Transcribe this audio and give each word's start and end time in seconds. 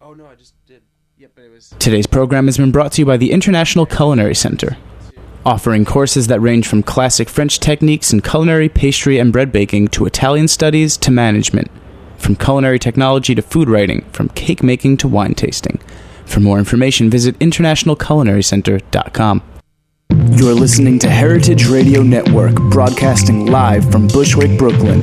Oh 0.00 0.14
no, 0.14 0.26
I 0.26 0.36
just 0.36 0.54
did. 0.66 0.82
Yep, 1.18 1.32
but 1.34 1.44
it 1.44 1.52
was. 1.52 1.72
Uh, 1.72 1.78
Today's 1.78 2.06
program 2.06 2.46
has 2.46 2.56
been 2.56 2.70
brought 2.70 2.92
to 2.92 3.02
you 3.02 3.06
by 3.06 3.16
the 3.16 3.32
International 3.32 3.84
Culinary 3.84 4.34
Center, 4.34 4.76
offering 5.44 5.84
courses 5.84 6.28
that 6.28 6.40
range 6.40 6.68
from 6.68 6.84
classic 6.84 7.28
French 7.28 7.58
techniques 7.58 8.12
in 8.12 8.20
culinary, 8.20 8.68
pastry, 8.68 9.18
and 9.18 9.32
bread 9.32 9.50
baking 9.50 9.88
to 9.88 10.06
Italian 10.06 10.46
studies 10.46 10.96
to 10.98 11.10
management, 11.10 11.68
from 12.16 12.36
culinary 12.36 12.78
technology 12.78 13.34
to 13.34 13.42
food 13.42 13.68
writing, 13.68 14.02
from 14.12 14.28
cake 14.28 14.62
making 14.62 14.98
to 14.98 15.08
wine 15.08 15.34
tasting. 15.34 15.80
For 16.24 16.38
more 16.38 16.60
information, 16.60 17.10
visit 17.10 17.36
internationalculinarycenter.com. 17.40 19.42
You're 20.30 20.54
listening 20.54 20.98
to 21.00 21.10
Heritage 21.10 21.66
Radio 21.66 22.02
Network, 22.02 22.54
broadcasting 22.70 23.46
live 23.46 23.90
from 23.90 24.06
Bushwick, 24.06 24.56
Brooklyn. 24.58 25.02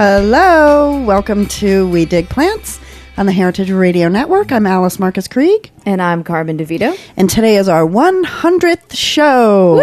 Hello, 0.00 1.02
welcome 1.06 1.46
to 1.46 1.88
We 1.88 2.04
Dig 2.04 2.28
Plants 2.28 2.78
on 3.16 3.24
the 3.24 3.32
Heritage 3.32 3.70
Radio 3.70 4.08
Network. 4.10 4.52
I'm 4.52 4.66
Alice 4.66 4.98
Marcus 4.98 5.26
Krieg, 5.26 5.70
And 5.86 6.02
I'm 6.02 6.22
Carmen 6.22 6.58
DeVito. 6.58 6.94
and 7.16 7.30
today 7.30 7.56
is 7.56 7.66
our 7.66 7.80
100th 7.86 8.94
show. 8.94 9.76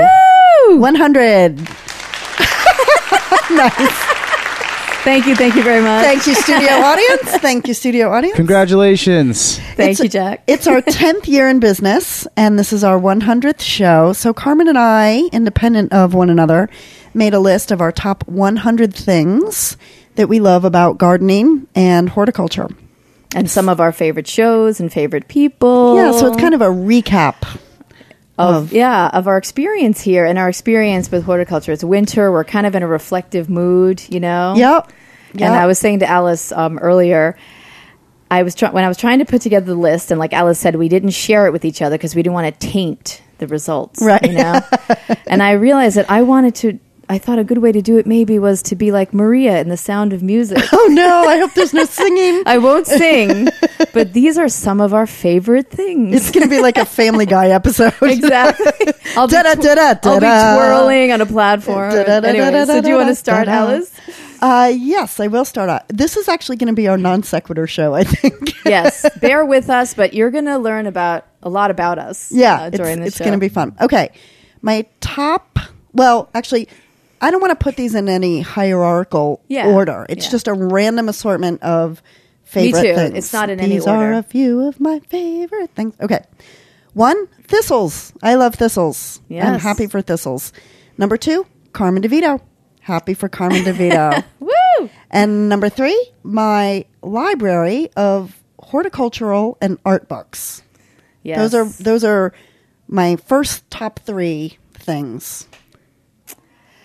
Woo! 0.70 0.78
100. 0.78 1.58
Thank 5.04 5.26
you, 5.26 5.36
thank 5.36 5.56
you 5.56 5.64
very 5.64 5.82
much. 5.82 6.06
Thank 6.06 6.28
you, 6.28 6.36
studio 6.36 6.70
audience. 6.74 7.22
Thank 7.42 7.68
you, 7.68 7.74
studio 7.74 8.10
audience. 8.12 8.36
Congratulations. 8.38 9.58
Thank 9.58 9.94
It's- 9.94 10.00
you, 10.00 10.08
Jack. 10.10 10.44
It's 10.46 10.68
our 10.68 10.82
10th 10.84 11.28
year 11.28 11.50
in 11.50 11.60
business, 11.60 12.28
and 12.38 12.58
this 12.60 12.72
is 12.72 12.84
our 12.84 13.00
100th 13.00 13.62
show. 13.62 14.14
So, 14.14 14.32
Carmen 14.32 14.68
and 14.68 14.78
I, 14.78 15.24
independent 15.34 15.92
of 15.92 16.14
one 16.14 16.30
another, 16.30 16.70
made 17.16 17.34
a 17.34 17.40
list 17.40 17.72
of 17.72 17.82
our 17.82 17.92
top 17.92 18.26
100 18.28 18.94
things 18.94 19.76
that 20.16 20.28
we 20.30 20.40
love 20.40 20.66
about 20.66 20.98
gardening 20.98 21.68
and 21.76 22.10
horticulture. 22.10 22.70
and 23.36 23.50
some 23.50 23.68
of 23.70 23.80
our 23.80 23.92
favorite 23.92 24.28
shows 24.28 24.80
and 24.80 24.92
favorite 24.94 25.28
people. 25.28 25.96
Yeah, 25.96 26.12
so 26.12 26.28
it's 26.28 26.38
kind 26.42 26.54
of 26.54 26.62
a 26.62 26.68
recap. 26.68 27.60
of 28.38 28.72
yeah 28.74 29.10
of 29.14 29.28
our 29.28 29.38
experience 29.38 30.02
here 30.02 30.26
and 30.26 30.40
our 30.40 30.50
experience 30.50 31.12
with 31.12 31.24
horticulture. 31.24 31.72
It's 31.72 31.84
winter. 31.84 32.32
We're 32.32 32.44
kind 32.44 32.66
of 32.66 32.74
in 32.76 32.82
a 32.84 32.88
reflective 32.88 33.50
mood, 33.50 34.02
you 34.10 34.20
know. 34.20 34.54
Yep. 34.56 34.92
And 35.34 35.54
I 35.56 35.66
was 35.66 35.80
saying 35.80 36.00
to 36.00 36.08
Alice 36.08 36.52
um, 36.52 36.78
earlier, 36.80 37.36
I 38.30 38.44
was 38.44 38.54
try- 38.56 38.70
when 38.72 38.84
I 38.84 38.88
was 38.88 38.98
trying 38.98 39.18
to 39.20 39.26
put 39.26 39.42
together 39.42 39.66
the 39.66 39.76
list, 39.76 40.12
and 40.12 40.20
like 40.20 40.32
Alice 40.34 40.60
said, 40.60 40.76
we 40.76 40.90
didn't 40.90 41.10
share 41.12 41.48
it 41.48 41.52
with 41.54 41.66
each 41.66 41.82
other 41.82 41.96
because 41.98 42.14
we 42.16 42.22
didn't 42.22 42.34
want 42.36 42.60
to 42.60 42.68
taint 42.68 43.22
the 43.40 43.48
results, 43.48 44.00
Right. 44.02 44.24
You 44.24 44.34
know. 44.34 44.62
and 45.28 45.42
I 45.42 45.54
realized 45.54 45.98
that 45.98 46.10
I 46.10 46.22
wanted 46.22 46.54
to. 46.56 46.80
I 47.14 47.20
thought 47.20 47.38
a 47.38 47.44
good 47.44 47.60
way 47.60 47.72
to 47.72 47.84
do 47.84 48.00
it 48.00 48.08
maybe 48.08 48.40
was 48.40 48.64
to 48.64 48.76
be 48.76 48.92
like 48.92 49.14
Maria 49.14 49.62
in 49.62 49.70
The 49.70 49.78
Sound 49.78 50.14
of 50.14 50.24
Music. 50.24 50.58
Oh 50.76 50.88
no, 50.88 51.28
I 51.28 51.38
hope 51.38 51.54
there's 51.54 51.74
no 51.74 51.86
singing. 51.86 52.44
I 52.48 52.58
won't 52.58 52.88
sing, 52.88 53.48
but 53.94 54.12
these 54.12 54.38
are 54.40 54.50
some 54.50 54.82
of 54.82 54.94
our 54.94 55.06
favorite 55.06 55.70
things. 55.70 56.16
It's 56.16 56.32
going 56.32 56.44
to 56.44 56.50
be 56.50 56.60
like 56.60 56.78
a 56.78 56.86
Family 56.86 57.28
Guy 57.28 57.50
episode. 57.50 57.94
exactly. 58.02 58.92
I'll 59.16 59.28
be, 59.28 59.34
da-da, 59.34 59.94
I'll 60.04 60.20
be 60.20 60.26
twirling 60.26 61.12
on 61.12 61.22
a 61.22 61.26
platform. 61.28 61.94
Anyway, 61.94 62.66
so 62.66 62.82
do 62.82 62.90
you 62.90 62.96
want 62.96 63.10
to 63.10 63.16
start, 63.16 63.48
Alice? 63.48 63.96
Uh, 64.42 64.74
yes, 64.76 65.20
I 65.20 65.28
will 65.28 65.46
start 65.46 65.70
out. 65.70 65.88
This 65.90 66.18
is 66.18 66.28
actually 66.28 66.58
going 66.58 66.68
to 66.68 66.74
be 66.74 66.88
our 66.88 66.98
non 66.98 67.22
sequitur 67.22 67.68
show, 67.68 67.94
I 67.94 68.04
think. 68.04 68.66
yes, 68.66 69.06
bear 69.20 69.46
with 69.46 69.70
us, 69.70 69.94
but 69.94 70.14
you're 70.14 70.32
going 70.32 70.46
to 70.46 70.58
learn 70.58 70.88
about 70.88 71.28
a 71.44 71.50
lot 71.50 71.70
about 71.70 72.00
us. 72.00 72.32
yeah, 72.32 72.64
uh, 72.64 72.68
it's, 72.68 72.78
during 72.78 73.00
the 73.00 73.06
it's 73.06 73.20
going 73.20 73.34
to 73.34 73.38
be 73.38 73.50
fun. 73.50 73.76
Okay, 73.80 74.12
my 74.64 74.88
top. 75.00 75.60
Well, 75.94 76.30
actually, 76.34 76.68
I 77.24 77.32
don't 77.32 77.42
want 77.42 77.52
to 77.58 77.64
put 77.64 77.76
these 77.76 77.96
in 77.96 78.10
any 78.10 78.42
hierarchical 78.42 79.42
Yeah, 79.48 79.68
order. 79.68 80.06
It's 80.10 80.26
yeah. 80.26 80.32
just 80.32 80.48
a 80.48 80.54
random 80.54 81.08
assortment 81.10 81.64
of 81.64 82.02
favorite 82.44 82.82
too. 82.84 82.96
things. 82.96 83.18
It's 83.18 83.34
not 83.34 83.50
in 83.50 83.60
any 83.60 83.80
order. 83.80 83.82
these 83.82 83.88
are 83.88 84.14
a 84.14 84.24
few 84.24 84.68
of 84.68 84.80
my 84.80 85.00
favorite 85.00 85.72
things. 85.76 85.96
Okay, 86.02 86.24
one 86.94 87.28
thistles. 87.44 88.14
I 88.22 88.36
love 88.36 88.56
thistles. 88.56 89.22
I'm 89.32 89.60
happy 89.60 89.88
for 89.88 90.02
thistles. 90.02 90.54
Number 90.98 91.18
two, 91.18 91.46
Carmen 91.72 92.04
DeVito. 92.04 92.42
Happy 92.82 93.14
for 93.14 93.30
Carmen 93.30 93.64
DeVito. 93.64 94.24
Woo! 94.40 94.90
And 95.10 95.48
number 95.48 95.70
three, 95.70 95.98
my 96.24 96.86
library 97.02 97.90
of 97.96 98.44
horticultural 98.60 99.58
and 99.62 99.80
art 99.86 100.08
books. 100.10 100.62
Yes. 101.24 101.38
Those 101.38 101.54
are 101.56 101.84
those 101.84 102.04
are 102.04 102.34
my 102.88 103.16
first 103.16 103.70
top 103.72 104.00
three 104.00 104.58
things. 104.74 105.48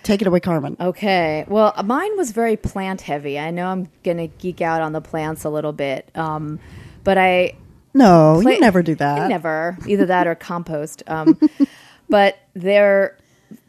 Take 0.09 0.21
it 0.23 0.27
away, 0.27 0.39
Carmen. 0.39 0.75
Okay. 0.79 1.45
Well, 1.47 1.71
mine 1.85 2.17
was 2.17 2.31
very 2.31 2.57
plant 2.57 3.01
heavy. 3.01 3.37
I 3.37 3.51
know 3.51 3.67
I'm 3.67 3.89
going 4.03 4.17
to 4.17 4.25
geek 4.25 4.59
out 4.59 4.81
on 4.81 4.91
the 4.91 5.01
plants 5.01 5.43
a 5.43 5.49
little 5.51 5.71
bit. 5.71 6.09
Um, 6.15 6.59
but 7.03 7.19
I 7.19 7.53
No, 7.93 8.39
pla- 8.41 8.53
you 8.53 8.59
never 8.59 8.81
do 8.81 8.95
that. 8.95 9.19
I 9.19 9.27
never. 9.27 9.77
Either 9.87 10.07
that 10.07 10.25
or 10.25 10.33
compost. 10.33 11.03
Um, 11.05 11.39
but 12.09 12.39
their 12.55 13.17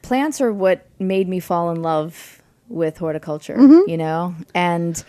plants 0.01 0.41
are 0.41 0.51
what 0.51 0.87
made 0.99 1.29
me 1.29 1.41
fall 1.41 1.71
in 1.73 1.83
love 1.83 2.41
with 2.71 2.97
horticulture, 2.97 3.57
Mm-hmm. 3.59 3.91
you 3.91 3.99
know? 3.99 4.35
And 4.55 5.05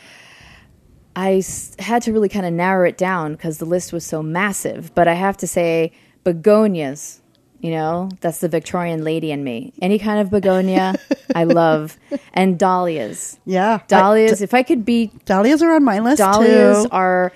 I 1.15 1.35
s- 1.35 1.77
had 1.79 2.01
to 2.01 2.11
really 2.11 2.27
kind 2.27 2.45
of 2.45 2.51
narrow 2.51 2.85
it 2.85 2.97
down 2.97 3.31
because 3.35 3.57
the 3.57 3.65
list 3.65 3.93
was 3.93 4.05
so 4.05 4.21
massive. 4.21 4.93
But 4.95 5.07
I 5.07 5.13
have 5.13 5.37
to 5.37 5.47
say, 5.47 5.93
begonias, 6.25 7.20
you 7.61 7.71
know, 7.71 8.09
that's 8.21 8.39
the 8.39 8.49
Victorian 8.49 9.03
lady 9.03 9.31
in 9.31 9.43
me. 9.43 9.71
Any 9.81 9.99
kind 9.99 10.19
of 10.19 10.29
begonia, 10.31 10.95
I 11.35 11.43
love. 11.45 11.97
And 12.33 12.57
dahlias. 12.59 13.37
Yeah, 13.45 13.79
Dahlias, 13.87 14.41
if 14.41 14.53
I 14.53 14.63
could 14.63 14.83
be 14.83 15.11
dahlias 15.25 15.61
are 15.61 15.73
on 15.75 15.83
my 15.83 15.99
list 15.99 16.17
dahlias 16.17 16.83
too. 16.83 16.89
are. 16.91 17.31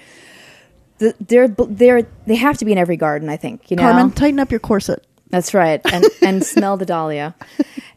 They're, 0.98 1.50
they're, 1.50 2.04
they 2.26 2.36
have 2.36 2.58
to 2.60 2.66
be 2.66 2.72
in 2.72 2.78
every 2.78 2.96
garden 2.96 3.28
i 3.28 3.36
think 3.36 3.70
you 3.70 3.76
know 3.76 3.84
Carmen, 3.84 4.12
tighten 4.12 4.40
up 4.40 4.50
your 4.50 4.62
corset. 4.62 5.06
that's 5.30 5.54
right 5.54 5.82
and 5.92 6.06
and 6.22 6.42
smell 6.42 6.78
the 6.78 6.86
dahlia 6.86 7.36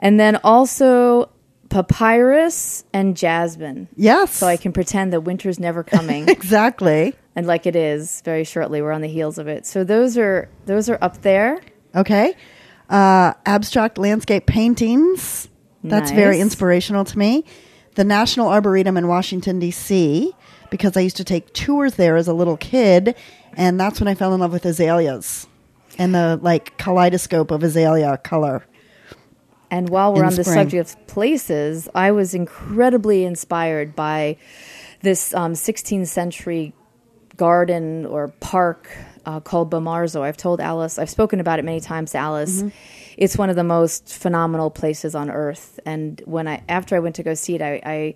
and 0.00 0.18
then 0.18 0.34
also 0.42 1.30
papyrus 1.68 2.84
and 2.92 3.16
jasmine 3.16 3.86
Yes, 3.94 4.32
so 4.34 4.48
i 4.48 4.56
can 4.56 4.72
pretend 4.72 5.12
that 5.12 5.20
winter's 5.20 5.60
never 5.60 5.84
coming 5.84 6.28
exactly. 6.28 7.14
and 7.36 7.46
like 7.46 7.66
it 7.66 7.76
is 7.76 8.20
very 8.24 8.42
shortly 8.42 8.82
we're 8.82 8.90
on 8.90 9.00
the 9.00 9.06
heels 9.08 9.38
of 9.38 9.46
it 9.46 9.64
so 9.64 9.84
those 9.84 10.18
are 10.18 10.48
those 10.66 10.88
are 10.90 10.98
up 11.00 11.22
there 11.22 11.60
Okay, 11.94 12.34
uh, 12.88 13.34
abstract 13.46 13.98
landscape 13.98 14.46
paintings. 14.46 15.48
That's 15.84 16.10
very 16.10 16.40
inspirational 16.40 17.04
to 17.04 17.18
me. 17.18 17.44
The 17.94 18.04
National 18.04 18.48
Arboretum 18.48 18.96
in 18.96 19.08
Washington 19.08 19.58
D.C. 19.58 20.32
because 20.70 20.96
I 20.96 21.00
used 21.00 21.16
to 21.16 21.24
take 21.24 21.52
tours 21.54 21.94
there 21.94 22.16
as 22.16 22.28
a 22.28 22.34
little 22.34 22.56
kid, 22.56 23.14
and 23.54 23.80
that's 23.80 24.00
when 24.00 24.08
I 24.08 24.14
fell 24.14 24.34
in 24.34 24.40
love 24.40 24.52
with 24.52 24.66
azaleas 24.66 25.46
and 25.98 26.14
the 26.14 26.38
like 26.40 26.76
kaleidoscope 26.78 27.50
of 27.50 27.62
azalea 27.62 28.16
color. 28.18 28.64
And 29.70 29.90
while 29.90 30.14
we're 30.14 30.24
on 30.24 30.34
the 30.34 30.44
subject 30.44 30.94
of 30.94 31.06
places, 31.06 31.88
I 31.94 32.12
was 32.12 32.34
incredibly 32.34 33.24
inspired 33.24 33.94
by 33.94 34.38
this 35.02 35.34
um, 35.34 35.52
16th 35.52 36.06
century 36.06 36.72
garden 37.36 38.06
or 38.06 38.28
park 38.40 38.90
uh, 39.28 39.40
called 39.40 39.70
Bomarzo. 39.70 40.22
I've 40.22 40.38
told 40.38 40.58
Alice, 40.60 40.98
I've 40.98 41.10
spoken 41.10 41.38
about 41.38 41.58
it 41.58 41.64
many 41.64 41.80
times 41.80 42.12
to 42.12 42.18
Alice. 42.18 42.62
Mm-hmm. 42.62 42.68
It's 43.18 43.36
one 43.36 43.50
of 43.50 43.56
the 43.56 43.64
most 43.64 44.08
phenomenal 44.14 44.70
places 44.70 45.14
on 45.14 45.28
earth. 45.30 45.78
And 45.84 46.22
when 46.24 46.48
I, 46.48 46.62
after 46.68 46.96
I 46.96 47.00
went 47.00 47.16
to 47.16 47.22
go 47.22 47.34
see 47.34 47.54
it, 47.54 47.62
I, 47.62 47.80
I 47.84 48.14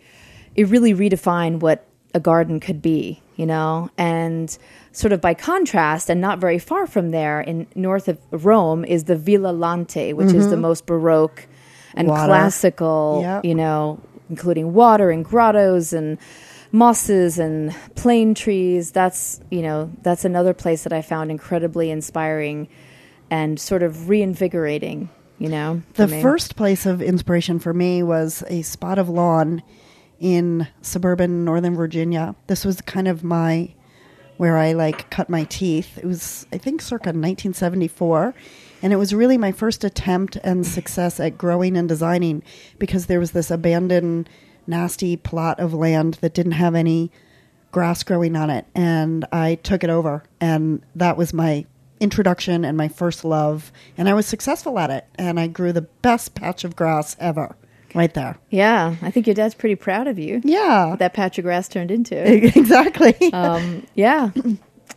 it 0.54 0.68
really 0.68 0.94
redefined 0.94 1.60
what 1.60 1.84
a 2.14 2.20
garden 2.20 2.60
could 2.60 2.80
be, 2.80 3.20
you 3.36 3.46
know, 3.46 3.90
and 3.98 4.56
sort 4.92 5.12
of 5.12 5.20
by 5.20 5.34
contrast, 5.34 6.08
and 6.10 6.20
not 6.20 6.38
very 6.38 6.58
far 6.58 6.86
from 6.86 7.10
there, 7.10 7.40
in 7.40 7.66
north 7.74 8.08
of 8.08 8.18
Rome, 8.30 8.84
is 8.84 9.04
the 9.04 9.16
Villa 9.16 9.52
Lante, 9.52 10.12
which 10.14 10.32
is 10.32 10.48
the 10.50 10.56
most 10.56 10.86
baroque 10.86 11.46
and 11.94 12.08
Water. 12.08 12.26
classical, 12.26 13.20
Yep. 13.22 13.44
you 13.44 13.54
know, 13.54 13.98
including 14.30 14.72
water 14.74 15.10
and 15.10 15.24
grottos 15.24 15.92
and 15.92 16.18
mosses 16.72 17.38
and 17.38 17.74
plane 17.94 18.34
trees. 18.34 18.90
That's, 18.90 19.40
you 19.50 19.62
know, 19.62 19.92
that's 20.02 20.24
another 20.24 20.54
place 20.54 20.82
that 20.84 20.92
I 20.92 21.02
found 21.02 21.30
incredibly 21.30 21.90
inspiring 21.90 22.68
and 23.30 23.60
sort 23.60 23.82
of 23.82 24.08
reinvigorating, 24.08 25.08
you 25.38 25.48
know. 25.48 25.82
The 25.94 26.08
first 26.08 26.56
place 26.56 26.86
of 26.86 27.00
inspiration 27.00 27.58
for 27.58 27.72
me 27.72 28.02
was 28.02 28.42
a 28.48 28.62
spot 28.62 28.98
of 28.98 29.08
lawn 29.08 29.62
in 30.18 30.68
suburban 30.80 31.44
Northern 31.44 31.74
Virginia. 31.74 32.34
This 32.46 32.64
was 32.64 32.80
kind 32.80 33.08
of 33.08 33.22
my 33.22 33.74
where 34.38 34.56
I 34.56 34.72
like 34.72 35.10
cut 35.10 35.28
my 35.28 35.44
teeth. 35.44 35.98
It 35.98 36.04
was 36.04 36.46
I 36.52 36.58
think 36.58 36.80
circa 36.80 37.08
1974 37.08 38.34
and 38.82 38.92
it 38.92 38.96
was 38.96 39.14
really 39.14 39.38
my 39.38 39.52
first 39.52 39.84
attempt 39.84 40.36
and 40.42 40.66
success 40.66 41.20
at 41.20 41.38
growing 41.38 41.76
and 41.76 41.88
designing 41.88 42.42
because 42.78 43.06
there 43.06 43.20
was 43.20 43.32
this 43.32 43.50
abandoned 43.50 44.28
nasty 44.66 45.16
plot 45.16 45.60
of 45.60 45.74
land 45.74 46.14
that 46.14 46.34
didn't 46.34 46.52
have 46.52 46.74
any 46.74 47.10
grass 47.70 48.02
growing 48.02 48.36
on 48.36 48.50
it 48.50 48.66
and 48.74 49.24
I 49.32 49.54
took 49.56 49.82
it 49.82 49.90
over 49.90 50.22
and 50.40 50.82
that 50.94 51.16
was 51.16 51.32
my 51.32 51.64
introduction 52.00 52.64
and 52.64 52.76
my 52.76 52.88
first 52.88 53.24
love 53.24 53.72
and 53.96 54.08
I 54.08 54.14
was 54.14 54.26
successful 54.26 54.78
at 54.78 54.90
it 54.90 55.06
and 55.14 55.40
I 55.40 55.46
grew 55.46 55.72
the 55.72 55.82
best 55.82 56.34
patch 56.34 56.64
of 56.64 56.76
grass 56.76 57.16
ever 57.18 57.56
right 57.94 58.12
there. 58.12 58.38
Yeah, 58.50 58.96
I 59.02 59.10
think 59.10 59.26
your 59.26 59.34
dad's 59.34 59.54
pretty 59.54 59.76
proud 59.76 60.06
of 60.06 60.18
you. 60.18 60.40
Yeah. 60.44 60.96
That 60.98 61.14
patch 61.14 61.38
of 61.38 61.44
grass 61.44 61.68
turned 61.68 61.90
into. 61.90 62.16
exactly. 62.58 63.32
um, 63.32 63.86
yeah. 63.94 64.30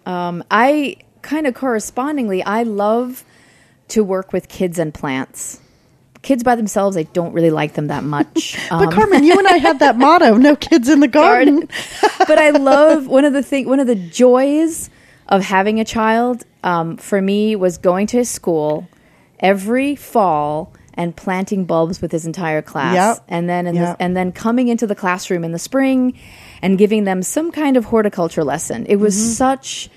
Um, 0.05 0.43
I 0.51 0.97
kind 1.21 1.47
of 1.47 1.53
correspondingly, 1.53 2.43
I 2.43 2.63
love 2.63 3.23
to 3.89 4.03
work 4.03 4.33
with 4.33 4.47
kids 4.47 4.79
and 4.79 4.93
plants. 4.93 5.59
Kids 6.25 6.43
by 6.43 6.55
themselves, 6.55 6.97
I 6.97 7.03
don't 7.03 7.33
really 7.33 7.51
like 7.51 7.73
them 7.75 7.87
that 7.87 8.03
much. 8.03 8.57
but 8.69 8.87
Um, 8.87 8.91
Carmen, 8.91 9.23
you 9.23 9.37
and 9.37 9.47
I 9.47 9.57
had 9.57 9.79
that 9.79 9.95
motto, 9.97 10.35
no 10.35 10.55
kids 10.55 10.89
in 10.89 10.99
the 10.99 11.07
garden. 11.21 11.69
but 12.17 12.37
I 12.39 12.49
love 12.49 13.05
one 13.07 13.25
of 13.25 13.33
the 13.33 13.43
thing, 13.43 13.67
one 13.69 13.79
of 13.79 13.85
the 13.87 13.95
joys 13.95 14.89
of 15.29 15.43
having 15.43 15.79
a 15.79 15.85
child 15.85 16.43
um, 16.63 16.97
for 16.97 17.21
me 17.21 17.55
was 17.55 17.77
going 17.77 18.07
to 18.07 18.17
his 18.17 18.29
school 18.29 18.87
every 19.39 19.95
fall 19.95 20.73
and 20.95 21.15
planting 21.15 21.65
bulbs 21.65 22.01
with 22.01 22.11
his 22.11 22.25
entire 22.25 22.61
class, 22.61 22.95
Yep. 22.95 23.25
and 23.27 23.49
then 23.49 23.67
in 23.67 23.75
Yep. 23.75 23.97
the, 23.97 24.03
and 24.03 24.15
then 24.17 24.31
coming 24.31 24.67
into 24.69 24.87
the 24.87 24.95
classroom 24.95 25.43
in 25.43 25.51
the 25.51 25.59
spring 25.59 26.17
and 26.61 26.77
giving 26.77 27.03
them 27.03 27.21
some 27.21 27.51
kind 27.51 27.75
of 27.77 27.85
horticulture 27.85 28.43
lesson. 28.43 28.85
It 28.87 28.95
was 28.95 29.13
Mm-hmm. 29.15 29.31
such, 29.33 29.89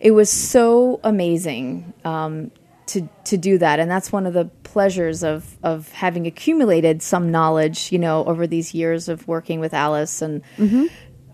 it 0.00 0.10
was 0.10 0.28
so 0.28 1.00
amazing 1.04 1.92
um, 2.04 2.50
to 2.92 3.08
to 3.24 3.36
do 3.36 3.58
that, 3.58 3.78
and 3.80 3.90
that's 3.90 4.10
one 4.12 4.26
of 4.26 4.34
the 4.34 4.46
pleasures 4.64 5.22
of 5.22 5.56
of 5.62 5.90
having 5.92 6.26
accumulated 6.26 7.02
some 7.02 7.30
knowledge, 7.30 7.92
you 7.92 7.98
know, 7.98 8.24
over 8.24 8.46
these 8.46 8.72
years 8.74 9.08
of 9.08 9.26
working 9.28 9.60
with 9.60 9.74
Alice 9.74 10.22
and 10.22 10.42
Mm-hmm. 10.58 10.86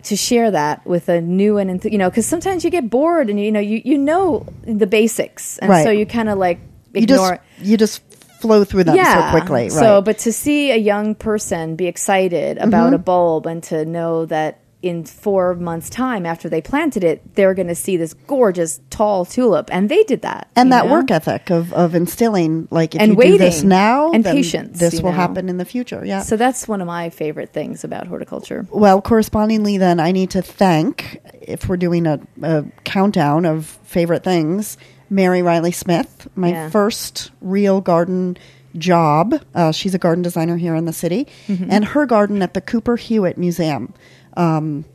to 0.04 0.16
share 0.16 0.50
that 0.50 0.86
with 0.86 1.08
a 1.08 1.20
new 1.20 1.58
and 1.58 1.84
you 1.84 1.98
know 1.98 2.08
because 2.10 2.26
sometimes 2.26 2.64
you 2.64 2.70
get 2.70 2.88
bored 2.88 3.28
and 3.30 3.38
you 3.40 3.50
know 3.52 3.60
you 3.60 3.82
you 3.84 3.98
know 3.98 4.46
the 4.62 4.86
basics 4.86 5.58
and 5.58 5.68
Right. 5.70 5.84
so 5.84 5.90
you 5.90 6.06
kind 6.06 6.28
of 6.28 6.38
like 6.38 6.58
You 6.94 7.02
ignore 7.02 7.36
just 7.58 7.68
you 7.68 7.76
just 7.76 8.02
flow 8.40 8.62
through 8.64 8.84
them 8.84 8.94
yeah 8.96 9.32
so 9.32 9.38
quickly. 9.38 9.62
Right. 9.62 9.72
so 9.72 10.00
but 10.00 10.18
to 10.18 10.32
see 10.32 10.70
a 10.70 10.76
young 10.76 11.14
person 11.16 11.74
be 11.76 11.86
excited 11.86 12.56
Mm-hmm. 12.58 12.68
about 12.68 12.94
a 12.94 12.98
bulb 12.98 13.46
and 13.46 13.62
to 13.64 13.84
know 13.84 14.26
that 14.26 14.60
in 14.80 15.04
four 15.04 15.54
months 15.54 15.90
time 15.90 16.24
after 16.24 16.48
they 16.48 16.62
planted 16.62 17.02
it 17.02 17.34
they're 17.34 17.52
going 17.54 17.66
to 17.66 17.74
see 17.74 17.96
this 17.96 18.14
gorgeous 18.28 18.80
tall 18.90 19.24
tulip 19.24 19.68
and 19.72 19.88
they 19.88 20.04
did 20.04 20.22
that 20.22 20.46
and 20.54 20.70
that 20.72 20.86
know? 20.86 20.92
work 20.92 21.10
ethic 21.10 21.50
of, 21.50 21.72
of 21.72 21.96
instilling 21.96 22.68
like 22.70 22.94
if 22.94 23.00
And 23.00 23.16
you 23.16 23.22
do 23.22 23.38
this 23.38 23.64
now 23.64 24.12
And 24.12 24.22
then 24.22 24.36
patience, 24.36 24.78
this 24.78 25.00
will 25.02 25.10
know. 25.10 25.16
happen 25.16 25.48
in 25.48 25.56
the 25.56 25.64
future 25.64 26.04
yeah 26.04 26.22
so 26.22 26.36
that's 26.36 26.68
one 26.68 26.80
of 26.80 26.86
my 26.86 27.10
favorite 27.10 27.52
things 27.52 27.82
about 27.82 28.06
horticulture 28.06 28.68
well 28.70 29.02
correspondingly 29.02 29.78
then 29.78 29.98
i 29.98 30.12
need 30.12 30.30
to 30.30 30.42
thank 30.42 31.20
if 31.42 31.68
we're 31.68 31.76
doing 31.76 32.06
a, 32.06 32.20
a 32.42 32.64
countdown 32.84 33.46
of 33.46 33.66
favorite 33.82 34.22
things 34.22 34.78
mary 35.10 35.42
riley 35.42 35.72
smith 35.72 36.28
my 36.36 36.50
Yeah. 36.50 36.70
first 36.70 37.32
real 37.40 37.80
garden 37.80 38.36
job 38.76 39.34
uh, 39.54 39.72
she's 39.72 39.94
a 39.94 39.98
garden 39.98 40.22
designer 40.22 40.56
here 40.56 40.74
in 40.76 40.84
the 40.84 40.92
city 40.92 41.26
Mm-hmm. 41.48 41.68
and 41.70 41.84
her 41.86 42.06
garden 42.06 42.42
at 42.42 42.54
the 42.54 42.60
cooper 42.60 42.96
hewitt 42.96 43.36
museum 43.38 43.92
um, 44.38 44.86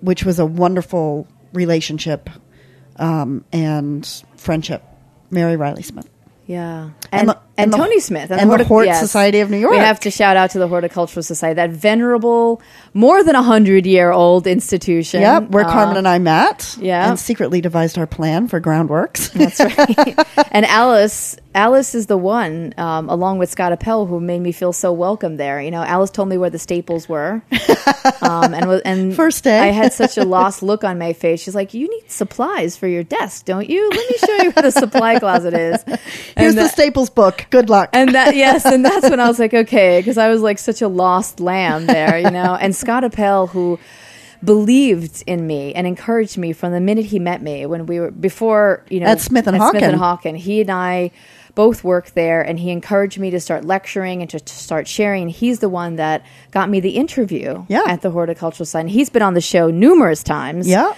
which 0.00 0.24
was 0.24 0.38
a 0.38 0.44
wonderful 0.44 1.26
relationship 1.54 2.28
um, 2.96 3.44
and 3.52 4.22
friendship. 4.36 4.82
Mary 5.30 5.56
riley 5.56 5.82
smith 5.82 6.08
Yeah, 6.48 6.84
And 6.84 6.94
and 7.12 7.28
the- 7.28 7.32
and, 7.58 7.64
and 7.64 7.72
the- 7.72 7.76
Tony 7.76 8.00
Smith 8.00 8.30
and 8.30 8.50
the 8.50 8.64
Hort 8.64 8.88
Society 8.94 9.40
of 9.40 9.50
New 9.50 9.58
York. 9.58 9.72
We 9.72 9.78
have 9.78 10.00
to 10.00 10.10
shout 10.10 10.36
out 10.38 10.50
to 10.52 10.58
the 10.58 10.66
Horticultural 10.68 11.22
Society, 11.22 11.56
that 11.56 11.70
venerable, 11.70 12.62
more 12.94 13.22
than 13.22 13.34
a 13.34 13.42
hundred 13.42 13.84
year 13.84 14.12
old 14.12 14.46
institution. 14.46 15.20
Yep, 15.20 15.50
where 15.50 15.64
Uh, 15.66 15.70
Carmen 15.72 15.96
and 15.98 16.08
I 16.08 16.18
met. 16.18 16.74
yeah. 16.80 17.10
and 17.10 17.18
secretly 17.18 17.60
devised 17.60 17.98
our 17.98 18.06
plan 18.06 18.48
for 18.48 18.60
groundworks. 18.62 19.30
That's 19.32 19.60
right. 19.78 20.46
and 20.52 20.64
Alice, 20.66 21.36
Alice 21.54 21.94
is 21.96 22.06
the 22.06 22.16
one, 22.16 22.72
um, 22.78 23.10
along 23.10 23.38
with 23.38 23.50
Scott 23.50 23.72
Appel, 23.72 24.06
who 24.06 24.20
made 24.20 24.40
me 24.40 24.52
feel 24.52 24.72
so 24.72 24.92
welcome 24.92 25.36
there. 25.36 25.60
You 25.60 25.70
know, 25.72 25.82
Alice 25.82 26.10
told 26.10 26.28
me 26.30 26.38
where 26.38 26.50
the 26.50 26.58
staples 26.60 27.08
were, 27.08 27.42
um, 28.22 28.54
and 28.54 28.68
was- 28.68 28.82
and 28.86 29.14
First 29.14 29.44
day. 29.44 29.58
I 29.58 29.66
had 29.72 29.92
such 29.92 30.16
a 30.16 30.24
lost 30.24 30.62
look 30.62 30.84
on 30.84 30.96
my 30.98 31.12
face. 31.12 31.42
She's 31.42 31.54
like, 31.56 31.74
"You 31.74 31.88
need 31.90 32.08
supplies 32.10 32.76
for 32.76 32.86
your 32.86 33.02
desk, 33.02 33.44
don't 33.44 33.68
you? 33.68 33.90
Let 33.90 34.08
me 34.10 34.16
show 34.18 34.42
you 34.44 34.50
where 34.52 34.62
the 34.62 34.70
supply 34.70 35.18
closet 35.18 35.52
is." 35.54 35.84
Here's 36.38 36.54
And 36.54 36.64
the 36.64 36.68
Staples 36.68 37.10
book. 37.10 37.46
Good 37.50 37.68
luck. 37.68 37.90
and 37.92 38.14
that 38.14 38.36
yes, 38.36 38.64
and 38.64 38.84
that's 38.84 39.10
when 39.10 39.20
I 39.20 39.28
was 39.28 39.38
like, 39.44 39.52
okay, 39.54 40.00
because 40.00 40.16
I 40.18 40.28
was 40.28 40.40
like 40.40 40.58
such 40.58 40.80
a 40.82 40.88
lost 40.88 41.40
lamb 41.40 41.86
there, 41.86 42.18
you 42.18 42.30
know. 42.30 42.54
And 42.54 42.74
Scott 42.74 43.04
Appel, 43.04 43.48
who 43.48 43.78
believed 44.44 45.24
in 45.26 45.46
me 45.46 45.74
and 45.74 45.86
encouraged 45.86 46.38
me 46.38 46.52
from 46.52 46.72
the 46.72 46.80
minute 46.80 47.06
he 47.06 47.18
met 47.18 47.42
me 47.42 47.66
when 47.66 47.86
we 47.86 47.98
were 48.00 48.10
before, 48.10 48.84
you 48.88 49.00
know, 49.00 49.06
At 49.06 49.20
Smith 49.20 49.46
and 49.46 49.56
Smith 49.56 49.82
and 49.82 49.96
Hawken. 49.96 50.22
Hawken. 50.34 50.36
He 50.36 50.60
and 50.60 50.70
I 50.70 51.10
both 51.56 51.82
worked 51.82 52.14
there, 52.14 52.40
and 52.40 52.56
he 52.60 52.70
encouraged 52.70 53.18
me 53.18 53.30
to 53.30 53.40
start 53.40 53.64
lecturing 53.64 54.20
and 54.20 54.30
to, 54.30 54.38
to 54.38 54.54
start 54.54 54.86
sharing. 54.86 55.28
He's 55.28 55.58
the 55.58 55.68
one 55.68 55.96
that 55.96 56.24
got 56.52 56.70
me 56.70 56.78
the 56.78 56.90
interview 56.90 57.64
Yeah. 57.68 57.82
at 57.84 58.02
the 58.02 58.10
Horticultural 58.12 58.64
Society. 58.64 58.90
He's 58.90 59.10
been 59.10 59.22
on 59.22 59.34
the 59.34 59.40
show 59.40 59.68
numerous 59.68 60.22
times. 60.22 60.68
yeah. 60.68 60.94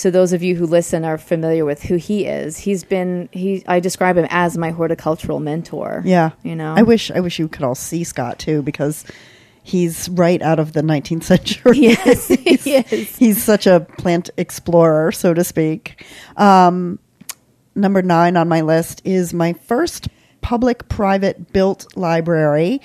So 0.00 0.10
those 0.10 0.32
of 0.32 0.42
you 0.42 0.56
who 0.56 0.64
listen 0.64 1.04
are 1.04 1.18
familiar 1.18 1.66
with 1.66 1.82
who 1.82 1.96
he 1.96 2.24
is. 2.24 2.56
He's 2.56 2.84
been 2.84 3.28
he 3.32 3.62
I 3.66 3.80
describe 3.80 4.16
him 4.16 4.26
as 4.30 4.56
my 4.56 4.70
horticultural 4.70 5.40
mentor. 5.40 6.02
Yeah. 6.06 6.30
You 6.42 6.56
know. 6.56 6.72
I 6.74 6.80
wish 6.80 7.10
I 7.10 7.20
wish 7.20 7.38
you 7.38 7.48
could 7.48 7.64
all 7.64 7.74
see 7.74 8.02
Scott 8.02 8.38
too 8.38 8.62
because 8.62 9.04
he's 9.62 10.08
right 10.08 10.40
out 10.40 10.58
of 10.58 10.72
the 10.72 10.80
19th 10.80 11.24
century. 11.24 11.78
Yes, 11.80 12.28
he 12.28 12.76
is. 12.76 13.14
he's 13.14 13.44
such 13.44 13.66
a 13.66 13.80
plant 13.98 14.30
explorer, 14.38 15.12
so 15.12 15.34
to 15.34 15.44
speak. 15.44 16.02
Um, 16.38 16.98
number 17.74 18.00
nine 18.00 18.38
on 18.38 18.48
my 18.48 18.62
list 18.62 19.02
is 19.04 19.34
my 19.34 19.52
first 19.52 20.08
public 20.40 20.88
private 20.88 21.52
built 21.52 21.94
library 21.94 22.80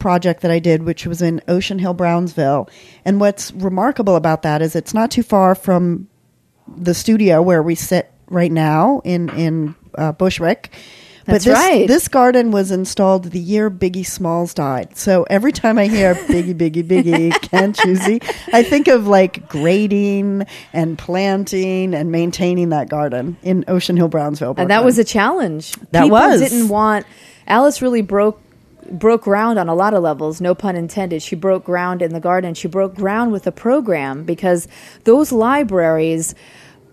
project 0.00 0.40
that 0.40 0.50
I 0.50 0.58
did, 0.58 0.82
which 0.82 1.06
was 1.06 1.22
in 1.22 1.40
Ocean 1.46 1.78
Hill, 1.78 1.94
Brownsville. 1.94 2.68
And 3.04 3.20
what's 3.20 3.52
remarkable 3.52 4.16
about 4.16 4.42
that 4.42 4.62
is 4.62 4.74
it's 4.74 4.92
not 4.92 5.12
too 5.12 5.22
far 5.22 5.54
from 5.54 6.08
the 6.68 6.94
studio 6.94 7.42
where 7.42 7.62
we 7.62 7.74
sit 7.74 8.10
right 8.28 8.52
now 8.52 9.00
in 9.04 9.28
in 9.30 9.74
uh, 9.96 10.12
Bushwick. 10.12 10.72
That's 11.24 11.44
but 11.44 11.50
this, 11.50 11.58
right. 11.58 11.88
This 11.88 12.06
garden 12.06 12.52
was 12.52 12.70
installed 12.70 13.24
the 13.24 13.40
year 13.40 13.68
Biggie 13.68 14.06
Smalls 14.06 14.54
died. 14.54 14.96
So 14.96 15.24
every 15.28 15.50
time 15.50 15.76
I 15.76 15.88
hear 15.88 16.14
Biggie, 16.28 16.54
Biggie, 16.54 16.84
Biggie, 16.84 17.32
can't 17.50 17.76
see? 17.76 18.20
I 18.52 18.62
think 18.62 18.86
of 18.86 19.08
like 19.08 19.48
grading 19.48 20.46
and 20.72 20.96
planting 20.96 21.94
and 21.94 22.12
maintaining 22.12 22.68
that 22.68 22.88
garden 22.88 23.36
in 23.42 23.64
Ocean 23.66 23.96
Hill, 23.96 24.06
Brownsville. 24.06 24.54
and 24.56 24.70
that 24.70 24.84
was 24.84 24.98
a 25.00 25.04
challenge. 25.04 25.72
That 25.90 26.04
People 26.04 26.10
was. 26.10 26.40
didn't 26.40 26.68
want 26.68 27.06
Alice 27.48 27.82
really 27.82 28.02
broke 28.02 28.40
broke 28.90 29.22
ground 29.22 29.58
on 29.58 29.68
a 29.68 29.74
lot 29.74 29.94
of 29.94 30.02
levels, 30.02 30.40
no 30.40 30.54
pun 30.54 30.76
intended. 30.76 31.22
She 31.22 31.36
broke 31.36 31.64
ground 31.64 32.02
in 32.02 32.12
the 32.12 32.20
garden. 32.20 32.54
She 32.54 32.68
broke 32.68 32.94
ground 32.94 33.32
with 33.32 33.44
the 33.44 33.52
program 33.52 34.24
because 34.24 34.68
those 35.04 35.32
libraries 35.32 36.34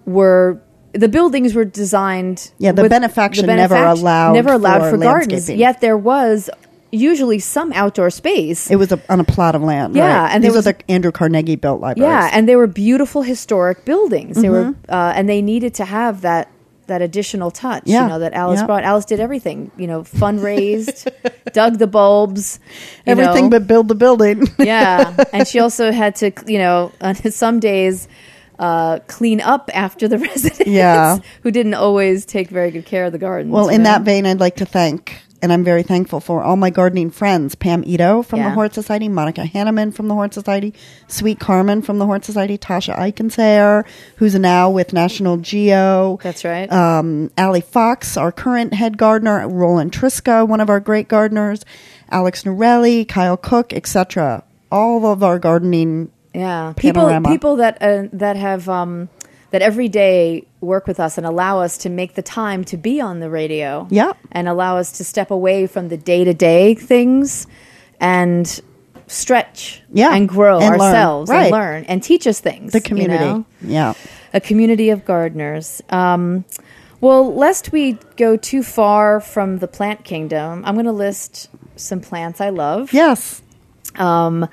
were 0.05 0.62
the 0.93 1.07
buildings 1.07 1.55
were 1.55 1.65
designed 1.65 2.51
Yeah, 2.59 2.71
the 2.71 2.88
benefaction 2.88 3.47
the 3.47 3.55
never 3.55 3.75
allowed 3.75 4.33
never 4.33 4.53
allowed 4.53 4.79
for 4.89 4.91
for, 4.91 4.97
gardens. 4.97 5.50
Yet 5.50 5.81
there 5.81 5.97
was 5.97 6.50
usually 6.91 7.39
some 7.39 7.73
outdoor 7.73 8.12
space. 8.12 8.69
It 8.69 8.75
was 8.75 8.91
a, 8.91 9.01
on 9.09 9.19
a 9.19 9.23
plot 9.23 9.55
of 9.55 9.63
land. 9.63 9.95
Yeah, 9.95 10.25
right. 10.25 10.31
and 10.35 10.43
these 10.43 10.51
are 10.53 10.57
was- 10.57 10.65
the 10.65 10.75
Andrew 10.91 11.12
Carnegie 11.12 11.55
built 11.55 11.81
libraries. 11.81 12.07
Yeah, 12.07 12.29
and 12.31 12.47
they 12.47 12.55
were 12.55 12.67
beautiful 12.67 13.23
historic 13.23 13.83
buildings. 13.85 14.39
They 14.39 14.50
were, 14.50 14.65
Mm-hmm. 14.65 14.91
uh, 14.93 15.13
and 15.15 15.27
they 15.27 15.41
needed 15.41 15.73
to 15.75 15.85
have 15.85 16.21
that 16.21 16.50
that 16.87 17.01
additional 17.01 17.51
touch. 17.51 17.83
Yeah, 17.85 18.03
You 18.03 18.09
know 18.09 18.19
that 18.19 18.33
Alice 18.33 18.59
yeah. 18.59 18.65
brought. 18.65 18.83
Alice 18.83 19.05
did 19.05 19.19
everything. 19.19 19.71
You 19.77 19.87
know, 19.87 20.01
fundraised, 20.03 21.07
dug 21.53 21.77
the 21.79 21.87
bulbs, 21.87 22.59
everything 23.05 23.45
know. 23.45 23.49
but 23.51 23.67
build 23.67 23.87
the 23.87 23.95
building. 23.95 24.47
yeah. 24.59 25.15
And 25.33 25.47
she 25.47 25.59
also 25.59 25.91
had 25.91 26.15
to, 26.17 26.31
you 26.45 26.57
know, 26.59 26.91
on 27.01 27.15
some 27.31 27.59
days. 27.59 28.07
Uh, 28.59 28.99
clean 29.07 29.41
up 29.41 29.71
after 29.73 30.07
the 30.07 30.19
residents 30.19 30.67
Yeah. 30.67 31.17
who 31.41 31.49
didn't 31.49 31.73
always 31.73 32.23
take 32.23 32.49
very 32.49 32.69
good 32.69 32.85
care 32.85 33.03
of 33.05 33.11
the 33.11 33.17
gardens. 33.17 33.51
Well, 33.51 33.67
in 33.67 33.79
know? 33.81 33.89
that 33.89 34.03
vein, 34.03 34.27
I'd 34.27 34.39
like 34.39 34.57
to 34.57 34.65
thank 34.65 35.19
and 35.43 35.53
I'm 35.53 35.63
very 35.63 35.83
thankful 35.83 36.19
for 36.21 36.41
all 36.41 36.55
my 36.55 36.69
gardening 36.71 37.12
friends 37.12 37.53
Pam 37.53 37.83
Ito 37.85 38.23
from 38.23 38.39
the 38.39 38.45
Yeah. 38.45 38.53
Hort 38.55 38.73
Society, 38.73 39.09
Monica 39.09 39.41
Hanneman 39.41 39.93
from 39.93 40.07
the 40.07 40.15
Hort 40.15 40.33
Society, 40.33 40.73
Sweet 41.07 41.39
Carmen 41.39 41.81
from 41.83 42.00
the 42.00 42.05
Hort 42.05 42.23
Society, 42.25 42.57
Tasha 42.57 42.97
Eichensayer, 42.97 43.83
who's 44.15 44.33
now 44.35 44.69
with 44.69 44.93
National 44.93 45.38
Geo. 45.38 46.17
That's 46.23 46.43
right. 46.45 46.71
Um, 46.71 47.29
Allie 47.38 47.62
Fox, 47.62 48.15
our 48.17 48.31
current 48.31 48.73
head 48.73 48.97
gardener, 48.97 49.47
Roland 49.47 49.91
Triska, 49.91 50.47
one 50.47 50.62
of 50.62 50.69
our 50.69 50.79
great 50.79 51.07
gardeners, 51.09 51.65
Alex 52.09 52.43
Norelli, 52.43 53.07
Kyle 53.07 53.38
Cook, 53.38 53.73
etc. 53.73 54.43
All 54.71 55.05
of 55.12 55.21
our 55.23 55.38
gardening 55.39 56.09
Yeah, 56.33 56.73
people 56.77 57.03
panorama. 57.03 57.29
people 57.29 57.57
that 57.57 57.77
uh, 57.81 58.03
that 58.13 58.38
have 58.38 58.69
um, 58.69 59.09
that 59.51 59.62
every 59.62 59.89
day 59.89 60.45
work 60.63 60.88
with 60.88 61.00
us 61.00 61.17
and 61.17 61.27
allow 61.27 61.60
us 61.60 61.77
to 61.79 61.89
make 61.89 62.15
the 62.15 62.22
time 62.22 62.63
to 62.65 62.77
be 62.77 63.00
on 63.01 63.20
the 63.20 63.29
radio. 63.29 63.88
Yeah. 63.91 64.13
and 64.32 64.48
allow 64.48 64.77
us 64.77 64.93
to 64.93 65.03
step 65.03 65.29
away 65.32 65.67
from 65.67 65.89
the 65.89 65.98
day 65.98 66.24
to 66.24 66.34
day 66.34 66.74
things 66.75 67.46
and 68.00 68.60
stretch. 69.08 69.82
Yeah, 69.93 70.15
and 70.15 70.27
grow 70.27 70.60
and 70.60 70.72
learn. 70.72 70.82
ourselves 70.82 71.29
Right. 71.29 71.43
and 71.43 71.51
learn 71.51 71.84
and 71.86 72.01
teach 72.01 72.25
us 72.25 72.39
things. 72.39 72.72
the 72.72 72.79
you 72.79 72.84
community. 72.84 73.24
know? 73.25 73.46
Yeah. 73.62 73.93
a 74.34 74.39
community 74.41 74.89
of 74.89 75.05
gardeners. 75.05 75.82
Um, 75.89 76.46
well, 77.01 77.36
lest 77.36 77.72
we 77.72 77.98
go 78.17 78.38
too 78.38 78.63
far 78.63 79.20
from 79.20 79.58
the 79.60 79.67
plant 79.67 80.03
kingdom, 80.05 80.63
I'm 80.65 80.74
going 80.75 80.86
to 80.86 80.91
list 80.91 81.50
some 81.75 82.00
plants 82.00 82.39
I 82.41 82.50
love. 82.50 82.93
Yes. 82.93 83.41
Um, 83.96 84.48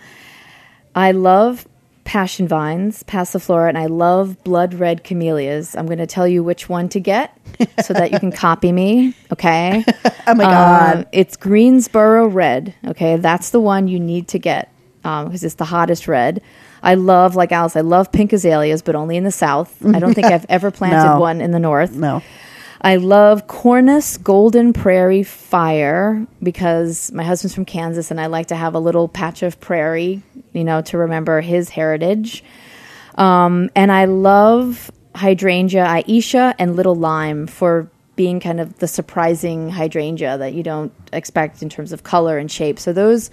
I 0.94 1.12
love 1.12 1.66
passion 2.10 2.48
vines, 2.48 3.04
passiflora, 3.04 3.68
and 3.68 3.78
I 3.78 3.86
love 3.86 4.42
blood 4.42 4.74
red 4.74 5.04
camellias. 5.04 5.76
I'm 5.76 5.86
going 5.86 5.98
to 5.98 6.08
tell 6.08 6.26
you 6.26 6.42
which 6.42 6.68
one 6.68 6.88
to 6.88 6.98
get 6.98 7.32
so 7.84 7.94
that 7.94 8.10
you 8.10 8.18
can 8.18 8.32
copy 8.32 8.72
me. 8.72 9.14
Okay. 9.32 9.84
Oh 10.26 10.34
my 10.34 10.44
God. 10.44 10.96
Um, 10.98 11.06
it's 11.12 11.36
Greensboro 11.36 12.26
red. 12.28 12.74
Okay. 12.86 13.16
That's 13.16 13.50
the 13.50 13.58
one 13.58 13.88
you 13.88 13.98
need 13.98 14.28
to 14.28 14.38
get 14.38 14.72
because 15.02 15.42
it's 15.42 15.54
the 15.56 15.64
hottest 15.64 16.06
red. 16.08 16.40
I 16.84 16.94
love, 16.94 17.34
like 17.36 17.50
Alice, 17.52 17.74
I 17.74 17.80
love 17.80 18.12
pink 18.12 18.32
azaleas, 18.32 18.82
but 18.82 18.94
only 18.94 19.16
in 19.16 19.24
the 19.24 19.32
south. 19.32 19.74
I 19.84 19.98
don't 19.98 20.14
think 20.14 20.26
I've 20.28 20.46
ever 20.48 20.70
planted 20.70 21.14
No. 21.14 21.18
one 21.20 21.40
in 21.40 21.50
the 21.52 21.58
north. 21.58 21.92
no. 21.94 22.22
I 22.82 22.96
love 22.96 23.46
Cornus 23.46 24.16
Golden 24.16 24.72
Prairie 24.72 25.22
Fire 25.22 26.26
because 26.42 27.12
my 27.12 27.22
husband's 27.24 27.54
from 27.54 27.66
Kansas 27.66 28.10
and 28.10 28.18
I 28.20 28.26
like 28.26 28.46
to 28.48 28.56
have 28.56 28.74
a 28.74 28.78
little 28.78 29.06
patch 29.06 29.42
of 29.42 29.60
prairie, 29.60 30.22
you 30.52 30.64
know, 30.64 30.82
to 30.82 30.98
remember 30.98 31.40
his 31.40 31.68
heritage. 31.68 32.44
Um, 33.16 33.70
and 33.74 33.92
I 33.92 34.06
love 34.06 34.90
hydrangea 35.14 35.84
Ayesha 35.84 36.54
and 36.58 36.76
Little 36.76 36.94
Lime 36.94 37.46
for 37.46 37.90
being 38.16 38.40
kind 38.40 38.60
of 38.60 38.78
the 38.78 38.88
surprising 38.88 39.70
hydrangea 39.70 40.38
that 40.38 40.52
you 40.54 40.62
don't 40.62 40.92
expect 41.12 41.62
in 41.62 41.68
terms 41.68 41.92
of 41.92 42.02
color 42.02 42.38
and 42.38 42.50
shape. 42.50 42.78
So 42.78 42.92
those, 42.92 43.30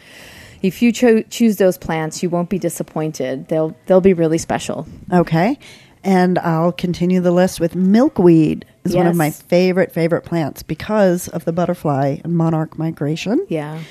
if 0.61 0.81
you 0.81 0.91
cho- 0.91 1.23
choose 1.23 1.57
those 1.57 1.77
plants, 1.77 2.23
you 2.23 2.29
won't 2.29 2.49
be 2.49 2.57
disappointed. 2.57 3.47
They'll 3.49 3.75
they'll 3.85 4.01
be 4.01 4.13
really 4.13 4.37
special. 4.37 4.87
Okay. 5.11 5.59
And 6.03 6.39
I'll 6.39 6.71
continue 6.71 7.19
the 7.19 7.31
list 7.31 7.59
with 7.59 7.75
milkweed 7.75 8.65
is 8.85 8.95
one 8.95 9.07
of 9.07 9.15
my 9.15 9.29
favorite 9.29 9.91
favorite 9.91 10.21
plants 10.21 10.63
because 10.63 11.27
of 11.27 11.43
the 11.43 11.51
butterfly 11.51 12.19
and 12.23 12.37
monarch 12.37 12.77
migration. 12.77 13.45
Yeah. 13.49 13.81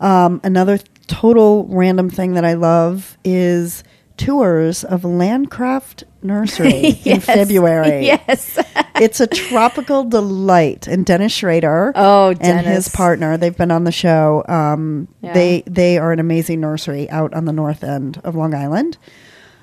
Um, 0.00 0.40
another 0.44 0.78
total 1.06 1.66
random 1.68 2.08
thing 2.10 2.34
that 2.34 2.44
I 2.44 2.54
love 2.54 3.18
is 3.24 3.84
tours 4.16 4.84
of 4.84 5.02
Landcraft 5.02 6.04
Nursery 6.22 6.98
in 7.04 7.20
February. 7.20 8.06
Yes. 8.06 8.58
it's 8.96 9.20
a 9.20 9.26
tropical 9.26 10.04
delight. 10.04 10.86
And 10.86 11.06
Dennis 11.06 11.32
Schrader 11.32 11.92
Oh, 11.94 12.34
and 12.40 12.66
his 12.66 12.88
partner, 12.88 13.36
they've 13.36 13.56
been 13.56 13.70
on 13.70 13.84
the 13.84 13.92
show. 13.92 14.44
Um, 14.48 15.08
Yeah. 15.22 15.32
They 15.32 15.62
they 15.66 15.98
are 15.98 16.12
an 16.12 16.18
amazing 16.20 16.60
nursery 16.60 17.08
out 17.10 17.32
on 17.34 17.44
the 17.46 17.52
north 17.52 17.82
end 17.84 18.20
of 18.24 18.34
Long 18.34 18.54
Island. 18.54 18.98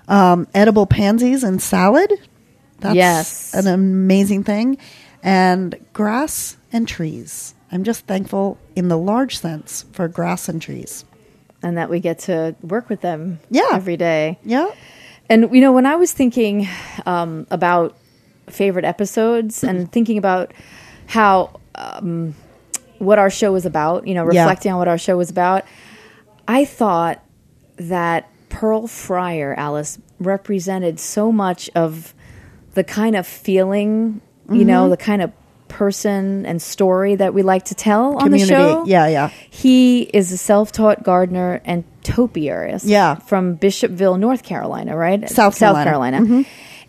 Um, 0.08 0.48
edible 0.53 0.86
pansies 0.88 1.44
and 1.44 1.62
salad. 1.62 2.12
That's 2.79 2.96
Yes. 2.96 3.53
an 3.53 3.67
amazing 3.67 4.44
thing. 4.44 4.77
And 5.24 5.75
grass 5.94 6.58
and 6.72 6.88
trees. 6.88 7.53
I'm 7.72 7.84
just 7.84 8.06
thankful 8.06 8.58
in 8.76 8.88
the 8.88 8.98
large 8.98 9.38
sense 9.40 9.86
for 9.92 10.08
grass 10.08 10.48
and 10.50 10.62
trees. 10.62 11.04
and 11.64 11.76
that 11.78 11.90
we 11.90 12.00
get 12.00 12.20
to 12.20 12.56
work 12.62 12.88
with 12.88 13.02
them 13.02 13.40
Yeah. 13.50 13.70
every 13.74 13.98
day. 13.98 14.38
Yeah. 14.44 14.68
And 15.30 15.50
you 15.54 15.60
know, 15.60 15.72
when 15.74 15.86
I 15.88 15.96
was 15.96 16.14
thinking 16.14 16.68
um, 17.06 17.48
about 17.50 17.98
favorite 18.48 18.86
episodes 18.86 19.64
and 19.64 19.92
thinking 19.96 20.18
about 20.20 20.54
how 21.08 21.60
um, 21.76 22.36
what 23.00 23.18
our 23.20 23.30
show 23.32 23.52
was 23.52 23.66
about, 23.66 24.08
you 24.08 24.14
know, 24.14 24.32
Yeah. 24.32 24.42
reflecting 24.44 24.72
on 24.72 24.78
what 24.78 24.88
our 24.88 25.00
show 25.00 25.18
was 25.18 25.30
about, 25.32 25.66
I 26.48 26.64
thought 26.64 27.24
that 27.78 28.30
Pearl 28.50 28.84
Fryar, 28.88 29.56
Alice, 29.58 29.98
represented 30.20 31.00
so 31.00 31.32
much 31.32 31.70
of 31.76 32.14
the 32.76 32.84
kind 32.84 33.16
of 33.16 33.26
feeling, 33.28 34.22
you 34.50 34.58
Mm-hmm. 34.60 34.68
know, 34.68 34.90
the 34.90 34.96
kind 34.98 35.22
of 35.24 35.32
person 35.68 36.46
and 36.46 36.62
story 36.62 37.16
that 37.16 37.34
we 37.34 37.42
like 37.44 37.66
to 37.66 37.76
tell 37.76 38.18
on 38.18 38.32
the 38.32 38.40
show. 38.40 38.86
Yeah, 38.86 39.08
yeah. 39.08 39.30
He 39.50 40.02
is 40.02 40.32
a 40.32 40.38
self-taught 40.38 41.04
gardener 41.04 41.62
and 41.66 41.84
topiarist. 42.04 42.84
Yeah. 42.86 43.16
from 43.16 43.58
Bishopville, 43.58 44.18
North 44.20 44.44
Carolina, 44.44 44.96
right? 44.96 45.30
South 45.30 45.58
Carolina. 45.58 46.22
Mm-hmm. 46.22 46.42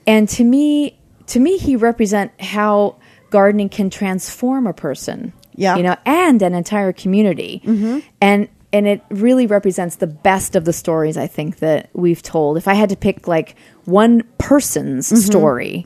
And 0.06 0.28
to 0.30 0.44
me, 0.44 0.98
to 1.26 1.40
me, 1.40 1.58
he 1.58 1.76
represent 1.76 2.32
how 2.40 2.96
gardening 3.30 3.68
can 3.68 3.90
transform 3.90 4.66
a 4.66 4.72
person. 4.72 5.32
Yeah. 5.54 5.76
you 5.76 5.82
know, 5.82 5.96
and 6.06 6.40
an 6.40 6.54
entire 6.54 6.92
community. 6.92 7.60
Mm-hmm. 7.64 7.98
And 8.20 8.48
and 8.72 8.86
it 8.86 9.02
really 9.10 9.46
represents 9.46 9.96
the 9.96 10.06
best 10.06 10.54
of 10.54 10.64
the 10.64 10.72
stories 10.72 11.16
I 11.16 11.26
think 11.26 11.58
that 11.58 11.88
we've 11.94 12.22
told. 12.22 12.58
If 12.58 12.68
I 12.68 12.74
had 12.74 12.90
to 12.90 12.96
pick 12.96 13.26
like 13.26 13.56
one 13.84 14.22
person's 14.38 15.08
Mm-hmm. 15.08 15.16
story, 15.20 15.84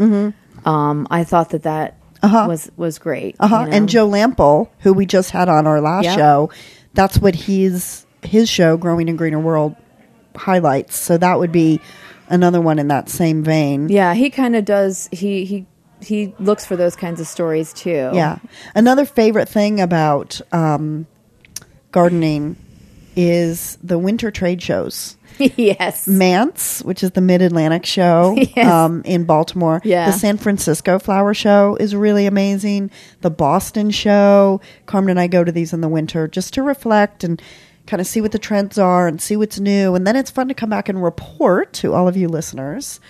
um, 0.66 1.06
I 1.10 1.24
thought 1.24 1.50
that 1.50 1.62
that 1.62 1.96
was 2.22 2.70
was 2.76 2.98
great. 2.98 3.36
Uh 3.40 3.46
huh. 3.48 3.60
you 3.60 3.70
know? 3.70 3.76
And 3.76 3.88
Joe 3.88 4.08
Lamp'l, 4.08 4.68
who 4.80 4.92
we 4.92 5.06
just 5.06 5.30
had 5.30 5.48
on 5.48 5.66
our 5.66 5.80
last 5.80 6.04
Yep. 6.04 6.18
show, 6.18 6.50
that's 6.94 7.18
what 7.18 7.34
he's 7.34 8.06
his 8.22 8.48
show, 8.48 8.76
Growing 8.76 9.08
in 9.08 9.16
Greener 9.16 9.40
World, 9.40 9.74
highlights. 10.36 10.96
So 10.96 11.18
that 11.18 11.38
would 11.38 11.50
be 11.52 11.80
another 12.28 12.60
one 12.60 12.78
in 12.78 12.88
that 12.88 13.08
same 13.08 13.42
vein. 13.42 13.88
Yeah, 13.88 14.14
he 14.14 14.30
kind 14.30 14.54
of 14.56 14.64
does. 14.64 15.08
He 15.12 15.44
he 15.44 15.66
he 16.00 16.34
looks 16.38 16.64
for 16.66 16.76
those 16.76 16.96
kinds 16.96 17.20
of 17.20 17.26
stories 17.26 17.72
too. 17.72 18.10
Yeah. 18.12 18.38
Another 18.74 19.04
favorite 19.04 19.48
thing 19.48 19.80
about 19.80 20.40
um, 20.52 21.06
gardening 21.90 22.56
is 23.16 23.78
the 23.82 23.98
winter 23.98 24.30
trade 24.30 24.62
shows. 24.62 25.16
yes. 25.56 26.06
MANTS, 26.06 26.82
which 26.82 27.02
is 27.02 27.12
the 27.12 27.20
Mid 27.20 27.42
Atlantic 27.42 27.86
show 27.86 28.34
Yes. 28.56 28.66
um, 28.66 29.02
in 29.04 29.24
Baltimore. 29.24 29.80
Yeah. 29.84 30.06
The 30.06 30.12
San 30.18 30.36
Francisco 30.36 30.98
Flower 30.98 31.34
Show 31.34 31.76
is 31.80 31.94
really 31.94 32.26
amazing. 32.26 32.90
The 33.20 33.30
Boston 33.30 33.90
show. 33.90 34.60
Carmen 34.86 35.10
and 35.10 35.20
I 35.20 35.26
go 35.26 35.44
to 35.44 35.52
these 35.52 35.72
in 35.72 35.80
the 35.80 35.88
winter 35.88 36.28
just 36.28 36.54
to 36.54 36.62
reflect 36.62 37.24
and 37.24 37.40
kind 37.86 38.00
of 38.00 38.06
see 38.06 38.20
what 38.20 38.32
the 38.32 38.38
trends 38.38 38.78
are 38.78 39.08
and 39.08 39.20
see 39.20 39.36
what's 39.36 39.58
new. 39.58 39.94
And 39.94 40.06
then 40.06 40.16
it's 40.16 40.30
fun 40.30 40.48
to 40.48 40.54
come 40.54 40.70
back 40.70 40.88
and 40.88 41.02
report 41.02 41.72
to 41.74 41.94
all 41.94 42.06
of 42.08 42.16
you 42.16 42.28
listeners 42.28 43.00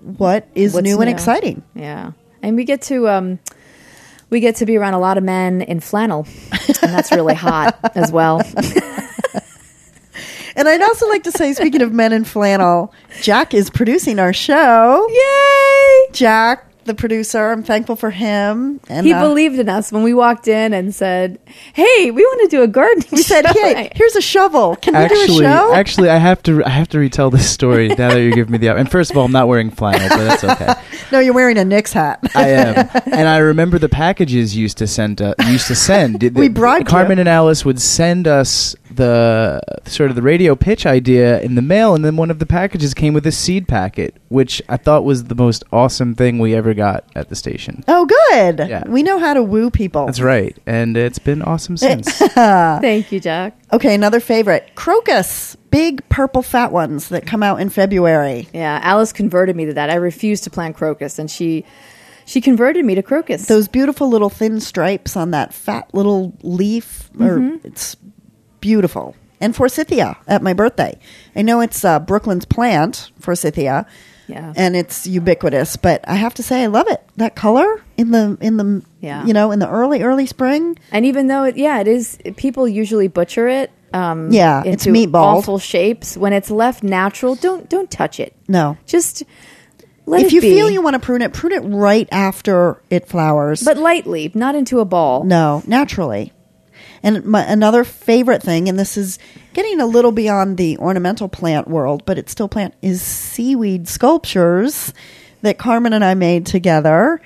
what 0.00 0.46
is 0.54 0.72
What's 0.74 0.84
new, 0.84 1.00
and 1.00 1.10
exciting. 1.10 1.62
Yeah, 1.74 2.12
and 2.42 2.54
we 2.56 2.64
get 2.64 2.82
to 2.82 3.08
um, 3.08 3.38
we 4.28 4.38
get 4.40 4.56
to 4.56 4.66
be 4.66 4.76
around 4.76 4.94
a 4.94 5.00
lot 5.00 5.18
of 5.18 5.24
men 5.24 5.62
in 5.62 5.80
flannel, 5.80 6.26
and 6.82 6.92
that's 6.92 7.10
really 7.10 7.34
hot 7.34 7.76
as 7.96 8.12
well. 8.12 8.40
And 10.60 10.68
I'd 10.68 10.82
also 10.82 11.08
like 11.08 11.22
to 11.22 11.32
say, 11.32 11.54
speaking 11.54 11.80
of 11.80 11.90
men 11.90 12.12
in 12.12 12.22
flannel, 12.24 12.92
Jack 13.22 13.54
is 13.54 13.70
producing 13.70 14.18
our 14.18 14.34
show. 14.34 15.08
Yay! 15.08 16.12
Jack, 16.12 16.66
the 16.84 16.94
producer, 16.94 17.50
I'm 17.50 17.62
thankful 17.62 17.96
for 17.96 18.10
him. 18.10 18.78
And 18.88 19.06
He 19.06 19.12
uh, 19.14 19.26
believed 19.26 19.58
in 19.58 19.70
us 19.70 19.90
when 19.90 20.02
we 20.02 20.12
walked 20.12 20.48
in 20.48 20.74
and 20.74 20.94
said, 20.94 21.38
"Hey, 21.72 22.10
we 22.10 22.22
want 22.22 22.50
to 22.50 22.56
do 22.56 22.62
a 22.62 22.66
gardening." 22.66 23.08
we 23.12 23.22
said, 23.22 23.46
show." 23.46 23.52
"Hey, 23.54 23.90
here's 23.94 24.16
a 24.16 24.20
shovel. 24.20 24.76
Can 24.76 24.94
we 24.94 25.08
do 25.08 25.14
a 25.14 25.18
Actually, 25.22 25.44
show?" 25.44 25.72
actually, 25.74 26.10
I 26.10 26.16
have 26.16 26.42
to 26.42 26.64
I 26.64 26.70
have 26.70 26.88
to 26.88 26.98
retell 26.98 27.30
this 27.30 27.48
story 27.48 27.88
now 27.88 28.10
that 28.10 28.20
you're 28.20 28.32
giving 28.32 28.52
me 28.52 28.58
the. 28.58 28.68
Up. 28.68 28.76
And 28.76 28.90
first 28.90 29.10
of 29.10 29.16
all, 29.16 29.24
I'm 29.24 29.32
not 29.32 29.48
wearing 29.48 29.70
flannel, 29.70 30.08
but 30.08 30.24
that's 30.24 30.44
okay. 30.44 30.74
no, 31.12 31.20
you're 31.20 31.34
wearing 31.34 31.58
a 31.58 31.64
Knicks 31.64 31.92
hat. 31.92 32.20
I 32.34 32.48
am, 32.50 32.90
and 33.06 33.28
I 33.28 33.38
remember 33.38 33.78
the 33.78 33.88
packages 33.88 34.56
used 34.56 34.76
to 34.78 34.86
send. 34.86 35.22
Uh, 35.22 35.34
used 35.46 35.68
to 35.68 35.74
send. 35.74 36.22
We 36.34 36.48
bribed 36.48 36.86
Carmen 36.86 37.18
you. 37.18 37.22
and 37.22 37.28
Alice 37.28 37.64
would 37.64 37.80
send 37.80 38.26
us 38.26 38.74
the 38.94 39.60
sort 39.86 40.10
of 40.10 40.16
the 40.16 40.22
radio 40.22 40.54
pitch 40.54 40.86
idea 40.86 41.40
in 41.40 41.54
the 41.54 41.62
mail, 41.62 41.94
and 41.94 42.04
then 42.04 42.16
one 42.16 42.30
of 42.30 42.38
the 42.38 42.46
packages 42.46 42.94
came 42.94 43.14
with 43.14 43.26
a 43.26 43.32
seed 43.32 43.66
packet, 43.68 44.14
which 44.28 44.60
I 44.68 44.76
thought 44.76 45.04
was 45.04 45.24
the 45.24 45.34
most 45.34 45.64
awesome 45.72 46.14
thing 46.14 46.38
we 46.38 46.54
ever 46.54 46.74
got 46.74 47.04
at 47.14 47.28
the 47.28 47.36
station. 47.36 47.84
oh, 47.88 48.06
good. 48.06 48.68
Yeah. 48.68 48.84
We 48.88 49.02
know 49.02 49.18
how 49.18 49.34
to 49.34 49.42
woo 49.42 49.70
people. 49.70 50.06
That's 50.06 50.20
right, 50.20 50.56
and 50.66 50.96
it's 50.96 51.18
been 51.18 51.42
awesome 51.42 51.76
since. 51.76 52.10
Thank 52.18 53.12
you, 53.12 53.20
Jack. 53.20 53.56
Okay, 53.72 53.94
another 53.94 54.20
favorite 54.20 54.74
crocus, 54.74 55.56
big 55.70 56.06
purple 56.08 56.42
fat 56.42 56.72
ones 56.72 57.08
that 57.10 57.26
come 57.26 57.42
out 57.42 57.60
in 57.60 57.68
February. 57.70 58.48
Yeah, 58.52 58.80
Alice 58.82 59.12
converted 59.12 59.56
me 59.56 59.66
to 59.66 59.74
that. 59.74 59.90
I 59.90 59.94
refused 59.94 60.44
to 60.44 60.50
plant 60.50 60.76
crocus, 60.76 61.18
and 61.18 61.30
she 61.30 61.64
She 62.26 62.40
converted 62.40 62.84
me 62.84 62.94
to 62.96 63.02
crocus. 63.02 63.46
those 63.46 63.66
beautiful 63.68 64.08
little 64.08 64.30
thin 64.30 64.60
stripes 64.60 65.16
on 65.16 65.30
that 65.32 65.52
fat 65.54 65.92
little 65.94 66.36
leaf 66.42 67.10
or 67.18 67.38
Mm-hmm. 67.38 67.66
it's 67.66 67.96
beautiful 68.60 69.14
and 69.40 69.54
forsythia 69.56 70.16
at 70.26 70.42
my 70.42 70.52
birthday 70.52 70.98
i 71.36 71.42
know 71.42 71.60
it's 71.60 71.84
uh, 71.84 71.98
brooklyn's 71.98 72.44
plant 72.44 73.10
forsythia 73.20 73.86
Yeah. 74.28 74.52
and 74.56 74.76
it's 74.76 75.06
ubiquitous 75.06 75.76
but 75.76 76.04
i 76.08 76.14
have 76.14 76.34
to 76.34 76.42
say 76.42 76.62
i 76.62 76.66
love 76.66 76.86
it 76.88 77.02
that 77.16 77.34
color 77.36 77.82
in 77.96 78.10
the 78.10 78.36
in 78.40 78.56
the 78.58 78.82
Yeah. 79.00 79.24
you 79.24 79.32
know 79.32 79.50
in 79.50 79.58
the 79.58 79.68
early 79.68 80.02
early 80.02 80.26
spring 80.26 80.78
And 80.92 81.04
even 81.06 81.26
though 81.28 81.44
it, 81.44 81.56
yeah, 81.56 81.80
it 81.80 81.88
is. 81.88 82.18
People 82.36 82.68
usually 82.68 83.08
butcher 83.08 83.48
it. 83.48 83.70
Um, 83.92 84.30
Yeah, 84.30 84.62
it's 84.64 84.86
into 84.86 84.98
meatballed. 84.98 85.38
awful 85.38 85.58
shapes. 85.58 86.16
When 86.16 86.32
it's 86.32 86.50
left 86.50 86.82
natural, 86.82 87.34
don't 87.34 87.68
don't 87.68 87.90
touch 87.90 88.20
it. 88.20 88.34
no 88.46 88.76
Just 88.86 89.22
let 90.06 90.22
if 90.26 90.32
you 90.32 90.40
be. 90.40 90.54
feel 90.54 90.70
you 90.70 90.80
want 90.82 90.94
to 90.94 91.00
prune 91.00 91.22
it 91.22 91.32
prune 91.32 91.52
it 91.52 91.60
right 91.60 92.08
after 92.12 92.80
it 92.90 93.08
flowers 93.08 93.62
but 93.64 93.76
lightly, 93.78 94.30
not 94.34 94.54
into 94.54 94.80
a 94.80 94.84
ball. 94.84 95.24
No, 95.24 95.62
naturally. 95.66 96.32
And 97.02 97.24
my, 97.24 97.42
another 97.44 97.84
favorite 97.84 98.42
thing, 98.42 98.68
and 98.68 98.78
this 98.78 98.96
is 98.96 99.18
getting 99.54 99.80
a 99.80 99.86
little 99.86 100.12
beyond 100.12 100.58
the 100.58 100.76
ornamental 100.78 101.28
plant 101.28 101.68
world, 101.68 102.02
but 102.04 102.18
it's 102.18 102.32
still 102.32 102.48
plant, 102.48 102.74
is 102.82 103.00
seaweed 103.00 103.88
sculptures 103.88 104.92
that 105.42 105.58
Carmen 105.58 105.92
and 105.92 106.04
I 106.04 106.14
made 106.14 106.44
together 106.46 107.20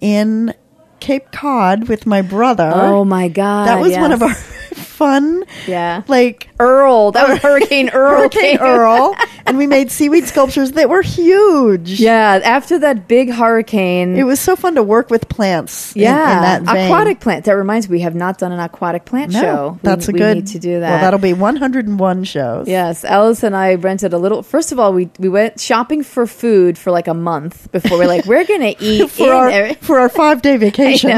in 0.00 0.54
Cape 1.00 1.32
Cod 1.32 1.88
with 1.88 2.06
my 2.06 2.22
brother. 2.22 2.70
Oh 2.72 3.04
my 3.04 3.28
god, 3.28 3.66
that 3.68 3.80
was 3.80 3.96
one 3.96 4.12
of 4.12 4.20
yes. 4.20 4.30
our 4.30 4.65
fun, 4.96 5.44
Yeah. 5.66 6.02
like 6.08 6.48
Earl. 6.58 7.12
That 7.12 7.28
was 7.28 7.38
Hurricane 7.42 7.90
Earl. 7.90 8.20
Hurricane. 8.22 8.58
Earl, 8.58 9.14
and 9.44 9.58
we 9.58 9.66
made 9.66 9.90
seaweed 9.90 10.24
sculptures 10.26 10.72
that 10.72 10.88
were 10.88 11.02
huge. 11.02 12.00
Yeah, 12.00 12.40
after 12.42 12.78
that 12.78 13.06
big 13.08 13.30
hurricane. 13.30 14.16
It 14.16 14.24
was 14.24 14.40
so 14.40 14.56
fun 14.56 14.74
to 14.76 14.82
work 14.82 15.10
with 15.10 15.28
plants. 15.28 15.94
yeah, 15.94 16.36
in, 16.36 16.64
that 16.64 16.74
vein. 16.74 16.86
aquatic 16.86 17.20
plant. 17.20 17.44
That 17.44 17.52
reminds 17.56 17.88
me, 17.88 17.96
we 17.98 18.00
have 18.00 18.14
not 18.14 18.38
done 18.38 18.52
an 18.52 18.60
aquatic 18.60 19.04
plant 19.04 19.32
No, 19.32 19.40
show. 19.40 19.70
We- 19.74 19.78
that's 19.82 20.08
a 20.08 20.12
we 20.12 20.18
good. 20.18 20.36
need 20.38 20.46
to 20.48 20.58
do 20.58 20.80
that. 20.80 20.90
Well, 20.90 21.00
that'll 21.00 21.18
be 21.20 21.32
101 21.34 22.24
shows. 22.24 22.66
Yes, 22.68 23.04
Alice 23.04 23.42
and 23.42 23.54
I 23.54 23.74
rented 23.74 24.12
a 24.14 24.18
little. 24.18 24.42
First 24.42 24.72
of 24.72 24.78
all, 24.78 24.92
we 24.92 25.10
we 25.18 25.28
went 25.28 25.60
shopping 25.60 26.02
for 26.02 26.26
food 26.26 26.78
for 26.78 26.90
like 26.90 27.06
a 27.08 27.14
month 27.14 27.70
before 27.72 27.98
we're 27.98 28.06
like, 28.08 28.24
we're 28.26 28.44
gonna 28.44 28.74
eat 28.80 29.10
for 29.10 29.24
in 29.26 29.30
our 29.30 29.74
for 29.74 29.98
our 30.00 30.08
five 30.08 30.40
day 30.42 30.56
vacation. 30.66 31.10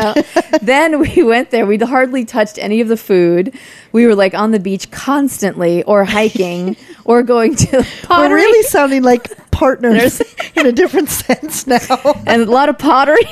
then 0.63 0.99
we 1.01 1.23
went 1.23 1.51
there. 1.51 1.65
We'd 1.67 1.83
hardly 1.83 2.25
touched 2.25 2.59
any 2.59 2.81
of 2.81 2.89
the 2.89 2.97
food. 2.97 3.55
We 3.93 4.07
were 4.07 4.15
like 4.15 4.35
on 4.35 4.51
the 4.51 4.59
beach 4.61 4.91
constantly, 4.91 5.83
or 5.85 6.05
hiking, 6.05 6.77
or 7.05 7.23
going 7.23 7.57
to 7.57 7.77
We're 7.79 7.85
pottery. 8.03 8.35
really 8.43 8.63
sounding 8.65 9.03
like 9.03 9.51
partners 9.51 10.21
in 10.57 10.67
a 10.67 10.73
different 10.73 11.09
sense 11.09 11.67
now. 11.67 11.79
and 12.27 12.43
a 12.43 12.51
lot 12.51 12.69
of 12.69 12.79
pottery, 12.79 13.25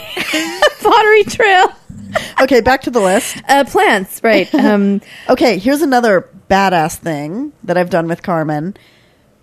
pottery 0.81 1.25
trail. 1.25 1.73
okay, 2.40 2.61
back 2.61 2.83
to 2.83 2.90
the 2.90 3.00
list. 3.00 3.37
Uh, 3.49 3.64
plants, 3.64 4.21
right? 4.23 4.52
Um, 4.55 5.00
Okay, 5.28 5.59
here's 5.59 5.83
another 5.83 6.28
badass 6.50 6.97
thing 6.97 7.52
that 7.64 7.76
I've 7.76 7.90
done 7.90 8.09
with 8.09 8.23
Carmen. 8.23 8.76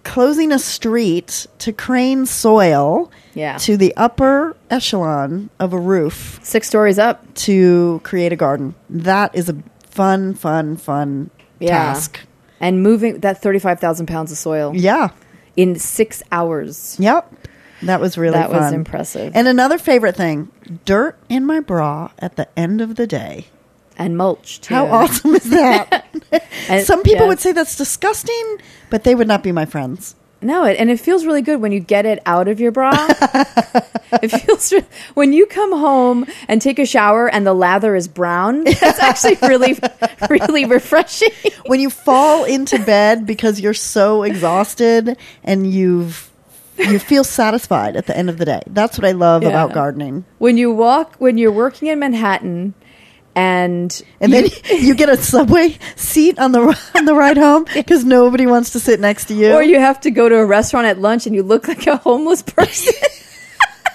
Closing 0.03 0.51
a 0.51 0.59
street 0.59 1.47
to 1.59 1.71
crane 1.71 2.25
soil 2.25 3.09
Yeah. 3.33 3.57
to 3.59 3.77
the 3.77 3.93
upper 3.95 4.55
echelon 4.69 5.49
of 5.59 5.71
a 5.71 5.79
roof 5.79 6.39
six 6.43 6.67
stories 6.67 6.99
up. 6.99 7.21
to 7.35 8.01
create 8.03 8.33
a 8.33 8.35
garden. 8.35 8.75
That 8.89 9.33
is 9.35 9.47
a 9.49 9.55
fun, 9.93 10.33
fun, 10.33 10.75
fun 10.77 11.29
Yeah. 11.59 11.69
task. 11.93 12.19
And 12.59 12.81
moving 12.81 13.19
that 13.19 13.41
thirty-five 13.41 13.79
thousand 13.79 14.05
pounds 14.07 14.31
of 14.31 14.37
soil 14.37 14.71
Yeah. 14.75 15.09
in 15.55 15.77
six 15.77 16.23
hours. 16.31 16.95
Yep. 16.99 17.31
That 17.83 17.99
was 17.99 18.17
really 18.17 18.33
That 18.37 18.49
was 18.49 18.71
impressive. 18.71 19.33
And 19.35 19.47
another 19.47 19.77
favorite 19.77 20.15
thing 20.15 20.49
dirt 20.85 21.17
in 21.27 21.45
my 21.45 21.59
bra 21.59 22.11
at 22.19 22.37
the 22.37 22.47
end 22.57 22.79
of 22.79 22.95
the 22.95 23.05
day. 23.05 23.47
And 23.97 24.17
mulch 24.17 24.61
too. 24.61 24.73
How 24.73 24.87
awesome 24.87 25.35
is 25.35 25.49
that? 25.51 26.05
And- 26.69 26.85
Some 26.85 27.03
people 27.03 27.25
yes. 27.25 27.29
would 27.29 27.39
say 27.41 27.51
that's 27.51 27.75
disgusting, 27.75 28.57
but 28.89 29.03
they 29.03 29.13
would 29.15 29.27
not 29.27 29.43
be 29.43 29.51
my 29.51 29.65
friends. 29.65 30.15
No, 30.43 30.65
it, 30.65 30.77
and 30.79 30.89
it 30.89 30.99
feels 30.99 31.25
really 31.25 31.41
good 31.41 31.61
when 31.61 31.71
you 31.71 31.79
get 31.79 32.05
it 32.05 32.21
out 32.25 32.47
of 32.47 32.59
your 32.59 32.71
bra. 32.71 32.91
it 34.21 34.29
feels 34.29 34.71
re- 34.73 34.85
when 35.13 35.33
you 35.33 35.45
come 35.45 35.71
home 35.71 36.25
and 36.47 36.61
take 36.61 36.79
a 36.79 36.85
shower 36.85 37.27
and 37.29 37.45
the 37.45 37.53
lather 37.53 37.95
is 37.95 38.07
brown. 38.07 38.63
That's 38.63 38.99
actually 38.99 39.37
really, 39.47 39.77
really 40.29 40.65
refreshing. 40.65 41.29
When 41.65 41.79
you 41.79 41.89
fall 41.89 42.43
into 42.43 42.77
bed 42.83 43.25
because 43.25 43.59
you're 43.59 43.73
so 43.73 44.23
exhausted 44.23 45.17
and 45.43 45.71
you've 45.71 46.29
you 46.77 46.97
feel 46.97 47.23
satisfied 47.23 47.95
at 47.95 48.07
the 48.07 48.17
end 48.17 48.31
of 48.31 48.39
the 48.39 48.45
day. 48.45 48.61
That's 48.65 48.97
what 48.97 49.05
I 49.05 49.11
love 49.11 49.43
Yeah. 49.43 49.49
about 49.49 49.73
gardening. 49.73 50.25
When 50.39 50.57
you 50.57 50.71
walk, 50.73 51.15
when 51.19 51.37
you're 51.37 51.51
working 51.51 51.87
in 51.87 51.99
Manhattan, 51.99 52.73
and 53.35 54.01
And 54.19 54.31
then 54.31 54.45
you 54.71 54.95
get 54.95 55.09
a 55.09 55.17
subway 55.17 55.77
seat 55.95 56.37
on 56.39 56.51
the 56.51 56.61
on 56.95 57.05
the 57.05 57.15
ride 57.15 57.37
home 57.37 57.65
because 57.73 58.03
nobody 58.05 58.45
wants 58.45 58.71
to 58.71 58.79
sit 58.79 58.99
next 58.99 59.25
to 59.25 59.33
you. 59.33 59.53
or 59.53 59.63
you 59.63 59.79
have 59.79 59.99
to 60.01 60.11
go 60.11 60.29
to 60.29 60.35
a 60.37 60.45
restaurant 60.45 60.85
at 60.87 60.99
lunch 60.99 61.25
and 61.25 61.35
you 61.35 61.43
look 61.43 61.67
like 61.67 61.87
a 61.87 61.97
homeless 61.97 62.41
person 62.41 62.93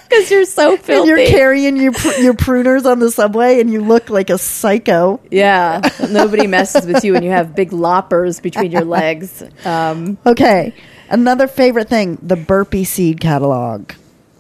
because 0.09 0.31
you're 0.31 0.45
so 0.47 0.77
filthy. 0.79 0.93
and 0.95 1.07
you're 1.07 1.27
carrying 1.29 1.77
your 1.77 1.93
pr- 1.93 2.21
your 2.21 2.33
pruners 2.35 2.87
on 2.91 2.99
the 2.99 3.11
subway 3.11 3.61
and 3.61 3.71
you 3.71 3.83
look 3.83 4.09
like 4.09 4.31
a 4.31 4.39
psycho. 4.39 5.21
yeah, 5.31 5.83
nobody 6.11 6.47
messes 6.47 6.87
with 6.87 7.05
you, 7.05 7.15
and 7.15 7.23
you 7.25 7.31
have 7.31 7.55
big 7.55 7.73
loppers 7.75 8.41
between 8.41 8.71
your 8.73 8.85
legs. 8.87 9.43
Um, 9.67 10.17
Okay. 10.25 10.75
Another 11.11 11.47
favorite 11.47 11.89
thing, 11.91 12.19
the 12.23 12.37
burpee 12.37 12.85
seed 12.85 13.21
catalog. 13.21 13.93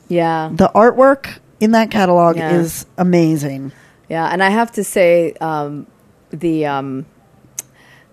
yeah, 0.09 0.51
The 0.53 0.71
artwork 0.75 1.39
in 1.61 1.73
that 1.73 1.91
catalog 1.91 2.37
Yeah. 2.37 2.53
is 2.61 2.87
amazing. 2.97 3.73
Yeah, 4.09 4.27
and 4.27 4.43
I 4.43 4.51
have 4.51 4.73
to 4.73 4.85
say, 4.85 5.35
um, 5.41 5.87
the 6.31 6.67
um, 6.67 7.07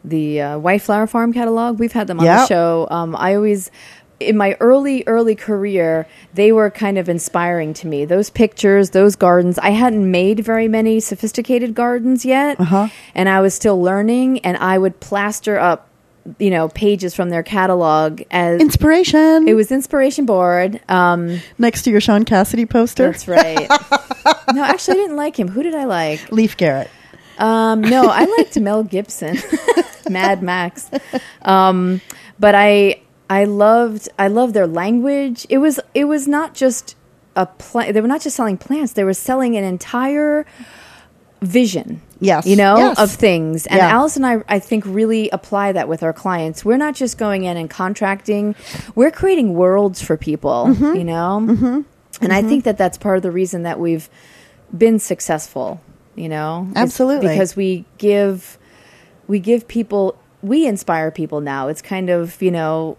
the 0.03 0.41
uh, 0.41 0.57
White 0.59 0.81
Flower 0.81 1.07
Farm 1.07 1.33
catalog, 1.33 1.79
we've 1.79 1.91
had 1.93 2.07
them 2.07 2.19
on 2.19 2.25
the 2.41 2.45
show. 2.47 2.87
Um, 2.91 3.15
I 3.15 3.35
always, 3.35 3.71
in 4.19 4.37
my 4.37 4.55
early 4.59 5.03
early 5.07 5.35
career, 5.35 6.05
they 6.33 6.51
were 6.51 6.69
kind 6.69 6.97
of 6.97 7.09
inspiring 7.09 7.73
to 7.75 7.87
me. 7.87 8.05
Those 8.05 8.29
pictures, 8.29 8.91
those 8.91 9.15
gardens. 9.15 9.57
I 9.59 9.69
hadn't 9.71 10.09
made 10.09 10.39
very 10.41 10.67
many 10.67 10.99
sophisticated 10.99 11.73
gardens 11.73 12.23
yet, 12.25 12.59
Uh-huh. 12.59 12.89
and 13.15 13.29
I 13.29 13.41
was 13.41 13.53
still 13.53 13.81
learning. 13.81 14.39
And 14.39 14.57
I 14.57 14.77
would 14.77 14.99
plaster 14.99 15.57
up, 15.57 15.87
you 16.39 16.49
know, 16.49 16.69
pages 16.69 17.13
from 17.13 17.29
their 17.29 17.43
catalog 17.43 18.21
as. 18.31 18.59
Inspiration. 18.61 19.47
it 19.47 19.53
was 19.53 19.71
inspiration 19.71 20.25
board. 20.25 20.81
Um, 20.89 21.39
next 21.57 21.83
to 21.83 21.91
your 21.91 22.01
Shaun 22.01 22.25
Cassidy 22.25 22.65
poster. 22.65 23.11
that's 23.11 23.27
right. 23.27 23.69
no, 24.53 24.63
actually, 24.63 24.99
I 24.99 25.01
didn't 25.01 25.17
like 25.17 25.37
him. 25.37 25.47
Who 25.47 25.63
did 25.63 25.75
I 25.75 25.85
like? 25.85 26.31
Leif 26.31 26.57
Garrett. 26.57 26.89
Um, 27.37 27.81
no, 27.81 28.07
I 28.07 28.25
liked 28.37 28.57
Mel 28.59 28.83
Gibson, 28.83 29.37
Mad 30.09 30.41
Max. 30.41 30.89
Um, 31.41 32.01
but 32.39 32.55
I 32.55 33.01
I 33.29 33.45
loved 33.45 34.09
I 34.17 34.27
loved 34.27 34.53
their 34.53 34.67
language. 34.67 35.45
It 35.49 35.57
was 35.57 35.79
it 35.93 36.05
was 36.05 36.27
not 36.27 36.53
just 36.53 36.95
a 37.35 37.45
plant. 37.45 37.93
They 37.93 38.01
were 38.01 38.07
not 38.07 38.21
just 38.21 38.35
selling 38.35 38.57
plants. 38.57 38.93
They 38.93 39.03
were 39.03 39.13
selling 39.13 39.57
an 39.57 39.63
entire 39.63 40.45
vision. 41.45 42.01
Yes. 42.19 42.45
You 42.45 42.55
know, 42.55 42.77
Yes. 42.77 42.99
of 42.99 43.11
things. 43.11 43.65
And 43.67 43.77
Yeah. 43.77 43.89
Alice 43.89 44.15
and 44.15 44.25
I, 44.25 44.43
I 44.47 44.59
think, 44.59 44.83
really 44.85 45.29
apply 45.29 45.73
that 45.73 45.87
with 45.87 46.01
our 46.03 46.13
clients. 46.13 46.63
We're 46.65 46.77
not 46.77 46.95
just 46.95 47.17
going 47.17 47.43
in 47.43 47.57
and 47.57 47.69
contracting, 47.69 48.55
we're 48.95 49.11
creating 49.11 49.53
worlds 49.53 50.01
for 50.01 50.17
people, 50.17 50.67
Mm-hmm. 50.69 50.95
you 50.95 51.03
know? 51.03 51.39
Mm-hmm. 51.41 51.81
And 52.21 52.33
I 52.33 52.41
think 52.41 52.63
that 52.63 52.77
that's 52.77 52.97
part 52.97 53.17
of 53.17 53.23
the 53.23 53.31
reason 53.31 53.63
that 53.63 53.79
we've 53.79 54.09
been 54.75 54.99
successful, 54.99 55.81
you 56.15 56.29
know? 56.29 56.67
Absolutely. 56.75 57.27
Because 57.27 57.55
we 57.55 57.85
give, 57.97 58.57
we 59.27 59.39
give 59.39 59.67
people, 59.67 60.17
we 60.41 60.65
inspire 60.65 61.11
people 61.11 61.41
now. 61.41 61.67
It's 61.67 61.81
kind 61.81 62.09
of, 62.09 62.41
you 62.41 62.51
know, 62.51 62.97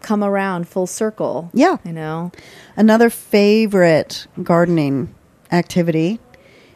come 0.00 0.24
around 0.24 0.68
full 0.68 0.86
circle. 0.86 1.50
Yeah. 1.52 1.76
You 1.84 1.92
know? 1.92 2.32
Another 2.76 3.10
favorite 3.10 4.26
gardening 4.42 5.14
activity 5.52 6.18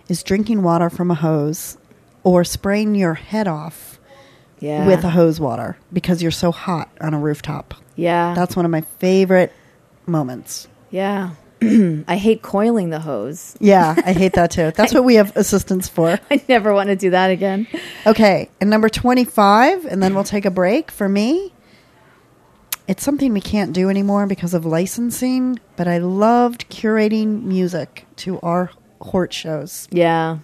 is 0.09 0.23
drinking 0.23 0.63
water 0.63 0.91
from 0.91 1.11
a 1.11 1.15
hose 1.15 1.77
or 2.25 2.45
spraying 2.45 2.95
your 2.95 3.15
head 3.15 3.47
off 3.49 3.99
Yeah. 4.61 4.87
with 4.87 5.05
a 5.05 5.11
hose 5.11 5.39
water 5.41 5.77
because 5.93 6.23
you're 6.23 6.31
so 6.31 6.51
hot 6.53 6.89
on 7.01 7.15
a 7.15 7.19
rooftop. 7.19 7.75
yeah. 7.97 8.35
That's 8.35 8.57
one 8.57 8.65
of 8.65 8.71
my 8.71 8.81
favorite 8.99 9.53
moments. 10.07 10.69
yeah. 10.91 11.31
I 11.61 12.17
hate 12.17 12.41
coiling 12.41 12.91
the 12.91 13.01
hose. 13.01 13.57
Yeah, 13.59 13.97
I 14.07 14.13
hate 14.13 14.35
that 14.35 14.53
too. 14.53 14.71
That's 14.77 14.95
what 14.95 15.03
we 15.03 15.17
have 15.17 15.37
assistants 15.37 15.89
for. 15.89 16.17
I 16.31 16.41
never 16.49 16.73
want 16.73 16.87
to 16.87 16.95
do 16.95 17.11
that 17.11 17.33
again. 17.33 17.67
Okay, 18.07 18.49
and 18.61 18.71
number 18.71 18.89
25, 18.89 19.85
and 19.85 20.01
then 20.01 20.15
we'll 20.15 20.23
take 20.23 20.45
a 20.45 20.53
break 20.53 20.93
for 20.93 21.09
me. 21.09 21.53
It's 22.87 23.03
something 23.03 23.33
we 23.33 23.41
can't 23.41 23.73
do 23.73 23.91
anymore 23.91 24.29
because 24.29 24.55
of 24.55 24.65
licensing, 24.65 25.59
but 25.75 25.89
I 25.89 25.99
loved 25.99 26.71
curating 26.71 27.43
music 27.43 28.07
to 28.19 28.39
our 28.41 28.71
Hort 29.01 29.33
shows. 29.33 29.89
Yeah. 29.91 30.39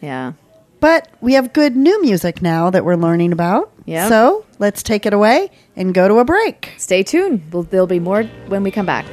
Yeah. 0.00 0.32
But 0.80 1.08
we 1.20 1.34
have 1.34 1.52
good 1.52 1.76
new 1.76 2.02
music 2.02 2.42
now 2.42 2.70
that 2.70 2.84
we're 2.84 2.96
learning 2.96 3.32
about. 3.32 3.72
Yeah. 3.86 4.08
So 4.08 4.44
let's 4.58 4.82
take 4.82 5.06
it 5.06 5.12
away 5.12 5.50
and 5.76 5.94
go 5.94 6.08
to 6.08 6.16
a 6.18 6.24
break. 6.24 6.74
Stay 6.76 7.02
tuned. 7.02 7.42
We'll, 7.52 7.62
there'll 7.62 7.86
be 7.86 8.00
more 8.00 8.24
when 8.48 8.62
we 8.62 8.70
come 8.70 8.86
back. 8.86 9.06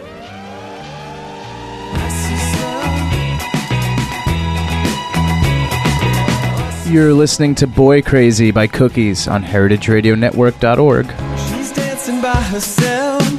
You're 6.92 7.14
listening 7.14 7.56
to 7.56 7.68
Boy 7.68 8.02
Crazy 8.02 8.52
by 8.52 8.68
Cookies 8.68 9.26
on 9.26 9.46
heritageradionetwork.org. 9.46 11.06
She's 11.38 11.72
dancing 11.72 12.20
by 12.22 12.36
herself 12.36 13.31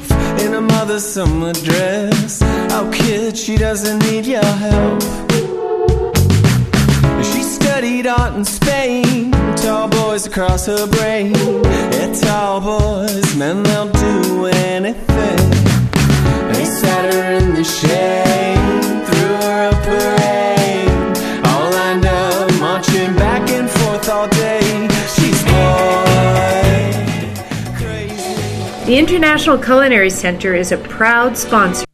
in 0.44 0.55
a 0.55 0.61
mother's 0.61 1.05
summer 1.05 1.52
dress. 1.52 2.40
Oh, 2.76 2.90
kid, 2.92 3.37
she 3.37 3.57
doesn't 3.57 3.98
need 4.07 4.26
your 4.26 4.44
help. 4.44 5.02
She 7.31 7.42
studied 7.42 8.07
art 8.07 8.35
in 8.35 8.44
Spain. 8.44 9.31
Tall 9.57 9.88
boys 9.88 10.26
across 10.26 10.66
her 10.66 10.87
brain. 10.87 11.35
Yeah, 11.35 12.12
tall 12.22 12.61
boys, 12.61 13.37
men, 13.37 13.62
they'll 13.62 13.92
do 13.92 14.46
anything. 14.46 15.50
They 16.52 16.64
sat 16.64 17.14
her 17.14 17.33
in 17.38 17.55
the 17.55 17.64
shade, 17.64 18.71
International 29.12 29.59
Culinary 29.59 30.09
Center 30.09 30.55
is 30.55 30.72
a 30.72 30.79
proud 30.79 31.37
sponsor. 31.37 31.85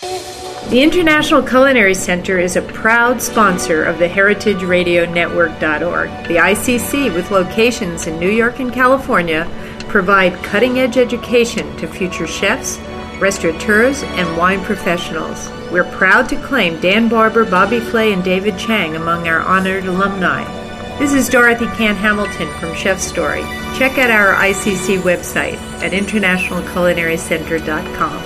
The 0.00 0.80
International 0.82 1.42
Culinary 1.42 1.92
Center 1.92 2.38
is 2.38 2.56
a 2.56 2.62
proud 2.62 3.20
sponsor 3.20 3.84
of 3.84 3.98
the 3.98 4.08
HeritageRadioNetwork.org. 4.08 6.08
The 6.28 6.36
ICC, 6.36 7.14
with 7.14 7.30
locations 7.30 8.06
in 8.06 8.18
New 8.18 8.30
York 8.30 8.58
and 8.58 8.72
California, 8.72 9.46
provide 9.88 10.42
cutting 10.42 10.78
edge 10.78 10.96
education 10.96 11.76
to 11.76 11.86
future 11.86 12.26
chefs, 12.26 12.78
restaurateurs, 13.20 14.02
and 14.02 14.38
wine 14.38 14.64
professionals. 14.64 15.50
We're 15.70 15.84
proud 15.84 16.26
to 16.30 16.40
claim 16.40 16.80
Dan 16.80 17.10
Barber, 17.10 17.44
Bobby 17.44 17.80
Flay, 17.80 18.14
and 18.14 18.24
David 18.24 18.58
Chang 18.58 18.96
among 18.96 19.28
our 19.28 19.40
honored 19.40 19.84
alumni. 19.84 20.61
This 20.98 21.12
is 21.14 21.28
Dorothy 21.28 21.66
Cann 21.66 21.96
Hamilton 21.96 22.48
from 22.60 22.74
Chef 22.76 23.00
Story. 23.00 23.42
Check 23.76 23.98
out 23.98 24.10
our 24.10 24.34
ICC 24.34 24.98
website 25.00 25.54
at 25.82 25.92
internationalculinarycenter.com. 25.92 28.22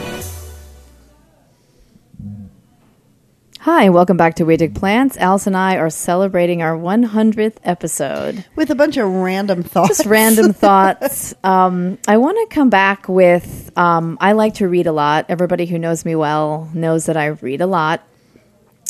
Hi, 3.60 3.88
welcome 3.88 4.16
back 4.16 4.34
to 4.36 4.44
We 4.44 4.56
Dig 4.56 4.74
Plants. 4.74 5.16
Alice 5.16 5.46
and 5.46 5.56
I 5.56 5.76
are 5.76 5.90
celebrating 5.90 6.62
our 6.62 6.76
100th 6.76 7.56
episode. 7.64 8.44
With 8.56 8.70
a 8.70 8.74
bunch 8.74 8.96
of 8.96 9.08
random 9.08 9.62
thoughts. 9.62 9.98
Just 9.98 10.06
random 10.06 10.52
thoughts. 10.52 11.34
Um, 11.42 11.98
I 12.06 12.16
want 12.18 12.36
to 12.48 12.54
come 12.54 12.70
back 12.70 13.08
with 13.08 13.76
um, 13.78 14.18
I 14.20 14.32
like 14.32 14.54
to 14.54 14.68
read 14.68 14.86
a 14.86 14.92
lot. 14.92 15.26
Everybody 15.28 15.66
who 15.66 15.78
knows 15.78 16.04
me 16.04 16.14
well 16.14 16.70
knows 16.74 17.06
that 17.06 17.16
I 17.16 17.26
read 17.26 17.60
a 17.60 17.66
lot. 17.66 18.02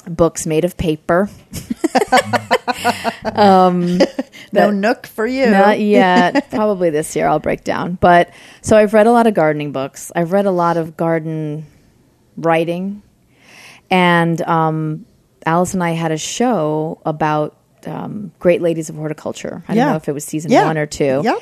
Books 0.07 0.47
made 0.47 0.65
of 0.65 0.77
paper. 0.77 1.29
no 4.53 4.71
nook 4.71 5.07
for 5.07 5.27
you. 5.27 5.51
Not 5.51 5.81
yet. 5.81 6.51
Probably 6.51 6.91
this 6.91 7.15
year 7.17 7.27
I'll 7.29 7.39
break 7.39 7.65
down. 7.65 7.95
But 7.95 8.31
so 8.63 8.77
I've 8.77 8.95
read 8.95 9.07
a 9.07 9.13
lot 9.13 9.27
of 9.27 9.35
gardening 9.35 9.73
books. 9.73 10.13
I've 10.15 10.33
read 10.33 10.47
a 10.47 10.51
lot 10.51 10.77
of 10.77 10.97
garden 10.97 11.67
writing. 12.37 13.03
And 13.91 14.41
um, 14.43 15.07
Alice 15.45 15.75
and 15.75 15.83
I 15.83 15.91
had 15.93 16.13
a 16.13 16.19
show 16.19 17.01
about 17.05 17.57
um, 17.87 18.33
great 18.39 18.63
ladies 18.63 18.89
of 18.89 18.97
horticulture. 18.97 19.63
I 19.69 19.75
Yeah. 19.75 19.85
don't 19.85 19.91
know 19.93 19.97
if 19.97 20.09
it 20.09 20.13
was 20.13 20.25
season 20.25 20.51
Yeah. 20.51 20.67
one 20.67 20.79
or 20.79 20.87
two. 20.87 21.21
Yep. 21.25 21.39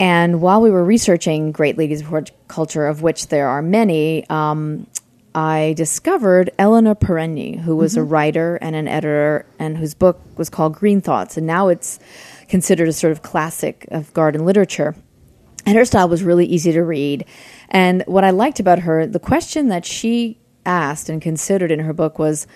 And 0.00 0.40
while 0.40 0.60
we 0.60 0.70
were 0.70 0.82
researching 0.84 1.52
Great 1.52 1.78
Ladies 1.78 2.00
of 2.00 2.08
Horticulture, 2.08 2.86
of 2.88 3.02
which 3.02 3.28
there 3.28 3.46
are 3.48 3.62
many, 3.62 4.28
um, 4.28 4.88
I 5.34 5.74
discovered 5.76 6.50
Eleanor 6.58 6.94
Perényi, 6.94 7.60
who 7.60 7.74
was 7.74 7.96
a 7.96 8.02
writer 8.04 8.56
and 8.56 8.76
an 8.76 8.86
editor, 8.86 9.46
and 9.58 9.76
whose 9.76 9.94
book 9.94 10.20
was 10.36 10.48
called 10.48 10.74
Green 10.74 11.00
Thoughts. 11.00 11.36
And 11.36 11.46
now 11.46 11.68
it's 11.68 11.98
considered 12.48 12.88
a 12.88 12.92
sort 12.92 13.10
of 13.10 13.22
classic 13.22 13.86
of 13.90 14.12
garden 14.14 14.44
literature. 14.44 14.94
And 15.66 15.76
her 15.76 15.84
style 15.84 16.08
was 16.08 16.22
really 16.22 16.46
easy 16.46 16.72
to 16.72 16.82
read. 16.82 17.24
And 17.70 18.04
what 18.06 18.22
I 18.22 18.30
liked 18.30 18.60
about 18.60 18.80
her, 18.80 19.06
the 19.06 19.18
question 19.18 19.68
that 19.68 19.84
she 19.84 20.38
asked 20.64 21.08
and 21.08 21.20
considered 21.20 21.72
in 21.72 21.80
her 21.80 21.92
book 21.92 22.18
was, 22.18 22.46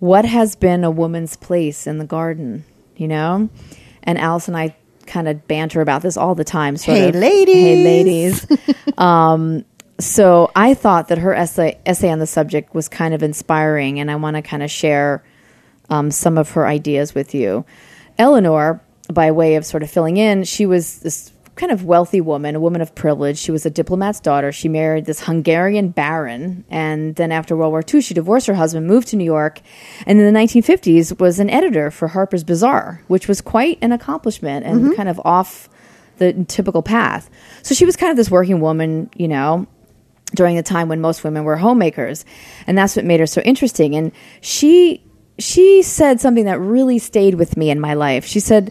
What 0.00 0.24
has 0.24 0.56
been 0.56 0.82
a 0.82 0.90
woman's 0.90 1.36
place 1.36 1.86
in 1.86 1.98
the 1.98 2.04
garden? 2.04 2.64
You 2.96 3.08
know? 3.08 3.48
And 4.02 4.18
Alice 4.18 4.48
and 4.48 4.56
I 4.56 4.74
kind 5.06 5.28
of 5.28 5.46
banter 5.46 5.80
about 5.82 6.02
this 6.02 6.16
all 6.16 6.34
the 6.34 6.44
time. 6.44 6.76
Sort 6.76 6.96
Hey, 6.96 7.08
of, 7.10 7.14
ladies. 7.14 7.54
Hey, 7.54 7.84
ladies. 7.84 8.46
um, 8.98 9.64
so 9.98 10.50
I 10.56 10.74
thought 10.74 11.08
that 11.08 11.18
her 11.18 11.34
essay, 11.34 11.78
essay 11.86 12.10
on 12.10 12.18
the 12.18 12.26
subject 12.26 12.74
was 12.74 12.88
kind 12.88 13.14
of 13.14 13.22
inspiring, 13.22 14.00
and 14.00 14.10
I 14.10 14.16
want 14.16 14.36
to 14.36 14.42
kind 14.42 14.62
of 14.62 14.70
share 14.70 15.24
um, 15.88 16.10
some 16.10 16.36
of 16.36 16.50
her 16.52 16.66
ideas 16.66 17.14
with 17.14 17.34
you. 17.34 17.64
Eleanor, 18.18 18.80
by 19.12 19.30
way 19.30 19.54
of 19.54 19.64
sort 19.64 19.82
of 19.82 19.90
filling 19.90 20.16
in, 20.16 20.44
she 20.44 20.66
was 20.66 21.00
this 21.00 21.30
kind 21.56 21.70
of 21.70 21.84
wealthy 21.84 22.20
woman, 22.20 22.56
a 22.56 22.60
woman 22.60 22.80
of 22.80 22.94
privilege. 22.96 23.38
She 23.38 23.52
was 23.52 23.64
a 23.64 23.70
diplomat's 23.70 24.18
daughter. 24.18 24.50
She 24.50 24.68
married 24.68 25.04
this 25.04 25.20
Hungarian 25.20 25.90
baron, 25.90 26.64
and 26.68 27.14
then 27.14 27.30
after 27.30 27.56
World 27.56 27.70
War 27.70 27.82
II, 27.86 28.00
she 28.00 28.14
divorced 28.14 28.48
her 28.48 28.54
husband, 28.54 28.88
moved 28.88 29.08
to 29.08 29.16
New 29.16 29.24
York, 29.24 29.60
and 30.06 30.18
in 30.18 30.32
the 30.32 30.38
1950s 30.38 31.20
was 31.20 31.38
an 31.38 31.50
editor 31.50 31.92
for 31.92 32.08
Harper's 32.08 32.42
Bazaar, 32.42 33.02
which 33.06 33.28
was 33.28 33.40
quite 33.40 33.78
an 33.80 33.92
accomplishment 33.92 34.66
and 34.66 34.96
kind 34.96 35.08
of 35.08 35.20
off 35.24 35.68
the 36.18 36.32
typical 36.48 36.82
path. 36.82 37.30
So 37.62 37.74
she 37.74 37.84
was 37.84 37.96
kind 37.96 38.10
of 38.10 38.16
this 38.16 38.30
working 38.30 38.60
woman, 38.60 39.10
you 39.16 39.28
know, 39.28 39.66
during 40.34 40.58
a 40.58 40.62
time 40.62 40.88
when 40.88 41.00
most 41.00 41.24
women 41.24 41.44
were 41.44 41.56
homemakers. 41.56 42.24
And 42.66 42.76
that's 42.76 42.96
what 42.96 43.04
made 43.04 43.20
her 43.20 43.26
so 43.26 43.40
interesting. 43.42 43.94
And 43.94 44.12
she 44.40 45.02
she 45.38 45.82
said 45.82 46.20
something 46.20 46.44
that 46.44 46.60
really 46.60 46.98
stayed 46.98 47.34
with 47.34 47.56
me 47.56 47.70
in 47.70 47.80
my 47.80 47.94
life. 47.94 48.24
She 48.24 48.40
said 48.40 48.70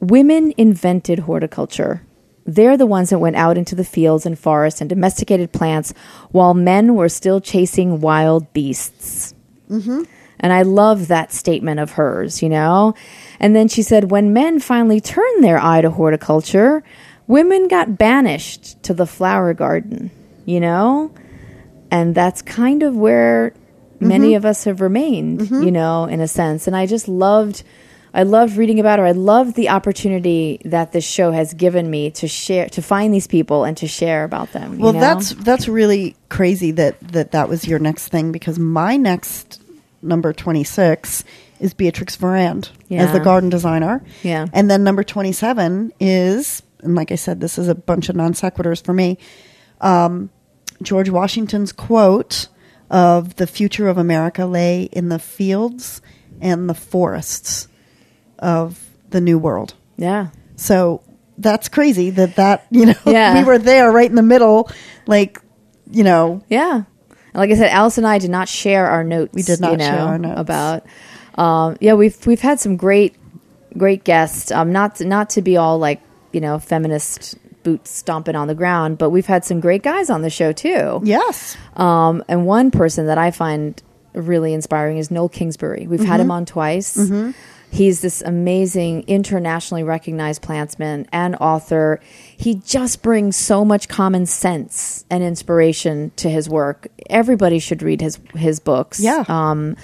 women 0.00 0.52
invented 0.56 1.20
horticulture. 1.20 2.02
They're 2.44 2.76
the 2.76 2.86
ones 2.86 3.10
that 3.10 3.18
went 3.18 3.36
out 3.36 3.58
into 3.58 3.74
the 3.74 3.84
fields 3.84 4.26
and 4.26 4.38
forests 4.38 4.80
and 4.80 4.88
domesticated 4.88 5.52
plants 5.52 5.92
while 6.30 6.54
men 6.54 6.94
were 6.94 7.08
still 7.08 7.40
chasing 7.40 8.00
wild 8.00 8.52
beasts. 8.52 9.34
Mm-hmm. 9.70 10.04
And 10.38 10.52
I 10.52 10.62
love 10.62 11.08
that 11.08 11.32
statement 11.32 11.80
of 11.80 11.92
hers, 11.92 12.42
you 12.42 12.48
know? 12.48 12.94
And 13.40 13.56
then 13.56 13.68
she 13.68 13.82
said, 13.82 14.10
when 14.10 14.32
men 14.32 14.60
finally 14.60 15.00
turned 15.00 15.42
their 15.42 15.58
eye 15.58 15.80
to 15.80 15.90
horticulture, 15.90 16.84
women 17.26 17.68
got 17.68 17.98
banished 17.98 18.82
to 18.84 18.94
the 18.94 19.06
flower 19.06 19.54
garden, 19.54 20.10
you 20.46 20.60
know? 20.60 21.12
And 21.90 22.14
that's 22.14 22.40
kind 22.40 22.82
of 22.82 22.96
where 22.96 23.52
many 24.00 24.28
mm-hmm. 24.28 24.36
of 24.38 24.44
us 24.46 24.64
have 24.64 24.80
remained, 24.80 25.40
mm-hmm. 25.40 25.62
you 25.62 25.70
know, 25.70 26.04
in 26.06 26.20
a 26.20 26.28
sense. 26.28 26.66
And 26.66 26.74
I 26.74 26.86
just 26.86 27.08
loved. 27.08 27.62
I 28.14 28.22
loved 28.22 28.56
reading 28.56 28.80
about 28.80 28.98
her. 28.98 29.04
I 29.04 29.12
loved 29.12 29.56
the 29.56 29.68
opportunity 29.68 30.58
that 30.64 30.92
this 30.92 31.04
show 31.04 31.32
has 31.32 31.52
given 31.52 31.90
me 31.90 32.10
to 32.12 32.26
share, 32.26 32.66
to 32.70 32.80
find 32.80 33.12
these 33.12 33.26
people 33.26 33.64
and 33.64 33.76
to 33.76 33.86
share 33.86 34.24
about 34.24 34.52
them. 34.52 34.74
you 34.74 34.78
Well, 34.78 34.94
know? 34.94 35.00
that's 35.00 35.34
that's 35.34 35.68
really 35.68 36.16
crazy 36.30 36.70
that 36.72 36.98
that 37.08 37.32
that 37.32 37.50
was 37.50 37.66
your 37.66 37.78
next 37.78 38.08
thing 38.08 38.32
because 38.32 38.58
my 38.58 38.96
next 38.96 39.60
number 40.00 40.32
26 40.32 41.24
is 41.60 41.74
Beatrix 41.74 42.16
Farrand 42.16 42.70
as 42.90 43.12
the 43.12 43.20
garden 43.20 43.50
designer. 43.50 44.02
Yeah. 44.22 44.46
And 44.52 44.70
then 44.70 44.82
number 44.82 45.04
27 45.04 45.92
is 46.00 46.62
and 46.80 46.94
like 46.94 47.12
I 47.12 47.16
said 47.16 47.40
this 47.40 47.58
is 47.58 47.68
a 47.68 47.74
bunch 47.74 48.08
of 48.08 48.16
non 48.16 48.32
sequiturs 48.32 48.82
for 48.82 48.94
me. 48.94 49.18
Um, 49.80 50.30
George 50.82 51.08
Washington's 51.10 51.72
quote 51.72 52.48
of 52.90 53.36
the 53.36 53.46
future 53.46 53.88
of 53.88 53.98
America 53.98 54.46
lay 54.46 54.84
in 54.84 55.08
the 55.08 55.18
fields 55.18 56.00
and 56.40 56.68
the 56.68 56.74
forests 56.74 57.68
of 58.38 58.88
the 59.10 59.20
new 59.20 59.38
world. 59.38 59.74
yeah. 59.96 60.28
So 60.56 61.02
that's 61.38 61.68
crazy 61.68 62.08
that 62.10 62.36
that 62.36 62.66
you 62.70 62.86
know 62.86 62.94
Yeah. 63.06 63.38
we 63.38 63.44
were 63.44 63.58
there 63.58 63.90
right 63.92 64.08
in 64.08 64.16
the 64.16 64.22
middle, 64.22 64.70
like 65.06 65.40
you 65.90 66.02
know 66.04 66.42
Yeah. 66.48 66.84
Like 67.34 67.50
I 67.50 67.54
said, 67.54 67.68
Alice 67.70 67.98
and 67.98 68.06
I 68.06 68.18
did 68.18 68.30
not 68.30 68.48
share 68.48 68.86
our 68.86 69.04
notes. 69.04 69.34
We 69.34 69.42
did 69.42 69.60
not 69.60 69.72
you 69.72 69.76
know, 69.76 69.84
share 69.84 69.98
our 70.00 70.18
notes. 70.18 70.40
about. 70.40 70.86
Um, 71.34 71.76
yeah, 71.82 71.92
we've 71.92 72.16
we've 72.26 72.40
had 72.40 72.58
some 72.60 72.76
great 72.78 73.14
great 73.76 74.04
guests. 74.04 74.50
Um, 74.50 74.72
not 74.72 74.98
not 75.02 75.28
to 75.30 75.42
be 75.42 75.58
all 75.58 75.78
like 75.78 76.00
you 76.32 76.40
know 76.40 76.58
feminist 76.58 77.36
boots 77.66 77.90
stomping 77.90 78.36
on 78.36 78.46
the 78.46 78.54
ground, 78.54 78.96
but 78.96 79.10
we've 79.10 79.26
had 79.26 79.44
some 79.44 79.58
great 79.60 79.82
guys 79.82 80.08
on 80.08 80.22
the 80.22 80.30
show 80.30 80.52
too. 80.52 81.00
yes, 81.02 81.56
Um, 81.76 82.22
and 82.28 82.46
one 82.46 82.70
person 82.70 83.06
that 83.06 83.18
I 83.18 83.32
find 83.32 83.82
really 84.14 84.54
inspiring 84.54 84.98
is 84.98 85.10
Noel 85.10 85.28
Kingsbury. 85.28 85.86
We've 85.88 86.00
had 86.04 86.20
him 86.20 86.30
on 86.30 86.46
twice. 86.46 86.96
He's 87.68 88.00
this 88.00 88.22
amazing, 88.22 89.02
internationally 89.08 89.82
recognized 89.82 90.40
plantsman 90.40 91.06
and 91.12 91.34
author. 91.40 92.00
He 92.36 92.54
just 92.54 93.02
brings 93.02 93.36
so 93.36 93.64
much 93.64 93.88
common 93.88 94.24
sense 94.26 95.04
and 95.10 95.24
inspiration 95.24 96.12
to 96.16 96.30
his 96.30 96.48
work. 96.48 96.86
Everybody 97.10 97.58
should 97.58 97.82
read 97.82 98.00
his 98.00 98.20
his 98.34 98.60
books. 98.60 99.00
Yeah. 99.00 99.24
Um, 99.28 99.76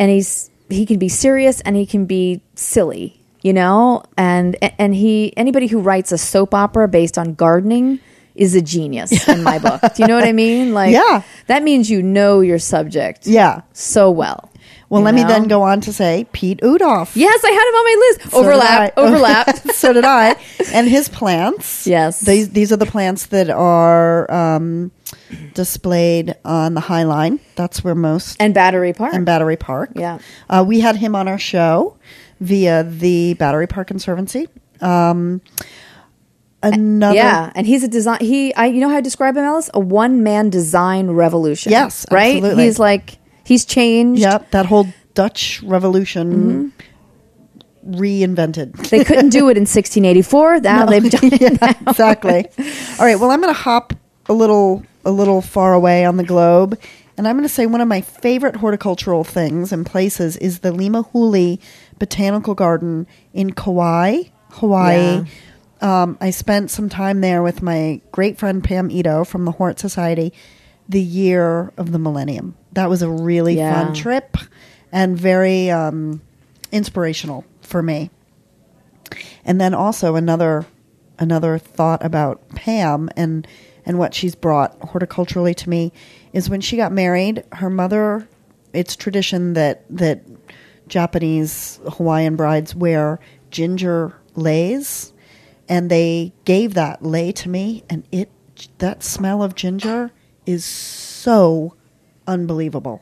and 0.00 0.10
he's 0.10 0.50
he 0.70 0.86
can 0.86 0.98
be 0.98 1.10
serious 1.10 1.60
and 1.60 1.76
he 1.76 1.84
can 1.84 2.06
be 2.06 2.40
silly, 2.54 3.21
you 3.42 3.52
know. 3.52 4.02
And 4.16 4.56
and 4.78 4.94
he 4.94 5.36
anybody 5.36 5.66
who 5.66 5.80
writes 5.80 6.12
a 6.12 6.18
soap 6.18 6.54
opera 6.54 6.88
based 6.88 7.18
on 7.18 7.34
gardening 7.34 8.00
is 8.34 8.54
a 8.54 8.62
genius 8.62 9.28
in 9.28 9.42
my 9.42 9.58
book. 9.58 9.80
Do 9.94 10.02
you 10.02 10.06
know 10.08 10.14
what 10.14 10.24
I 10.24 10.32
mean? 10.32 10.72
Like, 10.74 10.92
Yeah. 10.92 11.22
that 11.48 11.62
means 11.62 11.90
you 11.90 12.02
know 12.02 12.40
your 12.40 12.58
subject 12.58 13.26
yeah. 13.26 13.60
so 13.74 14.10
well. 14.10 14.48
Well, 14.88 15.00
you 15.00 15.04
let 15.06 15.14
me 15.14 15.22
then 15.24 15.48
go 15.48 15.62
on 15.62 15.80
to 15.82 15.92
say 15.92 16.26
Piet 16.32 16.60
Oudolf. 16.62 17.14
Yes, 17.16 17.42
I 17.44 17.50
had 17.50 17.68
him 17.68 17.74
on 17.74 17.84
my 17.84 17.96
list. 18.08 18.30
So 18.30 18.38
overlap, 18.38 18.92
overlap. 18.98 19.58
so 19.72 19.92
did 19.94 20.04
I. 20.04 20.36
And 20.72 20.86
his 20.88 21.08
plants. 21.08 21.86
Yes. 21.86 22.20
These 22.20 22.50
these 22.50 22.72
are 22.72 22.76
the 22.76 22.86
plants 22.86 23.26
that 23.26 23.48
are 23.50 24.30
um, 24.30 24.92
displayed 25.54 26.34
on 26.44 26.74
the 26.74 26.80
High 26.80 27.04
Line. 27.04 27.40
That's 27.56 27.82
where 27.84 27.94
most 27.94 28.36
and 28.40 28.54
Battery 28.54 28.92
Park. 28.92 29.14
and 29.14 29.24
Battery 29.26 29.56
Park. 29.56 29.90
Yeah. 29.96 30.18
Uh, 30.48 30.64
we 30.66 30.80
had 30.80 30.96
him 30.96 31.14
on 31.14 31.28
our 31.28 31.38
show 31.38 31.96
via 32.42 32.82
the 32.82 33.34
Battery 33.34 33.66
Park 33.66 33.88
Conservancy. 33.88 34.48
Um, 34.80 35.40
another. 36.62 37.14
yeah, 37.14 37.52
and 37.54 37.66
he's 37.66 37.84
a 37.84 37.88
design. 37.88 38.18
He, 38.20 38.52
I, 38.54 38.66
you 38.66 38.80
know 38.80 38.88
how 38.88 38.96
I 38.96 39.00
describe 39.00 39.36
him, 39.36 39.44
Alice? 39.44 39.70
A 39.72 39.80
one 39.80 40.22
man 40.22 40.50
design 40.50 41.10
revolution. 41.10 41.72
Yes, 41.72 42.04
right. 42.10 42.36
absolutely. 42.36 42.64
He's 42.64 42.78
like 42.78 43.18
he's 43.44 43.64
changed. 43.64 44.20
Yep. 44.20 44.50
That 44.50 44.66
whole 44.66 44.86
Dutch 45.14 45.62
Revolution 45.62 46.72
reinvented. 47.86 48.88
They 48.90 49.04
couldn't 49.04 49.30
do 49.30 49.48
it 49.48 49.56
in 49.56 49.62
1684. 49.62 50.60
Now 50.62 50.86
they've 50.86 51.10
done 51.10 51.32
it. 51.32 51.40
yeah, 51.62 51.74
exactly. 51.88 52.46
All 52.98 53.06
right. 53.06 53.18
Well, 53.18 53.30
I'm 53.30 53.40
going 53.40 53.52
to 53.52 53.60
hop 53.60 53.92
a 54.26 54.32
little 54.32 54.84
a 55.04 55.10
little 55.10 55.42
far 55.42 55.74
away 55.74 56.04
on 56.04 56.16
the 56.16 56.24
globe, 56.24 56.78
and 57.16 57.26
I'm 57.26 57.36
going 57.36 57.48
to 57.48 57.52
say 57.52 57.66
one 57.66 57.80
of 57.80 57.88
my 57.88 58.00
favorite 58.00 58.56
horticultural 58.56 59.24
things 59.24 59.72
and 59.72 59.84
places 59.84 60.36
is 60.36 60.60
the 60.60 60.70
Limahuli 60.70 61.58
Botanical 61.98 62.54
Garden 62.54 63.06
in 63.32 63.52
Kauai, 63.52 64.24
Hawaii. 64.52 65.24
Um, 65.80 66.16
I 66.20 66.30
spent 66.30 66.70
some 66.70 66.88
time 66.88 67.20
there 67.20 67.42
with 67.42 67.62
my 67.62 68.00
great 68.12 68.38
friend 68.38 68.62
Pam 68.62 68.90
Ito 68.90 69.24
from 69.24 69.44
the 69.44 69.52
Hort 69.52 69.78
Society 69.80 70.32
the 70.88 71.00
year 71.00 71.72
of 71.76 71.92
the 71.92 71.98
millennium. 71.98 72.54
That 72.72 72.88
was 72.90 73.02
a 73.02 73.08
really 73.10 73.56
Yeah. 73.56 73.72
fun 73.84 73.94
trip 73.94 74.36
and 74.92 75.16
very 75.18 75.70
um, 75.70 76.20
inspirational 76.70 77.44
for 77.62 77.82
me. 77.82 78.10
And 79.44 79.60
then 79.60 79.74
also 79.74 80.14
another 80.16 80.66
another 81.18 81.58
thought 81.58 82.04
about 82.04 82.46
Pam 82.50 83.08
and 83.16 83.46
and 83.84 83.98
what 83.98 84.14
she's 84.14 84.34
brought 84.34 84.78
horticulturally 84.80 85.54
to 85.56 85.68
me 85.68 85.92
is 86.32 86.48
when 86.48 86.60
she 86.60 86.76
got 86.76 86.92
married, 86.92 87.42
her 87.52 87.70
mother 87.70 88.28
it's 88.72 88.96
tradition 88.96 89.52
that 89.54 89.84
that 89.90 90.22
Japanese 90.88 91.80
Hawaiian 91.96 92.36
brides 92.36 92.74
wear 92.74 93.18
ginger 93.50 94.14
leis 94.34 95.12
and 95.68 95.90
they 95.90 96.32
gave 96.44 96.74
that 96.74 97.02
lay 97.02 97.32
to 97.32 97.48
me 97.48 97.84
and 97.88 98.04
it 98.12 98.30
that 98.78 99.02
smell 99.02 99.42
of 99.42 99.54
ginger 99.54 100.10
is 100.46 100.64
so 100.64 101.74
unbelievable. 102.26 103.00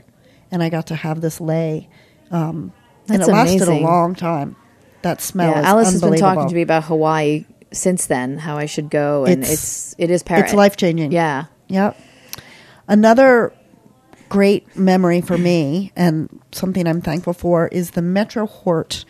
And 0.51 0.63
I 0.63 0.69
got 0.69 0.87
to 0.89 0.95
have 0.95 1.21
this 1.21 1.41
lay, 1.41 1.89
um, 2.31 2.73
and 3.09 3.23
it 3.23 3.27
lasted 3.29 3.63
amazing. 3.63 3.85
a 3.85 3.87
long 3.87 4.15
time. 4.15 4.57
That 5.03 5.21
smell 5.21 5.51
Yeah, 5.53 5.63
Alice 5.63 5.93
has 5.93 6.01
been 6.01 6.17
talking 6.19 6.49
to 6.49 6.55
me 6.55 6.63
about 6.63 6.85
Hawaii 6.85 7.45
since 7.73 8.07
then. 8.07 8.39
How 8.39 8.57
I 8.57 8.67
should 8.67 8.91
go, 8.91 9.25
and 9.25 9.43
It's- 9.43 9.53
it's, 9.53 9.95
it 9.99 10.11
is 10.11 10.23
par- 10.23 10.41
It's 10.41 10.53
life 10.55 10.77
changing. 10.77 11.13
Yeah, 11.13 11.45
Yep. 11.69 11.97
Another 12.89 13.53
great 14.31 14.75
memory 14.77 15.21
for 15.21 15.37
me 15.37 15.93
and 15.97 16.41
something 16.53 16.87
I'm 16.87 17.03
thankful 17.03 17.35
for 17.35 17.69
is 17.69 17.91
the 17.91 18.01
Metro 18.01 18.47
Hort 18.47 19.05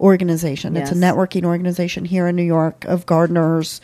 organization. 0.00 0.76
It's 0.76 0.90
a 0.90 0.94
networking 0.94 1.44
organization 1.44 2.04
here 2.06 2.26
in 2.26 2.36
New 2.36 2.42
York 2.42 2.84
of 2.86 3.04
gardeners 3.04 3.80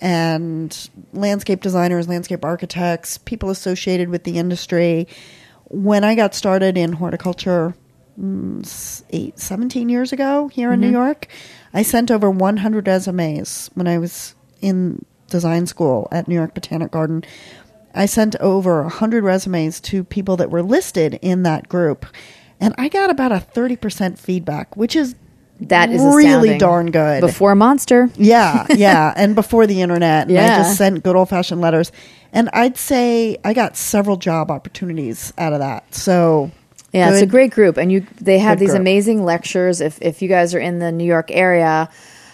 and 0.00 0.90
landscape 1.12 1.62
designers, 1.62 2.08
landscape 2.08 2.44
architects, 2.44 3.18
people 3.18 3.50
associated 3.50 4.10
with 4.10 4.24
the 4.24 4.38
industry. 4.38 5.08
When 5.64 6.04
I 6.04 6.14
got 6.14 6.34
started 6.34 6.78
in 6.78 6.92
horticulture 6.92 7.74
mm, 8.18 9.02
eight, 9.10 9.38
17 9.38 9.88
years 9.88 10.12
ago 10.12 10.48
here 10.48 10.72
in 10.72 10.80
New 10.80 10.90
York, 10.90 11.26
I 11.74 11.82
sent 11.82 12.10
over 12.10 12.30
100 12.30 12.86
resumes 12.86 13.70
when 13.74 13.88
I 13.88 13.98
was 13.98 14.34
in 14.60 15.04
design 15.28 15.66
school 15.66 16.08
at 16.10 16.28
New 16.28 16.34
York 16.34 16.54
Botanic 16.54 16.90
Garden. 16.90 17.24
I 17.98 18.06
sent 18.06 18.36
over 18.36 18.82
100 18.82 19.24
resumes 19.24 19.80
to 19.82 20.04
people 20.04 20.36
that 20.38 20.50
were 20.50 20.62
listed 20.62 21.18
in 21.20 21.42
that 21.42 21.68
group. 21.68 22.06
And 22.60 22.74
I 22.78 22.88
got 22.88 23.10
about 23.10 23.32
a 23.32 23.36
30% 23.54 24.18
feedback, 24.18 24.76
which 24.76 24.96
is 24.96 25.14
that 25.60 25.90
is 25.90 26.02
really 26.02 26.50
astounding. 26.50 26.58
darn 26.58 26.90
good. 26.92 27.20
Before 27.20 27.54
Monster, 27.56 28.08
Yeah, 28.16 28.66
yeah, 28.76 29.12
and 29.16 29.34
before 29.34 29.66
the 29.66 29.82
internet, 29.82 30.28
and 30.28 30.38
I 30.38 30.42
Yeah. 30.44 30.56
just 30.58 30.76
sent 30.78 31.02
good 31.02 31.16
old 31.16 31.28
fashioned 31.28 31.60
letters, 31.60 31.90
and 32.32 32.48
I'd 32.52 32.76
say 32.76 33.38
I 33.44 33.54
got 33.54 33.76
several 33.76 34.16
job 34.16 34.50
opportunities 34.52 35.32
out 35.36 35.52
of 35.52 35.58
that. 35.58 35.92
So 35.94 36.52
Yeah, 36.92 37.10
it's 37.10 37.22
a 37.22 37.26
great 37.26 37.50
group, 37.50 37.76
and 37.76 37.90
you 37.90 38.06
they 38.20 38.38
have 38.38 38.60
these 38.60 38.70
group. 38.70 38.80
amazing 38.80 39.24
lectures. 39.24 39.80
If 39.80 39.98
if 40.00 40.22
you 40.22 40.28
guys 40.28 40.54
are 40.54 40.60
in 40.60 40.78
the 40.78 40.92
New 40.92 41.04
York 41.04 41.30
area, 41.32 41.88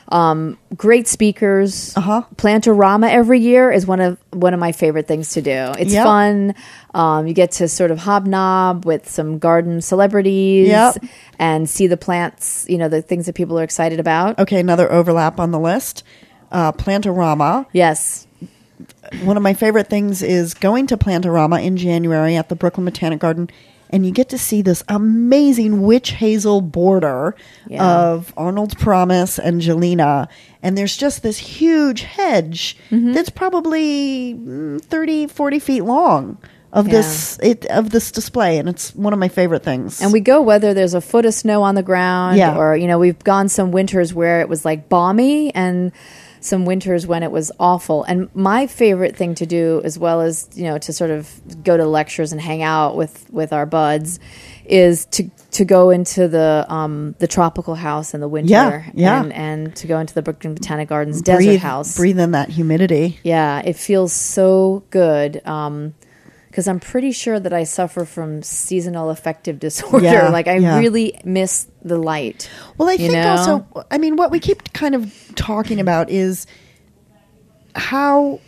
um, 0.09 0.59
great 0.77 1.09
speakers. 1.09 1.97
Uh-huh. 1.97 2.23
Plantorama 2.37 3.09
every 3.11 3.41
year 3.41 3.73
is 3.73 3.87
one 3.87 4.01
of 4.01 4.19
one 4.33 4.55
of 4.55 4.61
my 4.61 4.73
favorite 4.73 5.07
things 5.09 5.31
to 5.31 5.43
do. 5.43 5.73
It's 5.79 5.93
Yep. 5.93 6.05
fun. 6.05 6.55
Um, 6.93 7.27
you 7.27 7.35
get 7.35 7.53
to 7.53 7.69
sort 7.69 7.91
of 7.91 7.99
hobnob 7.99 8.85
with 8.85 9.09
some 9.09 9.39
garden 9.39 9.81
celebrities 9.81 10.69
Yep. 10.69 10.97
and 11.39 11.69
see 11.69 11.87
the 11.87 11.97
plants. 11.97 12.67
You 12.69 12.79
know 12.79 12.89
the 12.89 13.03
things 13.03 13.27
that 13.27 13.35
people 13.35 13.59
are 13.59 13.65
excited 13.65 13.99
about. 14.01 14.39
Okay, 14.39 14.61
another 14.61 14.91
overlap 14.93 15.41
on 15.41 15.51
the 15.51 15.59
list. 15.59 16.03
Uh, 16.53 16.71
Plantorama. 16.73 17.67
Yes, 17.73 18.27
One 19.23 19.37
of 19.37 19.43
my 19.43 19.55
favorite 19.55 19.89
things 19.89 20.23
is 20.23 20.53
going 20.55 20.87
to 20.89 20.97
Plantorama 20.97 21.63
in 21.65 21.77
January 21.77 22.37
at 22.37 22.49
the 22.49 22.57
Brooklyn 22.57 22.85
Botanic 22.85 23.21
Garden, 23.21 23.49
and 23.91 24.05
you 24.07 24.13
get 24.13 24.29
to 24.31 24.39
see 24.39 24.63
this 24.63 24.83
amazing 24.89 25.83
witch 25.83 26.13
hazel 26.13 26.61
border 26.61 27.35
Yeah. 27.69 27.85
of 28.13 28.33
Arnold's 28.37 28.75
Promise 28.75 29.39
and 29.39 29.61
Jelena. 29.61 30.29
And 30.63 30.77
there's 30.79 30.97
just 30.97 31.23
this 31.23 31.39
huge 31.39 32.03
hedge 32.03 32.77
Mm-hmm. 32.91 33.13
that's 33.13 33.31
probably 33.31 34.35
mm, 34.35 34.81
30, 34.83 35.27
40 35.29 35.59
feet 35.59 35.83
long 35.83 36.39
of 36.73 36.87
Yeah. 36.89 36.93
this 36.95 37.39
it, 37.43 37.67
of 37.67 37.91
this 37.91 38.11
display, 38.11 38.59
and 38.59 38.69
it's 38.69 38.95
one 38.97 39.13
of 39.13 39.19
my 39.21 39.29
favorite 39.29 39.63
things. 39.63 40.01
And 40.03 40.13
we 40.13 40.19
go 40.21 40.43
whether 40.43 40.75
there's 40.75 40.95
a 40.95 41.01
foot 41.01 41.25
of 41.25 41.33
snow 41.35 41.63
on 41.63 41.77
the 41.77 41.83
ground 41.85 42.37
Yeah. 42.37 42.57
or, 42.57 42.77
you 42.77 42.89
know, 42.89 42.99
we've 42.99 43.23
gone 43.23 43.49
some 43.49 43.71
winters 43.71 44.13
where 44.13 44.41
it 44.41 44.49
was 44.49 44.65
like 44.65 44.89
balmy 44.89 45.55
and 45.55 45.93
some 46.45 46.67
winters 46.67 47.07
when 47.07 47.23
it 47.23 47.31
was 47.31 47.51
awful. 47.59 48.05
And 48.05 48.29
my 48.35 48.67
favorite 48.67 49.17
thing 49.17 49.35
to 49.37 49.47
do, 49.47 49.81
as 49.83 49.99
well 49.99 50.21
as, 50.21 50.47
you 50.55 50.65
know, 50.65 50.77
to 50.77 50.93
sort 50.93 51.11
of 51.11 51.31
go 51.65 51.75
to 51.79 51.87
lectures 51.87 52.33
and 52.33 52.41
hang 52.41 52.63
out 52.63 52.97
with, 52.97 53.27
with 53.31 53.55
our 53.55 53.65
buds, 53.65 54.21
is 54.67 55.07
to 55.07 55.31
to 55.53 55.65
go 55.65 55.89
into 55.91 56.29
the 56.29 56.67
um, 56.69 57.15
the 57.19 57.27
tropical 57.27 57.75
house 57.75 58.13
in 58.13 58.21
the 58.21 58.29
winter 58.29 58.51
Yeah, 58.51 58.91
yeah. 58.95 59.23
and 59.23 59.33
and 59.33 59.77
to 59.77 59.87
go 59.87 59.99
into 59.99 60.13
the 60.15 60.21
Brooklyn 60.23 60.55
Botanic 60.55 60.89
Gardens 60.89 61.23
desert 61.23 61.61
house. 61.61 61.97
breathe 61.97 62.19
in 62.21 62.33
that 62.33 62.51
humidity. 62.51 63.19
Yeah, 63.23 63.61
it 63.65 63.77
feels 63.77 64.13
so 64.13 64.85
good. 64.91 65.41
Um, 65.47 65.95
because 66.55 66.69
I'm 66.69 66.79
pretty 66.79 67.11
sure 67.11 67.41
that 67.41 67.53
I 67.53 67.65
suffer 67.65 68.05
from 68.05 68.41
seasonal 68.45 69.11
affective 69.11 69.59
disorder. 69.67 70.05
Yeah, 70.05 70.29
like 70.29 70.47
I 70.47 70.59
yeah. 70.59 70.79
really 70.79 71.19
miss 71.25 71.67
the 71.83 71.99
light. 71.99 72.49
Well, 72.79 72.89
I 72.89 72.97
think 72.97 73.13
know? 73.13 73.29
also, 73.29 73.85
I 73.91 73.99
mean, 73.99 74.15
what 74.15 74.31
we 74.31 74.39
keep 74.39 74.73
kind 74.73 74.95
of 74.95 75.13
talking 75.35 75.81
about 75.81 76.11
is 76.11 76.47
how 77.75 78.39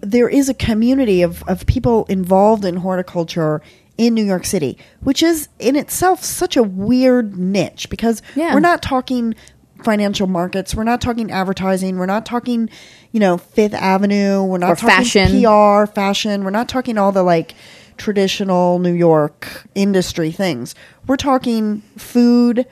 there 0.00 0.26
is 0.26 0.48
a 0.48 0.54
community 0.54 1.20
of, 1.20 1.42
of 1.46 1.66
people 1.66 2.06
involved 2.06 2.64
in 2.64 2.76
horticulture 2.76 3.60
in 3.98 4.14
New 4.14 4.24
York 4.24 4.46
City, 4.46 4.78
which 5.00 5.22
is 5.22 5.50
in 5.58 5.76
itself 5.76 6.24
such 6.24 6.56
a 6.56 6.62
weird 6.62 7.36
niche 7.36 7.90
because 7.90 8.22
Yeah. 8.36 8.54
we're 8.54 8.60
not 8.60 8.80
talking 8.80 9.34
financial 9.84 10.26
markets, 10.26 10.74
we're 10.74 10.84
not 10.84 11.00
talking 11.00 11.30
advertising, 11.30 11.98
we're 11.98 12.06
not 12.06 12.26
talking, 12.26 12.68
you 13.12 13.20
know, 13.20 13.38
Fifth 13.38 13.74
Avenue, 13.74 14.42
we're 14.44 14.58
not 14.58 14.70
Or 14.72 14.76
talking 14.76 15.04
fashion. 15.04 15.42
PR, 15.42 15.86
fashion, 15.92 16.44
we're 16.44 16.50
not 16.50 16.68
talking 16.68 16.98
all 16.98 17.12
the 17.12 17.22
like 17.22 17.54
traditional 17.96 18.78
New 18.78 18.92
York 18.92 19.66
industry 19.74 20.30
things. 20.30 20.74
We're 21.06 21.16
talking 21.16 21.82
food, 21.96 22.66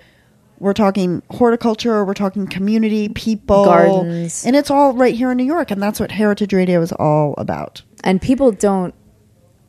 we're 0.58 0.72
talking 0.72 1.22
horticulture, 1.30 2.04
we're 2.04 2.14
talking 2.14 2.46
community, 2.46 3.08
people, 3.10 3.64
Gardens. 3.64 4.44
and 4.44 4.56
it's 4.56 4.70
all 4.70 4.92
right 4.92 5.14
here 5.14 5.30
in 5.30 5.36
New 5.36 5.44
York, 5.44 5.70
and 5.70 5.82
that's 5.82 6.00
what 6.00 6.10
Heritage 6.10 6.52
Radio 6.52 6.80
is 6.82 6.92
all 6.92 7.34
about. 7.38 7.82
And 8.04 8.20
people 8.22 8.52
don't 8.52 8.94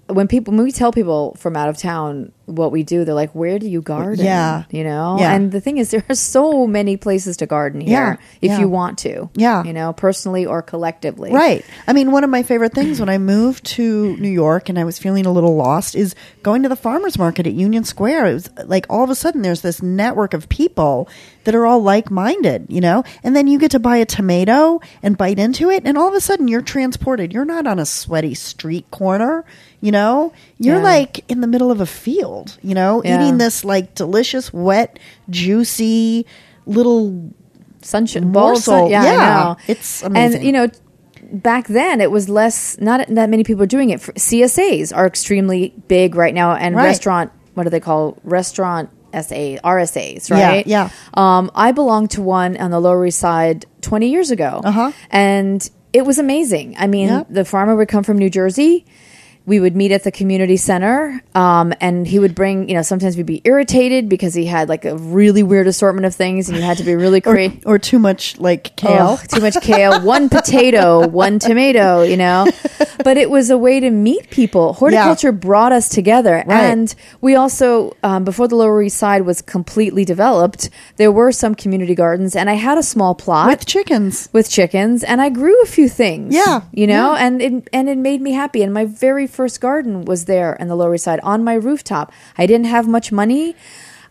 when 0.09 0.27
people 0.27 0.53
when 0.53 0.63
we 0.63 0.71
tell 0.71 0.91
people 0.91 1.35
from 1.37 1.55
out 1.55 1.69
of 1.69 1.77
town 1.77 2.31
what 2.45 2.71
we 2.71 2.81
do, 2.81 3.05
they're 3.05 3.13
like, 3.13 3.33
"Where 3.35 3.59
do 3.59 3.69
you 3.69 3.81
garden?" 3.81 4.25
Yeah. 4.25 4.63
you 4.71 4.83
know. 4.83 5.17
Yeah. 5.19 5.33
And 5.33 5.51
the 5.51 5.61
thing 5.61 5.77
is, 5.77 5.91
there 5.91 6.03
are 6.09 6.15
so 6.15 6.65
many 6.65 6.97
places 6.97 7.37
to 7.37 7.45
garden 7.45 7.79
here 7.81 7.91
Yeah, 7.91 8.13
if 8.41 8.51
yeah. 8.51 8.59
you 8.59 8.67
want 8.69 8.97
to. 8.99 9.29
Yeah. 9.35 9.63
you 9.63 9.73
know, 9.73 9.93
personally 9.93 10.45
or 10.45 10.61
collectively. 10.61 11.31
Right. 11.31 11.63
I 11.87 11.93
mean, 11.93 12.11
one 12.11 12.23
of 12.23 12.29
my 12.29 12.41
favorite 12.43 12.73
things 12.73 12.99
when 12.99 13.09
I 13.09 13.17
moved 13.19 13.65
to 13.77 14.17
New 14.17 14.29
York 14.29 14.67
and 14.69 14.79
I 14.79 14.83
was 14.83 14.97
feeling 14.97 15.25
a 15.27 15.31
little 15.31 15.55
lost 15.55 15.95
is 15.95 16.15
going 16.41 16.63
to 16.63 16.69
the 16.69 16.75
farmers 16.75 17.17
market 17.19 17.45
at 17.45 17.53
Union 17.53 17.83
Square. 17.83 18.25
It 18.25 18.33
was 18.33 18.49
like 18.65 18.87
all 18.89 19.03
of 19.03 19.09
a 19.11 19.15
sudden 19.15 19.41
there's 19.43 19.61
this 19.61 19.81
network 19.83 20.33
of 20.33 20.49
people 20.49 21.07
that 21.43 21.53
are 21.55 21.65
all 21.65 21.81
like 21.81 22.09
minded, 22.11 22.65
you 22.69 22.81
know? 22.81 23.03
And 23.23 23.35
then 23.35 23.47
you 23.47 23.59
get 23.59 23.71
to 23.71 23.79
buy 23.79 23.97
a 23.97 24.05
tomato 24.05 24.81
and 25.03 25.17
bite 25.17 25.39
into 25.39 25.69
it, 25.69 25.83
and 25.85 25.97
all 25.97 26.07
of 26.07 26.13
a 26.13 26.19
sudden 26.21 26.47
you're 26.47 26.61
transported. 26.61 27.31
You're 27.33 27.45
not 27.45 27.65
on 27.67 27.79
a 27.79 27.85
sweaty 27.85 28.33
street 28.35 28.89
corner, 28.91 29.45
you 29.81 29.91
know? 29.91 30.31
You're 30.57 30.77
Yeah. 30.77 30.83
like 30.83 31.23
in 31.31 31.41
the 31.41 31.47
middle 31.47 31.71
of 31.71 31.79
a 31.81 31.85
field. 31.85 32.57
You 32.61 32.75
know, 32.75 33.01
Yeah. 33.03 33.15
eating 33.23 33.37
this 33.37 33.63
like 33.65 33.95
delicious, 33.95 34.51
wet, 34.53 34.99
juicy 35.29 36.25
little 36.65 37.31
sunshine. 37.81 38.31
Morsel, 38.31 38.89
Yeah, 38.89 39.03
yeah. 39.03 39.15
Know. 39.43 39.57
It's 39.67 40.03
amazing. 40.03 40.35
And 40.37 40.45
you 40.45 40.51
know, 40.51 40.67
back 41.31 41.67
then 41.67 42.01
it 42.01 42.11
was 42.11 42.27
less. 42.29 42.77
Not 42.79 43.05
that 43.07 43.29
many 43.29 43.43
people 43.43 43.63
are 43.63 43.67
doing 43.67 43.89
it. 43.89 44.01
CSAs 44.01 44.95
are 44.95 45.05
extremely 45.07 45.73
big 45.87 46.15
right 46.15 46.33
now, 46.33 46.53
and 46.55 46.75
Right. 46.75 46.85
restaurant. 46.85 47.31
What 47.53 47.63
do 47.63 47.69
they 47.69 47.79
call 47.79 48.17
restaurant? 48.23 48.89
SA, 49.11 49.57
RSAs, 49.63 50.29
Yeah, 50.29 50.47
right? 50.47 50.67
yeah. 50.67 50.89
Um, 51.15 51.49
I 51.55 51.71
belonged 51.71 52.11
to 52.11 52.21
one 52.21 52.55
on 52.57 52.69
the 52.69 52.79
Lower 52.79 53.07
East 53.07 53.17
Side 53.17 53.65
20 53.81 54.07
years 54.11 54.29
ago. 54.29 54.61
Uh-huh. 54.63 54.91
And 55.09 55.67
it 55.93 56.05
was 56.05 56.19
amazing. 56.19 56.75
I 56.77 56.85
mean, 56.85 57.07
Yep. 57.09 57.27
the 57.31 57.43
farmer 57.43 57.75
would 57.75 57.87
come 57.87 58.03
from 58.03 58.19
New 58.19 58.29
Jersey. 58.29 58.85
We 59.49 59.59
would 59.59 59.75
meet 59.75 59.91
at 59.91 60.03
the 60.03 60.11
community 60.11 60.55
center, 60.57 61.21
um, 61.35 61.73
and 61.81 62.07
he 62.07 62.19
would 62.19 62.35
bring. 62.35 62.69
You 62.69 62.75
know, 62.75 62.81
sometimes 62.83 63.17
we'd 63.17 63.25
be 63.25 63.41
irritated 63.43 64.07
because 64.07 64.33
he 64.33 64.45
had 64.45 64.69
like 64.69 64.85
a 64.85 64.95
really 64.95 65.43
weird 65.43 65.67
assortment 65.67 66.05
of 66.05 66.15
things, 66.15 66.47
and 66.47 66.57
you 66.57 66.63
had 66.63 66.77
to 66.77 66.83
be 66.83 66.95
really 66.95 67.19
or, 67.25 67.33
creative. 67.33 67.63
or 67.65 67.77
too 67.79 67.99
much 67.99 68.39
like 68.39 68.75
kale. 68.77 69.17
Oh, 69.19 69.21
too 69.27 69.41
much 69.41 69.59
kale, 69.61 69.99
one 70.01 70.29
potato, 70.37 71.07
one 71.07 71.39
tomato, 71.39 72.03
you 72.03 72.15
know. 72.15 72.47
But 73.03 73.17
it 73.17 73.29
was 73.29 73.49
a 73.49 73.57
way 73.57 73.79
to 73.79 73.89
meet 73.89 74.29
people. 74.29 74.73
Horticulture 74.73 75.31
brought 75.31 75.71
us 75.71 75.89
together. 75.89 76.43
Right. 76.45 76.63
And 76.65 76.93
we 77.21 77.35
also, 77.35 77.95
um, 78.03 78.23
before 78.23 78.47
the 78.47 78.55
Lower 78.55 78.81
East 78.83 78.97
Side 78.97 79.23
was 79.23 79.41
completely 79.41 80.05
developed, 80.05 80.69
there 80.97 81.11
were 81.11 81.31
some 81.31 81.55
community 81.55 81.95
gardens, 81.95 82.35
and 82.35 82.49
I 82.49 82.53
had 82.53 82.77
a 82.77 82.83
small 82.83 83.15
plot 83.15 83.47
with 83.47 83.65
chickens. 83.65 84.29
with 84.33 84.49
chickens 84.49 85.03
and 85.03 85.21
I 85.21 85.29
grew 85.29 85.59
a 85.63 85.65
few 85.65 85.87
things. 85.89 86.35
Yeah, 86.35 86.61
You 86.71 86.87
know, 86.87 87.13
yeah. 87.13 87.25
and 87.25 87.41
it 87.41 87.67
and 87.73 87.89
it 87.89 87.97
made 87.97 88.21
me 88.21 88.31
happy. 88.33 88.61
And 88.63 88.73
my 88.73 88.85
very 88.85 89.25
first 89.39 89.61
garden 89.61 90.03
was 90.03 90.25
there 90.25 90.51
in 90.59 90.67
the 90.67 90.75
Lower 90.75 90.95
East 90.95 91.05
Side 91.05 91.21
on 91.23 91.45
my 91.45 91.53
rooftop. 91.53 92.11
I 92.37 92.45
didn't 92.45 92.65
have 92.65 92.89
much 92.89 93.09
money. 93.09 93.55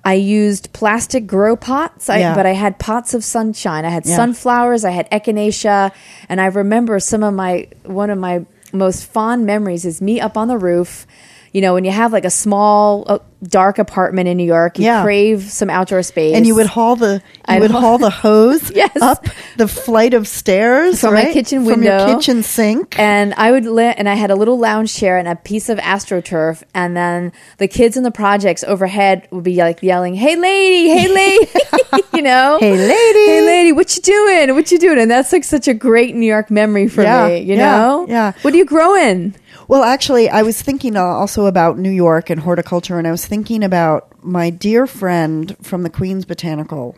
I 0.03 0.15
used 0.15 0.73
plastic 0.73 1.27
grow 1.27 1.55
pots, 1.55 2.09
I, 2.09 2.21
Yeah. 2.21 2.35
but 2.35 2.47
I 2.47 2.55
had 2.55 2.79
pots 2.79 3.13
of 3.13 3.23
sunshine. 3.23 3.85
I 3.85 3.91
had 3.91 4.07
Yeah. 4.07 4.17
sunflowers, 4.17 4.87
I 4.87 4.93
had 4.93 5.07
echinacea, 5.11 5.93
and 6.31 6.41
I 6.41 6.47
remember 6.47 6.99
some 6.99 7.23
of 7.23 7.35
my 7.35 7.67
one 7.85 8.09
of 8.09 8.17
my 8.17 8.47
most 8.73 9.05
fond 9.05 9.45
memories 9.45 9.85
is 9.85 10.01
me 10.01 10.19
up 10.19 10.39
on 10.39 10.49
the 10.49 10.57
roof. 10.57 11.07
You 11.53 11.61
know, 11.63 11.75
when 11.75 11.85
you 11.85 11.91
have 11.91 12.13
like 12.13 12.25
a 12.25 12.31
small, 12.31 13.05
uh, 13.07 13.19
dark 13.43 13.79
apartment 13.79 14.29
in 14.29 14.37
New 14.37 14.45
York, 14.45 14.79
you 14.79 14.85
Yeah. 14.87 15.03
crave 15.03 15.45
some 15.45 15.71
outdoor 15.71 16.03
space, 16.03 16.35
And 16.37 16.45
you 16.47 16.55
would 16.57 16.67
haul 16.67 16.97
the 16.97 17.15
you 17.15 17.21
I'd 17.47 17.61
would 17.63 17.71
haul- 17.71 17.97
the 17.99 18.11
hose 18.27 18.71
Yes. 18.75 18.91
up 19.01 19.27
the 19.57 19.69
flight 19.69 20.13
of 20.13 20.27
stairs 20.27 21.01
From 21.01 21.15
my 21.15 21.25
right? 21.25 21.33
kitchen 21.33 21.65
from 21.65 21.83
your 21.83 21.99
kitchen 22.07 22.43
sink. 22.43 22.97
and 22.99 23.33
I 23.37 23.53
would 23.53 23.65
li- 23.65 23.95
and 23.97 24.09
I 24.09 24.15
had 24.15 24.31
a 24.31 24.35
little 24.35 24.59
lounge 24.59 24.93
chair 24.95 25.17
and 25.19 25.29
a 25.29 25.37
piece 25.37 25.69
of 25.69 25.79
astroturf, 25.79 26.63
and 26.75 26.97
then 26.97 27.33
the 27.59 27.69
kids 27.69 27.97
in 27.97 28.03
the 28.03 28.11
projects 28.11 28.65
overhead 28.67 29.29
would 29.31 29.45
be 29.45 29.57
like 29.57 29.83
yelling, 29.83 30.15
"Hey 30.15 30.35
lady, 30.37 30.89
hey 30.91 31.09
lady," 31.23 31.49
you 32.15 32.23
know, 32.23 32.59
Hey, 32.61 32.77
lady. 32.77 33.27
hey 33.27 33.43
lady, 33.47 33.73
what 33.73 33.95
you 33.97 34.03
doing? 34.03 34.55
What 34.55 34.71
you 34.73 34.79
doing? 34.79 34.99
And 34.99 35.11
that's 35.11 35.33
like 35.33 35.45
such 35.45 35.69
a 35.69 35.75
great 35.75 36.15
New 36.17 36.27
York 36.27 36.51
memory 36.51 36.89
for 36.89 37.03
Yeah, 37.03 37.29
me, 37.29 37.39
you 37.39 37.55
yeah, 37.57 37.77
know. 37.79 38.07
yeah. 38.09 38.33
What 38.43 38.53
are 38.53 38.57
you 38.57 38.65
growing? 38.65 39.35
Well, 39.69 39.83
actually, 39.83 40.31
I 40.31 40.41
was 40.43 40.63
thinking 40.63 40.97
also 40.97 41.45
about 41.45 41.79
New 41.79 41.91
York 41.91 42.31
and 42.31 42.41
horticulture, 42.41 42.99
and 42.99 43.07
I 43.07 43.11
was 43.11 43.27
thinking 43.27 43.63
about 43.63 44.25
my 44.25 44.49
dear 44.49 44.87
friend 44.87 45.55
from 45.61 45.83
the 45.83 45.91
Queens 45.91 46.25
Botanical 46.25 46.97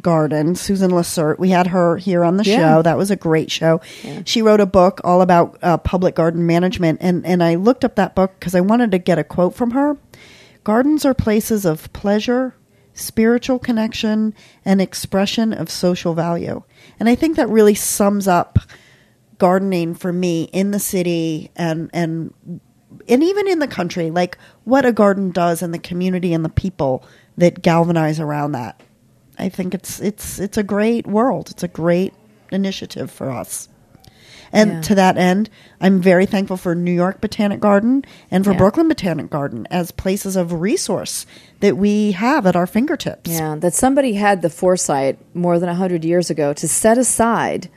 Garden, 0.00 0.54
Susan 0.54 0.92
Lacerte. 0.92 1.38
We 1.38 1.50
had 1.50 1.66
her 1.66 1.98
here 1.98 2.24
on 2.24 2.38
the 2.38 2.44
Yeah. 2.44 2.56
show. 2.56 2.82
That 2.82 2.96
was 2.96 3.10
a 3.10 3.16
great 3.16 3.50
show. 3.50 3.82
She 4.24 4.40
wrote 4.40 4.60
a 4.60 4.66
book 4.66 5.02
all 5.04 5.20
about 5.20 5.58
uh, 5.62 5.76
public 5.76 6.14
garden 6.14 6.46
management, 6.46 7.00
and, 7.02 7.26
and 7.26 7.42
I 7.42 7.56
looked 7.56 7.84
up 7.84 7.96
that 7.96 8.14
book 8.14 8.32
because 8.40 8.54
I 8.54 8.60
wanted 8.62 8.92
to 8.92 8.98
get 8.98 9.18
a 9.18 9.24
quote 9.24 9.54
from 9.54 9.72
her. 9.72 9.98
Gardens 10.64 11.04
are 11.04 11.12
places 11.12 11.66
of 11.66 11.92
pleasure, 11.92 12.54
spiritual 12.94 13.58
connection, 13.58 14.32
and 14.64 14.80
expression 14.80 15.52
of 15.52 15.68
social 15.68 16.14
value. 16.14 16.62
And 16.98 17.10
I 17.10 17.14
think 17.14 17.36
that 17.36 17.48
really 17.50 17.74
sums 17.74 18.26
up 18.26 18.58
gardening 19.40 19.94
for 19.94 20.12
me 20.12 20.44
in 20.52 20.70
the 20.70 20.78
city 20.78 21.50
and 21.56 21.90
and 21.92 22.32
and 23.08 23.22
even 23.24 23.48
in 23.48 23.58
the 23.58 23.66
country 23.66 24.10
like 24.12 24.38
what 24.64 24.84
a 24.86 24.92
garden 24.92 25.30
does 25.32 25.62
and 25.62 25.74
the 25.74 25.78
community 25.78 26.32
and 26.32 26.44
the 26.44 26.48
people 26.48 27.02
that 27.38 27.62
galvanize 27.62 28.20
around 28.20 28.52
that 28.52 28.80
i 29.38 29.48
think 29.48 29.74
it's 29.74 29.98
it's 30.00 30.38
it's 30.38 30.56
a 30.58 30.62
great 30.62 31.06
world 31.08 31.50
it's 31.50 31.62
a 31.64 31.68
great 31.68 32.12
initiative 32.52 33.10
for 33.10 33.30
us 33.30 33.68
and 34.52 34.70
Yeah. 34.70 34.80
to 34.82 34.94
that 34.96 35.16
end 35.16 35.48
i'm 35.80 36.00
very 36.02 36.26
thankful 36.26 36.56
for 36.56 36.74
new 36.74 36.92
york 36.92 37.20
botanic 37.20 37.60
garden 37.60 38.04
and 38.30 38.44
for 38.44 38.52
Yeah. 38.52 38.58
brooklyn 38.58 38.88
botanic 38.88 39.30
garden 39.30 39.66
as 39.70 39.92
places 39.92 40.36
of 40.36 40.52
resource 40.60 41.24
that 41.60 41.76
we 41.76 42.12
have 42.12 42.44
at 42.46 42.56
our 42.56 42.66
fingertips 42.66 43.30
Yeah, 43.30 43.54
that 43.60 43.74
somebody 43.74 44.14
had 44.14 44.42
the 44.42 44.50
foresight 44.50 45.18
more 45.34 45.58
than 45.58 45.68
hundred 45.74 46.04
years 46.04 46.28
ago 46.30 46.52
to 46.52 46.66
set 46.68 46.98
aside 46.98 47.70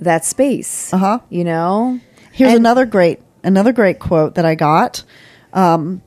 that 0.00 0.24
space. 0.24 0.92
Uh-huh. 0.92 1.20
You 1.28 1.44
know. 1.44 2.00
Here's 2.32 2.50
And- 2.52 2.60
another 2.60 2.86
great 2.86 3.20
another 3.42 3.72
great 3.72 3.98
quote 3.98 4.34
that 4.36 4.44
I 4.44 4.54
got. 4.54 5.02
Um, 5.52 6.02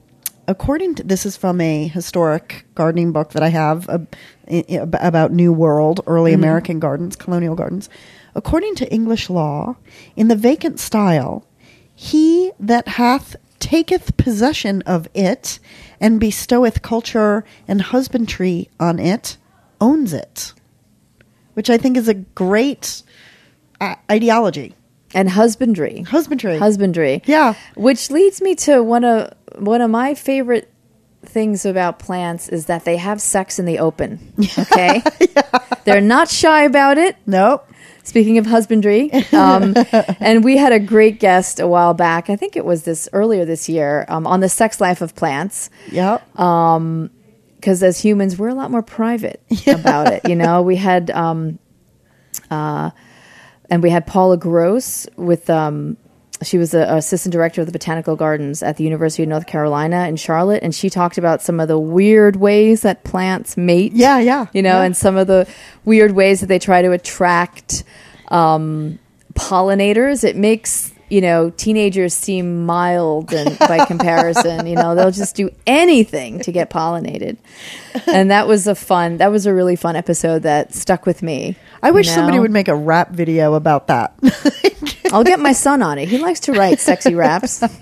according 0.47 0.95
to 0.95 1.03
this 1.03 1.25
is 1.25 1.35
from 1.37 1.59
a 1.61 1.87
historic 1.87 2.65
gardening 2.75 3.11
book 3.11 3.31
that 3.31 3.43
I 3.43 3.49
have 3.49 3.89
uh, 3.89 3.99
about 4.99 5.31
New 5.31 5.51
World 5.53 6.01
early 6.07 6.31
Mm-hmm. 6.31 6.41
American 6.43 6.79
gardens, 6.79 7.15
colonial 7.15 7.55
gardens. 7.55 7.89
According 8.35 8.75
to 8.75 8.91
English 8.91 9.29
law, 9.29 9.75
in 10.15 10.27
the 10.27 10.35
vacant 10.35 10.79
style, 10.79 11.45
he 11.93 12.51
that 12.59 12.87
hath 12.87 13.35
taketh 13.59 14.17
possession 14.17 14.81
of 14.83 15.07
it 15.13 15.59
and 15.99 16.19
bestoweth 16.19 16.81
culture 16.81 17.45
and 17.67 17.79
husbandry 17.81 18.69
on 18.79 18.97
it 18.99 19.37
owns 19.79 20.13
it, 20.13 20.53
which 21.53 21.69
I 21.69 21.77
think 21.77 21.95
is 21.95 22.07
a 22.07 22.13
great 22.15 23.02
uh, 23.02 23.02
ideology. 24.11 24.75
And 25.15 25.29
husbandry. 25.29 26.01
Husbandry. 26.01 26.57
Husbandry. 26.57 27.21
Yeah. 27.25 27.53
Which 27.75 28.09
leads 28.09 28.41
me 28.41 28.55
to 28.55 28.81
one 28.81 29.03
of 29.03 29.31
one 29.59 29.81
of 29.81 29.91
my 29.91 30.15
favorite 30.15 30.71
things 31.25 31.65
about 31.65 31.99
plants 31.99 32.49
is 32.49 32.65
that 32.65 32.83
they 32.83 32.97
have 32.97 33.21
sex 33.21 33.59
in 33.59 33.65
the 33.65 33.79
open. 33.79 34.19
Okay? 34.57 35.01
They're 35.85 36.01
not 36.01 36.29
shy 36.29 36.63
about 36.63 36.97
it. 36.97 37.15
Nope. 37.25 37.67
Speaking 38.03 38.37
of 38.37 38.45
husbandry, 38.45 39.11
um, 39.33 39.73
and 40.19 40.43
we 40.43 40.57
had 40.57 40.73
a 40.73 40.79
great 40.79 41.19
guest 41.19 41.59
a 41.59 41.67
while 41.67 41.93
back. 41.93 42.29
I 42.29 42.35
think 42.35 42.55
it 42.55 42.65
was 42.65 42.83
this 42.83 43.07
earlier 43.13 43.45
this 43.45 43.69
year 43.69 44.05
um, 44.09 44.25
on 44.27 44.39
the 44.41 44.49
sex 44.49 44.81
life 44.81 45.01
of 45.01 45.15
plants. 45.15 45.69
Yep. 45.91 46.25
because 46.33 47.81
as 47.83 47.99
humans 47.99 48.37
we're 48.37 48.49
a 48.49 48.53
lot 48.55 48.71
more 48.71 48.81
private 48.81 49.41
about 49.67 50.11
it 50.11 50.27
you 50.27 50.35
know 50.35 50.61
we 50.61 50.75
had 50.75 51.09
um 51.11 51.59
uh 52.51 52.89
and 53.69 53.81
we 53.83 53.89
had 53.89 54.05
paula 54.05 54.37
gross 54.37 55.07
with 55.17 55.49
um 55.49 55.97
she 56.41 56.57
was 56.57 56.71
the 56.71 56.93
assistant 56.95 57.31
director 57.31 57.61
of 57.61 57.67
the 57.67 57.71
botanical 57.71 58.15
gardens 58.15 58.61
at 58.63 58.75
the 58.77 58.83
university 58.83 59.23
of 59.23 59.29
north 59.29 59.47
carolina 59.47 60.07
in 60.07 60.15
charlotte. 60.17 60.61
And 60.61 60.75
she 60.75 60.89
talked 60.89 61.17
about 61.17 61.41
some 61.41 61.59
of 61.59 61.67
the 61.67 61.79
weird 61.79 62.35
ways 62.35 62.81
that 62.81 63.03
plants 63.03 63.55
mate 63.55 63.93
Yeah, 63.93 64.19
yeah, 64.19 64.47
you 64.53 64.61
know 64.61 64.79
yeah. 64.79 64.83
and 64.83 64.95
some 64.97 65.15
of 65.15 65.27
the 65.27 65.47
weird 65.85 66.11
ways 66.11 66.41
that 66.41 66.47
they 66.47 66.59
try 66.59 66.81
to 66.81 66.91
attract 66.91 67.83
um 68.29 68.99
pollinators. 69.35 70.23
It 70.23 70.35
makes 70.35 70.92
you 71.13 71.21
know 71.21 71.51
teenagers 71.51 72.11
seem 72.13 72.65
mild 72.65 73.31
and 73.31 73.57
by 73.59 73.85
comparison 73.93 74.65
you 74.65 74.75
know 74.75 74.95
they'll 74.95 75.11
just 75.11 75.35
do 75.35 75.49
anything 75.67 76.39
to 76.39 76.51
get 76.51 76.71
pollinated 76.71 77.37
and 78.07 78.31
that 78.31 78.47
was 78.47 78.65
a 78.65 78.73
fun 78.73 79.17
that 79.17 79.31
was 79.31 79.45
a 79.45 79.53
really 79.53 79.75
fun 79.75 79.95
episode 79.95 80.41
that 80.41 80.73
stuck 80.73 81.05
with 81.05 81.21
me 81.21 81.55
I 81.83 81.91
wish 81.91 82.07
you 82.07 82.13
somebody 82.13 82.39
would 82.39 82.49
make 82.51 82.67
a 82.67 82.75
rap 82.75 83.11
video 83.11 83.53
about 83.53 83.87
that. 83.87 84.15
i'll 85.13 85.23
get 85.23 85.39
my 85.39 85.51
son 85.53 85.83
on 85.83 85.99
it 85.99 86.09
he 86.09 86.17
likes 86.17 86.39
to 86.41 86.53
write 86.53 86.79
sexy 86.79 87.13
raps 87.13 87.63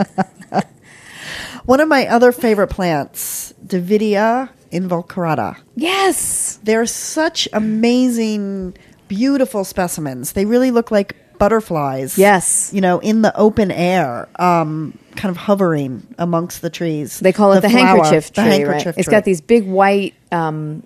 One 1.66 1.80
of 1.80 1.88
my 1.88 2.08
other 2.08 2.32
favorite 2.32 2.70
plants, 2.70 3.54
Davidia 3.64 4.50
involucrata. 4.72 5.58
yes 5.76 6.60
They're 6.64 6.88
such 6.88 7.48
amazing, 7.54 8.76
beautiful 9.08 9.64
specimens. 9.64 10.34
They 10.34 10.46
really 10.46 10.72
look 10.72 10.90
like 10.90 11.16
butterflies. 11.42 12.18
Yes. 12.18 12.72
You 12.74 12.82
know, 12.82 13.00
in 13.00 13.22
the 13.24 13.36
open 13.36 13.72
air, 13.72 14.30
um, 14.40 14.98
kind 15.16 15.30
of 15.30 15.38
hovering 15.38 16.06
amongst 16.18 16.62
the 16.62 16.70
trees. 16.70 17.20
they 17.20 17.34
call 17.34 17.52
it 17.54 17.62
the, 17.62 17.70
flower, 17.70 17.86
handkerchief 17.88 18.28
the 18.28 18.42
tree 18.42 18.44
handkerchief 18.52 18.86
right 18.86 18.98
it's 18.98 19.08
tree. 19.08 19.12
got 19.12 19.26
these 19.26 19.42
big 19.42 19.66
white 19.68 20.14
um 20.32 20.84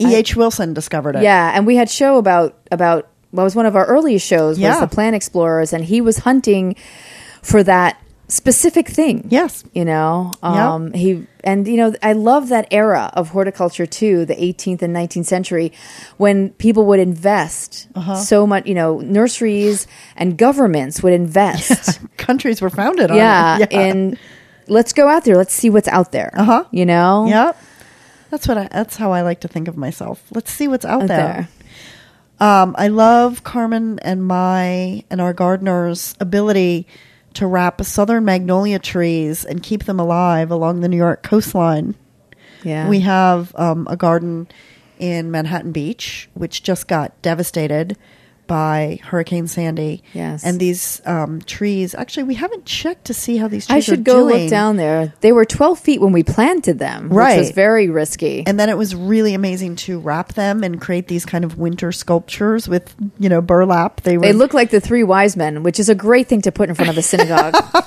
E. 0.00 0.14
H. 0.14 0.34
Wilson 0.36 0.74
discovered 0.74 1.16
it. 1.16 1.22
Yeah, 1.22 1.52
and 1.54 1.66
we 1.66 1.74
had 1.76 1.90
show 1.90 2.18
about 2.18 2.56
about 2.70 3.08
what 3.32 3.42
was 3.44 3.54
one 3.56 3.66
of 3.66 3.76
our 3.76 3.84
earliest 3.86 4.24
shows 4.26 4.56
was 4.56 4.60
Yeah. 4.60 4.80
the 4.80 4.86
Plant 4.86 5.14
Explorers, 5.16 5.72
and 5.72 5.84
he 5.84 6.00
was 6.00 6.18
hunting 6.18 6.76
for 7.42 7.62
that 7.64 8.00
specific 8.28 8.88
thing. 8.88 9.26
Yes. 9.30 9.64
you 9.72 9.84
know, 9.84 10.32
Yeah. 10.42 10.74
um, 10.74 10.92
he 10.92 11.26
and 11.44 11.66
you 11.66 11.76
know 11.76 11.94
I 12.02 12.12
love 12.12 12.48
that 12.50 12.68
era 12.70 13.10
of 13.14 13.30
horticulture 13.30 13.86
too, 13.86 14.24
the 14.26 14.34
18th 14.34 14.82
and 14.82 14.94
19th 14.94 15.26
century, 15.26 15.72
when 16.18 16.50
people 16.50 16.84
would 16.86 17.00
invest 17.00 17.88
Uh-huh. 17.94 18.16
so 18.16 18.46
much. 18.46 18.66
You 18.66 18.74
know, 18.74 19.00
nurseries 19.00 19.86
and 20.16 20.36
governments 20.36 21.02
would 21.02 21.12
invest. 21.14 22.00
Countries 22.16 22.60
were 22.60 22.70
founded 22.70 23.10
on 23.10 23.16
yeah, 23.16 23.58
it. 23.62 23.72
in 23.72 24.18
let's 24.68 24.92
go 24.92 25.08
out 25.08 25.24
there. 25.24 25.36
Let's 25.36 25.54
see 25.54 25.70
what's 25.70 25.88
out 25.88 26.12
there. 26.12 26.30
Uh 26.36 26.44
huh. 26.44 26.64
You 26.70 26.84
know? 26.86 27.26
Yep. 27.26 27.56
That's 28.30 28.46
what 28.46 28.58
I. 28.58 28.68
That's 28.70 28.96
how 28.96 29.12
I 29.12 29.22
like 29.22 29.40
to 29.40 29.48
think 29.48 29.68
of 29.68 29.76
myself. 29.78 30.22
Let's 30.30 30.52
see 30.52 30.68
what's 30.68 30.84
out 30.84 31.02
Out 31.02 31.08
there. 31.08 31.18
there. 31.18 31.48
Um, 32.40 32.76
I 32.78 32.88
love 32.88 33.42
Carmen 33.42 33.98
and 34.02 34.22
my 34.22 35.02
and 35.10 35.20
our 35.20 35.32
gardeners' 35.32 36.14
ability 36.20 36.86
to 37.38 37.46
wrap 37.46 37.80
southern 37.84 38.24
magnolia 38.24 38.80
trees 38.80 39.44
and 39.44 39.62
keep 39.62 39.84
them 39.84 40.00
alive 40.00 40.50
along 40.50 40.80
the 40.80 40.88
New 40.88 40.96
York 40.96 41.22
coastline. 41.22 41.94
Yeah. 42.64 42.88
We 42.88 42.98
have 43.00 43.54
um, 43.54 43.86
a 43.88 43.96
garden 43.96 44.48
in 44.98 45.30
Manhattan 45.30 45.70
Beach, 45.70 46.28
which 46.34 46.64
just 46.64 46.88
got 46.88 47.20
devastated 47.22 47.96
by 48.48 48.98
Hurricane 49.04 49.46
Sandy. 49.46 50.02
Yes. 50.12 50.44
and 50.44 50.58
these 50.58 51.00
um, 51.06 51.40
trees. 51.42 51.94
Actually, 51.94 52.24
we 52.24 52.34
haven't 52.34 52.64
checked 52.64 53.04
to 53.04 53.14
see 53.14 53.36
how 53.36 53.46
these 53.46 53.68
trees 53.68 53.76
I 53.76 53.80
should 53.80 54.02
go 54.02 54.28
doing. 54.28 54.42
look 54.42 54.50
down 54.50 54.74
there. 54.76 55.12
They 55.20 55.30
were 55.30 55.44
12 55.44 55.78
feet 55.78 56.00
when 56.00 56.10
we 56.12 56.24
planted 56.24 56.80
them, 56.80 57.10
Right. 57.10 57.36
which 57.36 57.46
was 57.46 57.50
very 57.52 57.88
risky. 57.88 58.42
And 58.44 58.58
then 58.58 58.68
it 58.68 58.76
was 58.76 58.96
really 58.96 59.34
amazing 59.34 59.76
to 59.76 60.00
wrap 60.00 60.32
them 60.32 60.64
and 60.64 60.80
create 60.80 61.06
these 61.06 61.24
kind 61.24 61.44
of 61.44 61.56
winter 61.58 61.92
sculptures 61.92 62.68
with, 62.68 62.92
you 63.20 63.28
know, 63.28 63.40
burlap. 63.40 64.00
They 64.00 64.16
were 64.18 64.22
they 64.24 64.32
look 64.32 64.52
like 64.52 64.70
the 64.70 64.80
three 64.80 65.04
wise 65.04 65.36
men, 65.36 65.62
which 65.62 65.78
is 65.78 65.88
a 65.88 65.94
great 65.94 66.26
thing 66.26 66.42
to 66.42 66.50
put 66.50 66.68
in 66.68 66.74
front 66.74 66.90
of 66.90 66.98
a 66.98 67.02
synagogue. 67.02 67.54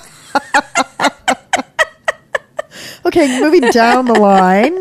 Okay, 3.03 3.41
moving 3.41 3.62
down 3.72 4.05
the 4.05 4.14
line. 4.14 4.78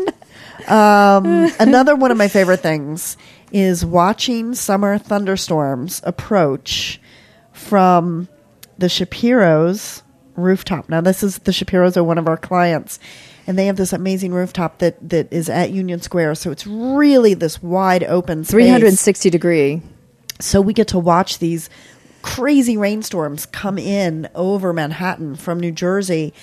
Um, 0.67 1.51
another 1.59 1.95
one 1.95 2.11
of 2.11 2.17
my 2.17 2.27
favorite 2.27 2.59
things 2.59 3.17
is 3.51 3.85
watching 3.85 4.55
summer 4.55 4.97
thunderstorms 4.97 6.01
approach 6.03 6.99
from 7.51 8.27
the 8.77 8.89
Shapiro's 8.89 10.03
rooftop. 10.35 10.89
Now, 10.89 11.01
this 11.01 11.23
is 11.23 11.39
the 11.39 11.51
Shapiro's 11.51 11.97
are 11.97 12.03
one 12.03 12.17
of 12.17 12.27
our 12.27 12.37
clients, 12.37 12.99
and 13.45 13.57
they 13.57 13.65
have 13.65 13.75
this 13.75 13.93
amazing 13.93 14.33
rooftop 14.33 14.79
that, 14.79 15.09
that 15.09 15.31
is 15.31 15.49
at 15.49 15.71
Union 15.71 16.01
Square. 16.01 16.35
So 16.35 16.51
it's 16.51 16.65
really 16.65 17.33
this 17.33 17.61
wide 17.61 18.03
open 18.03 18.43
space. 18.43 18.51
360 18.51 19.29
degree. 19.29 19.81
So 20.39 20.61
we 20.61 20.73
get 20.73 20.89
to 20.89 20.99
watch 20.99 21.39
these 21.39 21.69
crazy 22.21 22.77
rainstorms 22.77 23.45
come 23.45 23.77
in 23.77 24.29
over 24.35 24.73
Manhattan 24.73 25.35
from 25.35 25.59
New 25.59 25.71
Jersey 25.71 26.33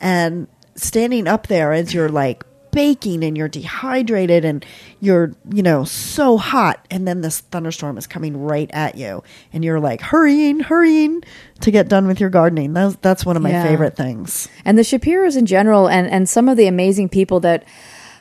and 0.00 0.48
standing 0.74 1.26
up 1.26 1.46
there 1.46 1.72
as 1.72 1.92
you're 1.92 2.08
like 2.08 2.44
baking 2.78 3.24
and 3.24 3.36
you're 3.36 3.48
dehydrated 3.48 4.44
and 4.44 4.64
you're, 5.00 5.32
you 5.52 5.64
know, 5.64 5.82
so 5.82 6.36
hot 6.36 6.86
and 6.92 7.08
then 7.08 7.22
this 7.22 7.40
thunderstorm 7.40 7.98
is 7.98 8.06
coming 8.06 8.36
right 8.40 8.70
at 8.72 8.94
you 8.96 9.24
and 9.52 9.64
you're 9.64 9.80
like 9.80 10.00
hurrying, 10.00 10.60
hurrying 10.60 11.20
to 11.60 11.72
get 11.72 11.88
done 11.88 12.06
with 12.06 12.20
your 12.20 12.30
gardening. 12.30 12.72
That's 12.74 12.94
that's 13.02 13.26
one 13.26 13.36
of 13.36 13.42
my 13.42 13.50
Yeah. 13.50 13.64
favorite 13.64 13.96
things. 13.96 14.46
and 14.64 14.78
the 14.78 14.82
Shapiros 14.82 15.36
in 15.36 15.44
general, 15.46 15.88
and, 15.88 16.06
and 16.08 16.28
some 16.28 16.48
of 16.48 16.56
the 16.56 16.68
amazing 16.68 17.08
people 17.08 17.40
that 17.40 17.64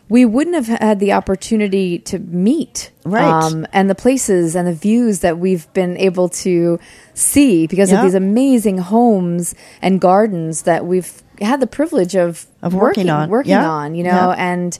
we 0.09 0.23
wouldn't 0.25 0.55
have 0.55 0.67
had 0.79 0.99
the 0.99 1.11
opportunity 1.11 1.99
to 1.99 2.17
meet. 2.17 2.91
Right. 3.05 3.27
Um, 3.43 3.67
and 3.73 3.89
the 3.89 3.95
places 3.95 4.55
and 4.55 4.65
the 4.67 4.73
views 4.73 5.19
that 5.19 5.37
we've 5.37 5.71
been 5.73 5.97
able 5.97 6.29
to 6.29 6.79
see 7.13 7.67
because 7.67 7.91
Yeah. 7.91 7.97
of 7.99 8.03
these 8.05 8.15
amazing 8.15 8.77
homes 8.79 9.53
and 9.81 9.99
gardens 10.01 10.61
that 10.63 10.85
we've 10.85 11.11
had 11.41 11.59
the 11.59 11.67
privilege 11.67 12.15
of, 12.15 12.45
Of 12.61 12.73
working 12.73 13.09
on. 13.09 13.29
working 13.29 13.51
Yeah. 13.51 13.69
on, 13.69 13.95
you 13.95 14.03
know, 14.03 14.09
Yeah. 14.31 14.35
and 14.37 14.77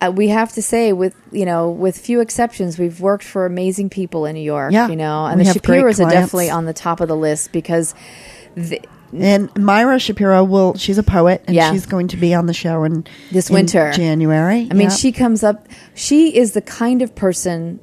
uh, 0.00 0.12
we 0.14 0.28
have 0.28 0.52
to 0.52 0.62
say, 0.62 0.92
with 0.92 1.14
you 1.32 1.44
know, 1.44 1.70
with 1.70 1.98
few 1.98 2.20
exceptions, 2.20 2.78
we've 2.78 3.00
worked 3.00 3.24
for 3.24 3.46
amazing 3.46 3.90
people 3.90 4.26
in 4.26 4.34
New 4.34 4.40
York. 4.42 4.72
Yeah. 4.72 4.88
you 4.88 4.96
know, 4.96 5.26
and 5.26 5.38
We 5.40 5.44
the 5.44 5.58
Shapiros 5.58 6.04
are 6.04 6.08
definitely 6.10 6.50
on 6.50 6.66
the 6.66 6.72
top 6.72 7.00
of 7.00 7.08
the 7.08 7.16
list 7.16 7.50
because 7.52 7.94
th- 8.54 8.84
And 9.18 9.48
Myra 9.56 9.98
Shapiro 9.98 10.44
will 10.44 10.74
she's 10.76 10.98
a 10.98 11.02
poet 11.02 11.42
and 11.46 11.56
Yeah. 11.56 11.72
she's 11.72 11.86
going 11.86 12.08
to 12.08 12.16
be 12.18 12.34
on 12.34 12.44
the 12.46 12.52
show 12.52 12.84
in 12.84 13.04
This 13.32 13.48
in 13.48 13.54
winter. 13.54 13.90
January. 13.92 14.68
I 14.70 14.74
mean, 14.74 14.88
Yeah. 14.90 14.96
she 14.96 15.12
comes 15.12 15.42
up. 15.42 15.66
She 15.94 16.36
is 16.36 16.52
the 16.52 16.60
kind 16.60 17.00
of 17.02 17.14
person 17.14 17.80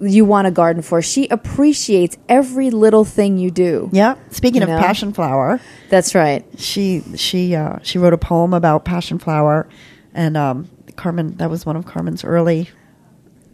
you 0.00 0.24
want 0.24 0.46
a 0.46 0.50
garden 0.50 0.82
for. 0.82 1.02
She 1.02 1.28
appreciates 1.28 2.16
every 2.28 2.70
little 2.70 3.04
thing 3.04 3.38
you 3.38 3.50
do. 3.50 3.88
Yeah. 3.92 4.16
Speaking 4.30 4.62
You 4.62 4.68
of 4.68 4.68
know? 4.70 4.78
passion 4.78 5.12
flower, 5.12 5.60
That's 5.90 6.14
right. 6.14 6.44
she 6.58 7.02
she 7.16 7.54
uh, 7.54 7.78
she 7.82 7.98
wrote 7.98 8.12
a 8.12 8.18
poem 8.18 8.54
about 8.54 8.84
passion 8.84 9.18
flower, 9.18 9.68
and 10.14 10.36
um, 10.36 10.68
Carmen 10.96 11.36
that 11.36 11.50
was 11.50 11.64
one 11.66 11.76
of 11.76 11.84
Carmen's 11.86 12.24
early 12.24 12.68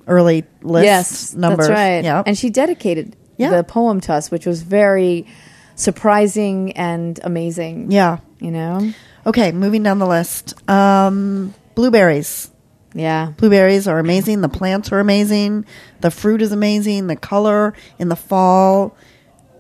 early 0.07 0.45
list 0.63 0.85
yes, 0.85 1.35
numbers. 1.35 1.67
that's 1.69 1.77
right. 1.79 2.05
Yeah, 2.05 2.23
And 2.25 2.39
she 2.39 2.49
dedicated 2.51 3.17
Yeah. 3.39 3.51
the 3.51 3.65
poem 3.65 4.01
to 4.03 4.13
us, 4.15 4.31
which 4.31 4.47
was 4.47 4.63
very 4.63 5.27
surprising 5.75 6.73
and 6.73 7.19
amazing. 7.25 7.91
yeah. 7.91 8.19
You 8.39 8.51
know. 8.51 8.93
Okay, 9.27 9.51
moving 9.53 9.83
down 9.83 9.99
the 9.99 10.07
list. 10.07 10.55
Um, 10.71 11.55
blueberries. 11.75 12.51
Yeah. 12.97 13.33
Blueberries 13.37 13.87
are 13.87 13.99
amazing. 13.99 14.41
The 14.41 14.49
plants 14.49 14.91
are 14.91 15.01
amazing. 15.01 15.67
The 16.01 16.11
fruit 16.11 16.41
is 16.41 16.51
amazing. 16.51 17.09
The 17.09 17.17
color 17.17 17.75
in 17.99 18.09
the 18.09 18.17
fall, 18.17 18.97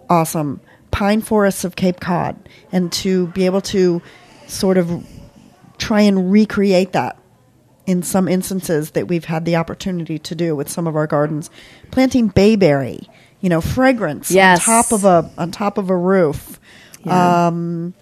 awesome. 0.08 0.60
Pine 0.90 1.20
forests 1.20 1.62
of 1.64 1.76
Cape 1.76 2.00
Cod, 2.00 2.36
and 2.72 2.90
to 2.92 3.26
be 3.28 3.44
able 3.44 3.60
to 3.62 4.00
sort 4.46 4.78
of 4.78 5.06
try 5.76 6.00
and 6.00 6.32
recreate 6.32 6.92
that 6.92 7.18
in 7.84 8.02
some 8.02 8.26
instances 8.26 8.92
that 8.92 9.06
we've 9.06 9.26
had 9.26 9.44
the 9.44 9.56
opportunity 9.56 10.18
to 10.18 10.34
do 10.34 10.56
with 10.56 10.68
some 10.70 10.86
of 10.86 10.96
our 10.96 11.06
gardens, 11.06 11.50
planting 11.90 12.28
bayberry, 12.28 13.00
you 13.40 13.50
know, 13.50 13.60
fragrance 13.60 14.30
Yes. 14.30 14.66
on 14.66 14.82
top 14.82 14.92
of 14.92 15.04
a 15.04 15.30
on 15.36 15.50
top 15.50 15.76
of 15.76 15.90
a 15.90 15.96
roof. 15.96 16.58
Yeah. 17.04 17.48
Um, 17.48 17.92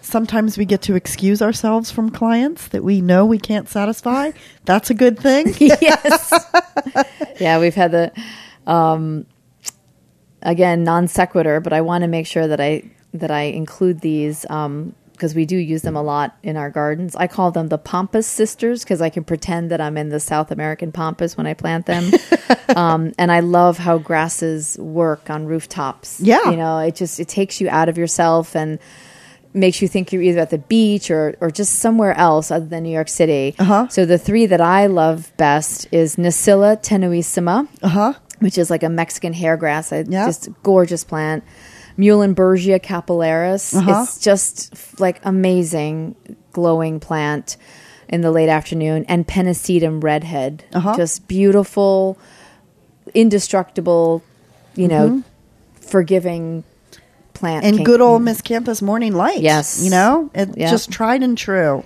sometimes 0.00 0.58
we 0.58 0.64
get 0.64 0.82
to 0.82 0.94
excuse 0.94 1.42
ourselves 1.42 1.90
from 1.90 2.10
clients 2.10 2.68
that 2.68 2.82
we 2.84 3.00
know 3.00 3.24
we 3.26 3.38
can't 3.38 3.68
satisfy. 3.68 4.32
That's 4.64 4.90
a 4.90 4.94
good 4.94 5.18
thing. 5.18 5.54
yes. 5.58 6.32
yeah, 7.40 7.58
we've 7.58 7.74
had 7.74 7.92
the 7.92 8.12
um, 8.66 9.26
again 10.42 10.84
non 10.84 11.08
sequitur, 11.08 11.60
but 11.60 11.72
I 11.72 11.80
want 11.80 12.02
to 12.02 12.08
make 12.08 12.26
sure 12.26 12.46
that 12.46 12.60
I 12.60 12.90
that 13.14 13.30
I 13.30 13.42
include 13.42 14.00
these 14.00 14.46
because 15.20 15.34
we 15.34 15.44
do 15.44 15.56
use 15.56 15.82
them 15.82 15.96
a 15.96 16.02
lot 16.02 16.34
in 16.42 16.56
our 16.56 16.70
gardens. 16.70 17.14
I 17.14 17.26
call 17.26 17.50
them 17.50 17.68
the 17.68 17.76
pampas 17.76 18.26
sisters 18.26 18.82
because 18.82 19.02
I 19.02 19.10
can 19.10 19.22
pretend 19.22 19.70
that 19.70 19.78
I'm 19.78 19.98
in 19.98 20.08
the 20.08 20.18
South 20.18 20.50
American 20.50 20.92
pampas 20.92 21.36
when 21.36 21.46
I 21.46 21.52
plant 21.52 21.84
them. 21.84 22.10
um, 22.76 23.12
and 23.18 23.30
I 23.30 23.40
love 23.40 23.76
how 23.76 23.98
grasses 23.98 24.78
work 24.78 25.28
on 25.28 25.44
rooftops. 25.44 26.20
Yeah. 26.20 26.50
you 26.50 26.56
know, 26.56 26.78
it 26.78 26.94
just 26.94 27.20
it 27.20 27.28
takes 27.28 27.60
you 27.60 27.68
out 27.68 27.90
of 27.90 27.98
yourself 27.98 28.56
and 28.56 28.78
makes 29.52 29.82
you 29.82 29.88
think 29.88 30.12
you're 30.12 30.22
either 30.22 30.40
at 30.40 30.50
the 30.50 30.58
beach 30.58 31.10
or, 31.10 31.36
or 31.40 31.50
just 31.50 31.80
somewhere 31.80 32.14
else 32.16 32.50
other 32.50 32.66
than 32.66 32.84
New 32.84 32.92
York 32.92 33.08
City. 33.08 33.54
Uh-huh. 33.58 33.88
So 33.88 34.06
the 34.06 34.18
three 34.18 34.46
that 34.46 34.60
I 34.60 34.86
love 34.86 35.32
best 35.36 35.88
is 35.92 36.16
Nassella 36.16 36.80
tenuissima, 36.80 37.66
Uh-huh. 37.82 38.12
which 38.38 38.56
is 38.58 38.70
like 38.70 38.82
a 38.84 38.88
Mexican 38.88 39.32
hair 39.32 39.56
grass. 39.56 39.92
I, 39.92 40.04
Yeah. 40.08 40.26
Just 40.26 40.48
gorgeous 40.62 41.02
plant. 41.04 41.42
Muhlenbergia 41.98 42.80
capillaris. 42.80 43.74
Uh-huh. 43.76 44.02
It's 44.04 44.20
just 44.20 45.00
like 45.00 45.20
amazing 45.24 46.14
glowing 46.52 47.00
plant 47.00 47.56
in 48.08 48.20
the 48.22 48.30
late 48.30 48.48
afternoon. 48.48 49.04
And 49.08 49.26
Pennisetum 49.26 50.02
redhead. 50.02 50.64
Uh-huh. 50.72 50.96
Just 50.96 51.26
beautiful, 51.28 52.16
indestructible, 53.14 54.22
you 54.76 54.88
know, 54.88 55.22
forgiving 55.80 56.64
plant. 57.40 57.64
And 57.64 57.84
good 57.84 58.00
old 58.00 58.22
Miscanthus 58.22 58.80
morning 58.82 59.14
light. 59.14 59.40
Yes. 59.40 59.82
You 59.82 59.90
know, 59.90 60.30
it's 60.34 60.56
Yeah. 60.56 60.70
just 60.70 60.90
tried 60.90 61.22
and 61.22 61.36
true. 61.36 61.82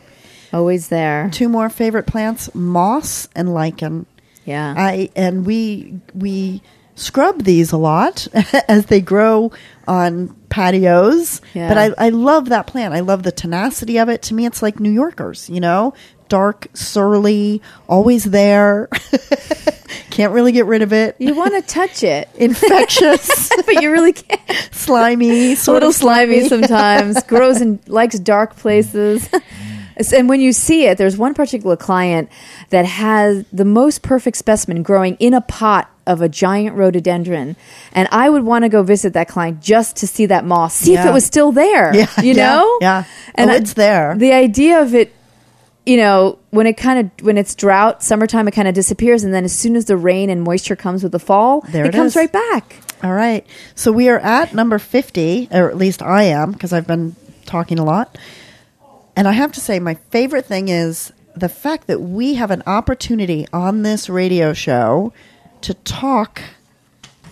Always 0.52 0.88
there. 0.88 1.30
Two 1.32 1.48
more 1.48 1.68
favorite 1.70 2.07
plants, 2.07 2.55
moss 2.55 3.28
and 3.34 3.52
lichen. 3.55 4.07
Yeah. 4.44 4.74
I 4.76 5.09
and 5.16 5.46
we 5.46 5.98
we 6.14 6.61
scrub 6.94 7.42
these 7.42 7.72
a 7.72 7.76
lot 7.76 8.28
as 8.68 8.86
they 8.86 9.00
grow 9.00 9.50
on 9.87 10.28
patios. 10.49 11.41
Yeah. 11.55 11.68
But 11.68 11.78
I, 11.78 12.07
I 12.07 12.09
love 12.11 12.49
that 12.51 12.66
plant. 12.66 12.95
I 12.95 13.01
love 13.01 13.22
the 13.22 13.32
tenacity 13.32 13.99
of 13.99 14.09
it. 14.09 14.22
To 14.22 14.35
me, 14.35 14.47
it's 14.47 14.62
like 14.62 14.80
New 14.80 14.91
Yorkers, 14.91 15.49
you 15.51 15.61
know, 15.61 15.95
dark, 16.28 16.68
surly, 16.74 17.61
always 17.89 18.24
there. 18.24 18.89
Can't 20.11 20.32
really 20.32 20.53
get 20.53 20.66
rid 20.66 20.82
of 20.82 20.93
it. 20.93 21.16
you 21.18 21.35
want 21.35 21.55
to 21.55 21.62
touch 21.62 22.03
it, 22.03 22.28
Infectious, 22.37 23.51
but 23.66 23.82
you 23.82 23.91
really 23.91 24.12
can't. 24.12 24.41
slimy, 24.72 25.53
a 25.53 25.57
little 25.66 25.89
of 25.89 25.95
slimy 25.95 26.49
sometimes. 26.49 27.22
grows 27.24 27.61
in 27.61 27.80
likes 27.87 28.18
dark 28.18 28.57
places. 28.57 29.28
And 30.12 30.28
when 30.28 30.40
you 30.40 30.53
see 30.53 30.86
it, 30.86 30.99
there's 30.99 31.16
one 31.16 31.34
particular 31.34 31.76
client 31.76 32.28
that 32.70 32.84
has 32.84 33.45
the 33.53 33.64
most 33.64 34.03
perfect 34.03 34.36
specimen 34.36 34.82
growing 34.82 35.14
in 35.16 35.34
a 35.34 35.40
pot 35.40 35.90
of 36.07 36.20
a 36.20 36.28
giant 36.28 36.76
rhododendron. 36.76 37.57
And 37.92 38.09
I 38.11 38.28
would 38.28 38.42
want 38.42 38.64
to 38.64 38.68
go 38.68 38.82
visit 38.82 39.12
that 39.14 39.28
client 39.28 39.62
just 39.62 39.97
to 39.97 40.07
see 40.07 40.26
that 40.26 40.45
moss, 40.45 40.74
see 40.74 40.95
if 40.95 41.05
it 41.05 41.12
was 41.12 41.24
still 41.24 41.53
there. 41.53 41.95
Yeah, 41.95 42.20
you 42.20 42.34
yeah, 42.34 42.47
know? 42.55 42.78
yeah. 42.80 43.05
Oh, 43.07 43.30
and 43.36 43.51
Oh, 43.51 43.55
it's 43.55 43.74
there. 43.74 44.14
The 44.16 44.32
idea 44.32 44.80
of 44.82 44.95
it 44.95 45.12
you 45.86 45.99
know, 45.99 46.38
when 46.51 46.66
it 46.66 46.78
kind 46.78 46.99
of 46.99 47.24
when 47.26 47.36
it's 47.36 47.55
drought, 47.55 48.03
summertime, 48.03 48.49
it 48.49 48.53
kind 48.53 48.66
of 48.66 48.72
disappears, 48.74 49.22
and 49.22 49.34
then 49.34 49.45
as 49.45 49.53
soon 49.55 49.76
as 49.76 49.84
the 49.84 49.99
rain 49.99 50.30
and 50.30 50.42
moisture 50.42 50.76
comes 50.76 51.03
with 51.03 51.12
the 51.12 51.18
fall, 51.18 51.61
There 51.68 51.84
it, 51.84 51.88
it 51.88 51.95
comes 51.95 52.12
is. 52.12 52.16
right 52.16 52.32
back. 52.32 52.76
All 53.03 53.12
right. 53.12 53.47
So 53.74 53.92
we 53.92 54.09
are 54.09 54.18
at 54.18 54.55
number 54.55 54.78
50, 54.78 55.49
or 55.51 55.68
at 55.68 55.76
least 55.76 56.01
I 56.03 56.22
am, 56.22 56.53
because 56.53 56.72
I've 56.72 56.86
been 56.86 57.16
talking 57.45 57.78
a 57.78 57.84
lot. 57.84 58.16
And 59.16 59.28
I 59.28 59.32
have 59.32 59.52
to 59.52 59.60
say, 59.60 59.78
my 59.78 59.94
favorite 59.94 60.46
thing 60.46 60.68
is 60.68 61.12
the 61.36 61.48
fact 61.48 61.86
that 61.86 62.00
we 62.00 62.34
have 62.34 62.50
an 62.50 62.62
opportunity 62.66 63.46
on 63.52 63.82
this 63.82 64.08
radio 64.08 64.52
show 64.52 65.12
to 65.62 65.74
talk 65.74 66.42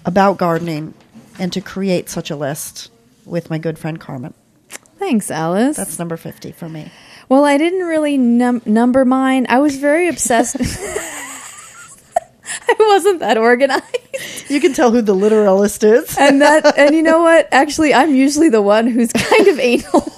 about 0.05 0.39
gardening 0.39 0.95
and 1.39 1.53
to 1.53 1.61
create 1.61 2.09
such 2.09 2.31
a 2.31 2.37
list 2.37 2.91
with 3.25 3.51
my 3.51 3.59
good 3.59 3.79
friend 3.79 3.99
Carmen. 4.01 4.35
Thanks, 4.99 5.31
Alice. 5.31 5.77
That's 5.77 5.99
number 5.99 6.17
50 6.17 6.53
for 6.53 6.69
me. 6.69 6.91
well, 7.29 7.45
I 7.45 7.59
didn't 7.59 7.87
really 7.87 8.17
num- 8.17 8.63
number 8.65 9.05
mine. 9.05 9.47
I 9.49 9.59
was 9.59 9.77
very 9.77 10.09
obsessed. 10.09 10.57
I 12.69 12.75
wasn't 12.79 13.21
that 13.21 13.39
organized. 13.39 13.85
You 14.49 14.61
can 14.61 14.73
tell 14.73 14.91
who 14.91 15.01
the 15.03 15.15
literalist 15.15 15.83
is. 15.85 16.17
and 16.19 16.43
that 16.43 16.77
and 16.79 16.95
you 16.95 17.03
know 17.03 17.23
what 17.23 17.49
actually 17.51 17.95
i'm 17.95 18.15
usually 18.15 18.49
the 18.51 18.61
one 18.61 18.87
who's 18.87 19.11
kind 19.13 19.49
of 19.49 19.59
anal 19.59 20.01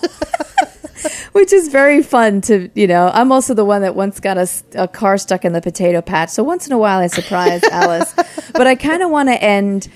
which 1.35 1.53
is 1.53 1.69
very 1.69 2.03
fun 2.03 2.41
to 2.41 2.71
you 2.75 2.87
know 2.87 3.11
i'm 3.13 3.31
also 3.31 3.53
the 3.55 3.65
one 3.65 3.83
that 3.83 3.95
once 3.95 4.19
got 4.21 4.39
a, 4.39 4.49
a 4.75 4.89
car 4.89 5.19
stuck 5.19 5.45
in 5.45 5.53
the 5.53 5.61
potato 5.61 6.01
patch 6.01 6.31
so 6.31 6.43
once 6.43 6.67
in 6.67 6.73
a 6.73 6.79
while 6.79 7.01
i 7.01 7.07
surprise 7.07 7.63
alice 7.71 8.15
but 8.53 8.67
i 8.67 8.75
kind 8.75 9.03
of 9.03 9.11
want 9.11 9.29
to 9.29 9.35
end 9.43 9.89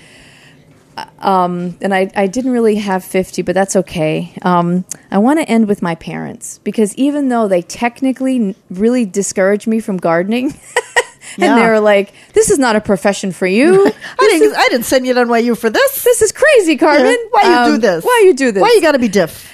um, 1.19 1.77
and 1.81 1.93
I, 1.93 2.11
I 2.13 2.27
didn't 2.27 2.51
really 2.51 2.75
have 2.75 3.05
50 3.05 3.41
but 3.43 3.55
that's 3.55 3.75
okay 3.77 4.33
um, 4.41 4.83
i 5.11 5.17
want 5.17 5.39
to 5.39 5.47
end 5.49 5.67
with 5.67 5.81
my 5.81 5.95
parents 5.95 6.59
because 6.63 6.93
even 6.95 7.29
though 7.29 7.47
they 7.47 7.61
technically 7.61 8.55
really 8.69 9.05
discouraged 9.05 9.65
me 9.67 9.79
from 9.79 9.95
gardening 9.97 10.47
and 11.37 11.37
Yeah. 11.37 11.55
they 11.55 11.67
were 11.67 11.79
like 11.79 12.11
this 12.33 12.49
is 12.49 12.59
not 12.59 12.75
a 12.75 12.81
profession 12.81 13.31
for 13.31 13.47
you 13.47 13.85
I 14.19 14.27
didn't, 14.27 14.55
I 14.57 14.67
didn't 14.69 14.85
send 14.85 15.07
you 15.07 15.13
to 15.13 15.21
NYU 15.23 15.57
for 15.57 15.69
this. 15.69 16.03
this 16.03 16.21
is 16.21 16.31
crazy, 16.33 16.75
Carmen. 16.75 17.17
Why 17.31 17.41
you 17.43 17.55
Um, 17.55 17.71
do 17.75 17.77
this? 17.77 18.03
Why 18.03 18.23
you 18.25 18.33
do 18.33 18.51
this? 18.51 18.61
Why 18.61 18.73
you 18.75 18.81
got 18.81 18.91
to 18.93 18.99
be 18.99 19.07
diff? 19.07 19.49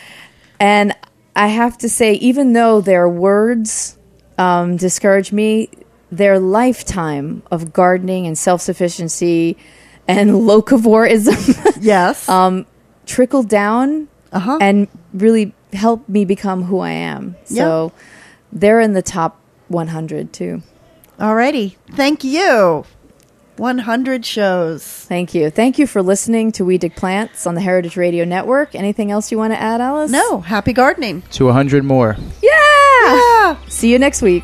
and 0.60 0.94
I 1.36 1.48
have 1.48 1.78
to 1.80 1.90
say, 1.90 2.14
even 2.14 2.54
though 2.54 2.82
their 2.82 3.08
words 3.10 3.98
um, 4.38 4.78
discourage 4.78 5.32
me, 5.32 5.70
their 6.12 6.40
lifetime 6.40 7.44
of 7.52 7.74
gardening 7.74 8.26
and 8.28 8.38
self 8.38 8.62
sufficiency 8.62 9.58
and 10.08 10.30
locavorism 10.50 11.78
Yes. 11.82 12.30
um, 12.38 12.66
trickled 13.06 13.50
down 13.50 14.08
Uh-huh. 14.32 14.58
and 14.62 14.88
really 15.14 15.54
helped 15.74 16.08
me 16.08 16.24
become 16.26 16.64
who 16.64 16.80
I 16.80 16.92
am. 16.92 17.36
So 17.46 17.92
they're 18.54 18.80
in 18.80 18.94
the 18.94 19.02
top 19.02 19.40
100 19.68 20.32
too. 20.32 20.62
Alrighty. 21.20 21.76
Thank 21.92 22.24
you. 22.24 22.86
100 23.58 24.26
shows. 24.26 24.84
Thank 24.86 25.34
you. 25.34 25.50
Thank 25.50 25.80
you 25.80 25.88
for 25.88 26.02
listening 26.02 26.52
to 26.54 26.66
We 26.66 26.78
Dig 26.78 26.96
Plants 26.96 27.48
on 27.48 27.56
the 27.56 27.62
Heritage 27.62 27.98
Radio 27.98 28.26
Network. 28.26 28.76
Anything 28.76 29.12
else 29.12 29.32
you 29.32 29.38
want 29.38 29.54
to 29.54 29.62
add, 29.62 29.82
Alice? 29.82 30.12
No, 30.12 30.40
happy 30.42 30.74
gardening. 30.74 31.22
To 31.32 31.50
a 31.50 31.54
hundred 31.54 31.84
more. 31.84 32.18
Yeah! 32.42 32.52
Ah. 32.52 33.60
See 33.68 33.92
you 33.92 34.00
next 34.00 34.22
week. 34.22 34.44